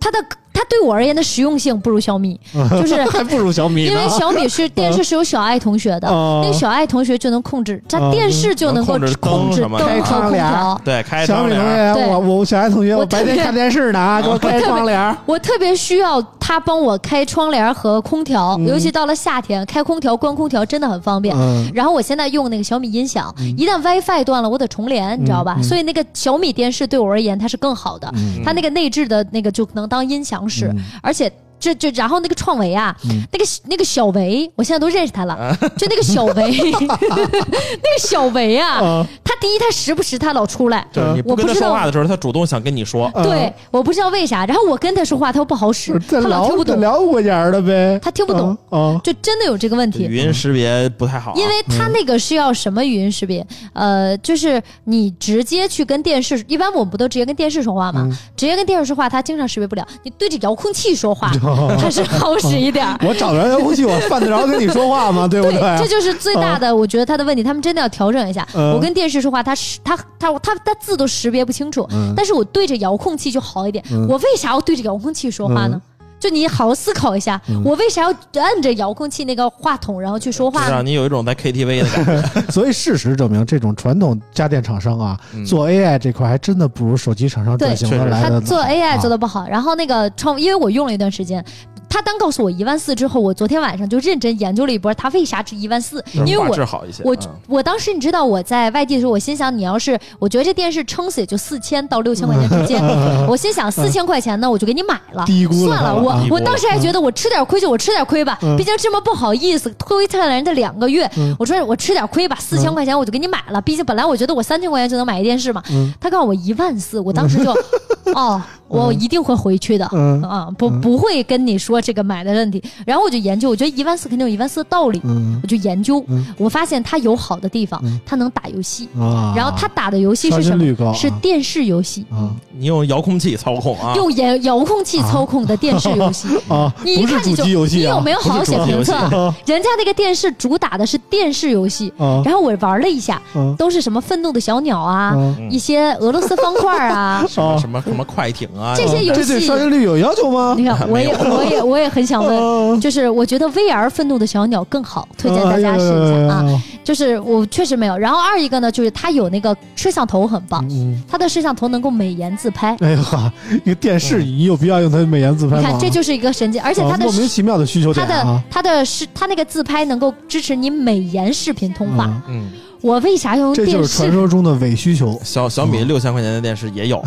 [0.00, 0.18] 它的
[0.58, 2.38] 它对我而言的实用性不如小米，
[2.80, 3.84] 就是还不如小米。
[3.84, 10.80] 因为小米是电视是有小爱同学的，嗯 那个小爱同学就能控制，它嗯电视就能够控制灯什么的开灯和空窗帘调。
[10.84, 11.60] 对，开小米同。
[11.60, 15.16] 学，我我小爱同学，我我白天看电视呢啊， 给我开窗帘。
[15.26, 21.36] 我特别需要他帮我开窗帘和空调，嗯尤其到了夏天，开空调、关空调真的很方便。
[21.36, 25.54] 嗯然后我现在用那个小米音响，一旦 WiFi 断了，我得重连，你知道吧？
[25.58, 28.12] 嗯所以那个小米电视对我而言它是更好的，
[28.44, 31.30] 它那个内置的那个就能当音响使，嗯而且。
[31.58, 32.94] 这就，然后那个创维啊，
[33.32, 35.56] 那个那个小维，我现在都认识他了。
[35.76, 36.34] 就那个小维，
[36.80, 43.10] 那个小维啊，啊他第一他时不时他老出来，就是你不跟他说话的时候，他主动想跟你说。
[43.22, 44.46] 对，我不知道为啥。
[44.46, 49.00] 然后我跟他说话，他又不好使，他老听不懂，聊聊过点的呗，他听不懂啊。
[49.02, 50.04] 就真的有这个问题。
[50.04, 53.46] 语音识别不太好啊，因为他那个是要什么语音识别？
[53.72, 58.08] 呃，就是你直接去跟电视，一般我们不都直接跟电视说话吗？
[58.36, 59.86] 直接跟电视说话，他经常识别不了。
[60.02, 61.30] 你对着遥控器说话，
[61.80, 62.86] 它是好使一点。
[63.06, 65.26] 我找着遥控器，我犯得着跟你说话吗？
[65.28, 65.86] 对不对，这？
[65.86, 68.46] 就是最大的，我觉得他的问题，他们真的要调整一下。
[68.54, 73.84] 嗯我跟电视说话，他识他他他他字都识别不清楚，嗯但是我对着遥控器就好一点。
[74.08, 75.80] 我为啥要对着遥控器说话呢？
[76.20, 78.08] 就你好好思考一下，嗯我为啥要
[78.42, 80.84] 按着遥控器那个话筒然后去说话呢让？
[80.86, 82.42] 你有一种在 KTV 的感觉。
[82.50, 91.44] 所以事实证明，这种传统家电厂商啊，做 AI 这块还真的不如手机厂商转型来的他做 AI 做的的不好，然后那个创，因为我用了一段时间，
[91.88, 96.04] 他单告诉我一万四之后，我昨天晚上就认真研究了一波，他为啥值一万四？
[96.26, 97.02] 因为我好一些。
[97.04, 97.28] 我嗯。
[97.46, 102.82] 我当时你知道我在外地的时候，我心想你要是我觉得这电视撑死也就四千到六千块钱之间，
[103.26, 105.24] 我心想四千块钱呢，我就给你买了，
[105.66, 106.26] 算了，我了。
[106.30, 108.56] 我当时还觉得我吃点亏就我吃点亏吧，嗯。
[108.56, 115.92] 毕竟这么不好意思推荐了人家两个月，我说我吃点亏吧，四千块钱我就给你买了，毕竟本来我觉得我三千块钱就能买一电视嘛，嗯。
[116.00, 117.50] 他告诉我一万四，我当时就
[118.14, 120.22] 哦，我一定会回去的，嗯。
[120.22, 125.38] 啊，不不会跟你说这个买的问题，然后我就研究，我觉得一万四肯定有一万四的道理，嗯。
[125.42, 128.88] 我就研究嗯，我发现它有好的地方嗯，它能打游戏。
[128.98, 130.64] 啊，然后它打的游戏是什么？
[130.84, 130.92] 啊。
[130.92, 132.30] 是电视游戏，啊。
[132.58, 136.28] 你用遥控器操控啊，用遥遥控器操控的电视游戏。
[136.48, 138.94] 啊，你一不是主看你就机游戏啊，你有没有好好写评测？
[138.94, 139.34] 啊。
[139.46, 142.20] 人家那个电视主打的是电视游戏，啊。
[142.24, 143.54] 然后我玩了一下，啊。
[143.56, 145.14] 都是什么愤怒的小鸟啊，
[145.50, 147.58] 一些俄罗斯方块啊， 什么啊。
[147.58, 150.54] 什么什么快艇啊，这些游这对戏刷新率有要求吗？
[150.56, 156.62] 你看，我也我也我也很想问，啊就是我觉得 VR 愤怒的小鸟更好，推荐大家试一下啊。
[156.82, 162.74] 就是我确实没有，然后二一个呢，就是它有那个摄像头很棒，嗯，它的摄像头能够美颜自拍。
[162.80, 163.32] 哎呀哈，
[163.64, 165.60] 一个电视你有必要用它美颜自拍吗？
[165.60, 168.42] 你看，这就是一个神经，而且它的啊莫名其妙的需求它的点啊。
[168.50, 172.06] 它的是它那个自拍能够支持你美颜视频通话。
[172.06, 172.50] 嗯嗯，
[172.80, 174.14] 我为啥要用这就电是传视？
[174.14, 175.18] 说中的伪需求。
[175.24, 177.02] 小小米六千块钱的电视也有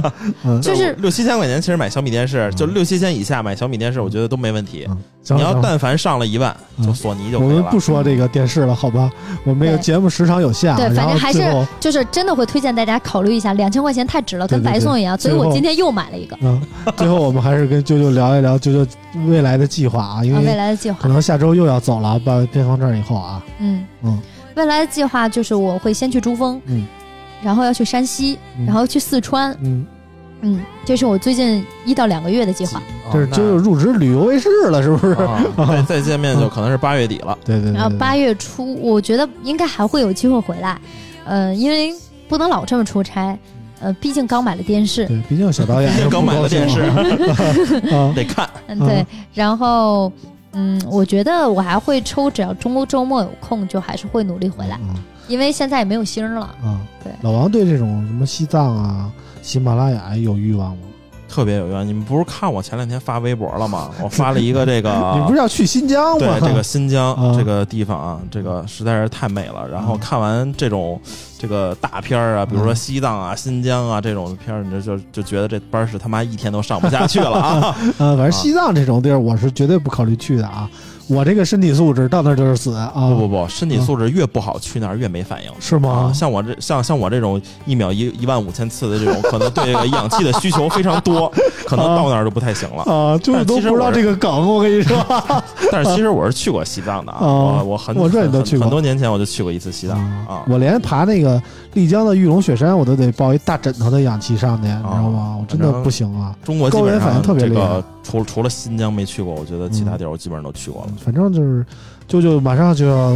[0.62, 4.86] 就是六七千块钱，其实买小米电视就六七千以下买小米电视，我觉得都没问题。
[4.88, 7.80] 嗯行你要但凡上了一万，嗯就索尼就可以了我们不。
[7.80, 9.10] 说这个电视了，好吧？
[9.42, 15.18] 我们这个对节目时长有限啊，对，反正还是最后就是真的会推荐大家考虑一下，两千块钱太值了，跟对对白送一样。
[15.18, 16.62] 所以最后我今天又买了一个嗯，
[16.96, 18.86] 最后我们还是跟啾啾聊一聊啾啾
[19.26, 20.98] 未来的计划啊，因啊，未为来的计划。
[21.02, 24.22] 可能下周又要走了，办边防证以后啊，嗯嗯
[24.56, 26.86] 未来的计划就是我会先去珠峰，嗯。
[27.42, 28.66] 然后要去山西，嗯。
[28.66, 29.86] 然后去四川，嗯，
[30.40, 32.82] 嗯，这是我最近一到两个月的计划。
[33.12, 35.12] 就是啾啾入职旅游卫视了，是不是？
[35.22, 37.38] 啊，再再见面就可能是八月底了。
[37.44, 40.80] 对 对对，对然后八月初，我觉得应该还会有机会回来，
[41.24, 41.92] 呃，因为
[42.26, 43.38] 不能老这么出差，
[43.80, 46.80] 呃，毕竟刚买了电视，对，毕竟小导演刚买了电视，
[47.94, 48.48] 啊，得看。
[48.68, 50.10] 嗯，对，然后。
[50.56, 54.94] 嗯，我觉得我还会抽，只要周周末有空，就还是会努力回来，嗯
[55.28, 56.46] 因为现在也没有星了。
[56.62, 59.12] 啊，对老王对这种什么西藏啊、
[59.42, 60.82] 喜马拉雅有欲望吗？
[61.36, 63.90] 特别有缘，你们不是看我前两天发微博了吗？
[64.02, 64.88] 我发了一个这个，
[65.20, 66.18] 你不是要去新疆吗？
[66.18, 69.68] 对这个 新疆啊这个地方啊，这个实在是太美了。
[69.70, 70.98] 然后看完这种
[71.38, 77.76] 这个大片儿啊，比如说西藏啊、新疆啊这种片儿，你就就就觉得这班是他妈一天都上不下去了啊！
[77.98, 80.66] 呃，反正西藏这种地儿，我是绝对不考虑去的啊。
[81.08, 82.90] 我这个身体素质到那儿就是死啊！
[82.94, 85.50] 不不不，身体素质越不好，去那儿越没反应。
[85.60, 86.12] 是吗啊，？
[86.12, 91.32] 像我这像像我这种一秒一一万五千次的这种，可能对这个氧气的需求非常多，
[91.64, 92.82] 可能到那儿就不太行了。
[92.84, 94.96] 啊，就是都不知道这个梗，我跟你说。
[95.70, 100.42] 但是其实我是去过西藏的我我很我这你都很去过很多年前我就去过一次西藏啊。
[100.48, 101.40] 我连爬那个
[101.76, 105.36] 丽江的玉龙雪山，我都得抱一大枕头的氧气上去，你知道吗？
[105.38, 106.34] 我真的不行啊。
[106.42, 110.92] 中国高原反应特别厉害个除除了新疆没去过，我觉得其他地儿我基本上都去过了。
[111.04, 111.66] 反正就是，
[112.08, 113.12] 舅舅马上就要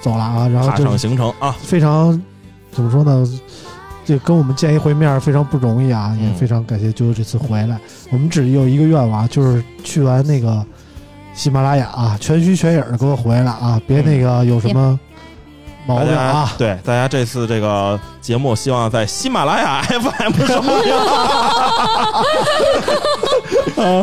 [0.00, 2.22] 走了啊，然后踏上行程啊，非常
[2.70, 3.26] 怎么说呢？
[4.04, 7.76] 这跟我们见一回面非常不容易啊，也嗯非常感谢舅舅这次回来。
[8.12, 10.64] 我们只有一个愿望，就是去完那个
[11.34, 14.96] 喜马拉雅啊，全虚全影的给我回来啊，别那个有什么
[15.86, 16.52] 毛大家病啊。
[16.58, 20.96] 对大家这次这个节目，希望在喜马拉雅 FM 收听。
[23.76, 24.02] 啊，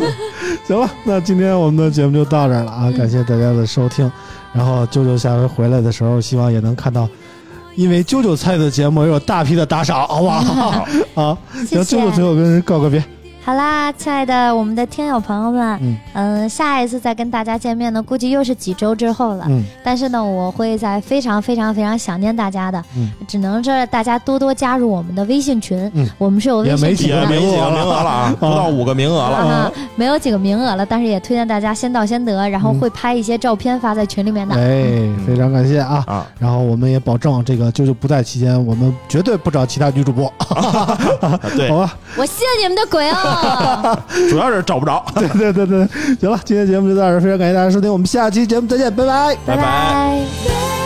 [0.66, 4.10] 行了，那今天我们的节目就到这儿了啊，嗯感谢大家的收听。
[4.52, 7.08] 然后舅舅下回回来的时候，希望也能看到，
[7.74, 10.86] 因为舅舅参与的节目有大批的打赏，好不好？
[11.20, 11.36] 啊，
[11.66, 12.24] 谢行，舅舅最。
[12.24, 13.02] 后跟人告个别。
[13.44, 19.44] 好啦，亲爱的我们的听友朋友们，嗯嗯、下一次再跟大家见面呢，估计又是几周之后了。
[19.48, 27.28] 嗯但是呢，我会在非常非常非常想念大家的，嗯只能是大家多多加入我们的微信群，嗯我们是有微也没几个信群的。
[27.28, 29.36] 没几个名额了啊， 不到五个名额了。
[29.36, 34.54] 啊，没有几个名额了，但是也推荐大家先到先得，然后嗯会拍一些照片发在群里面的。
[34.54, 36.02] 哎，非常感谢啊。
[36.06, 40.32] 啊，然后我们也保证，这个舅舅不在期间，我们绝对不找其他女主播，
[41.54, 41.94] 对 好，吧？
[42.16, 43.33] 我信你们的鬼啊！
[44.30, 45.04] 主要是找不着。
[45.14, 45.88] 对对对对，
[46.20, 49.36] 行了，今天节目就到这儿，非常感谢大家收听，我们下期节目再见，拜拜。
[49.46, 50.83] 拜拜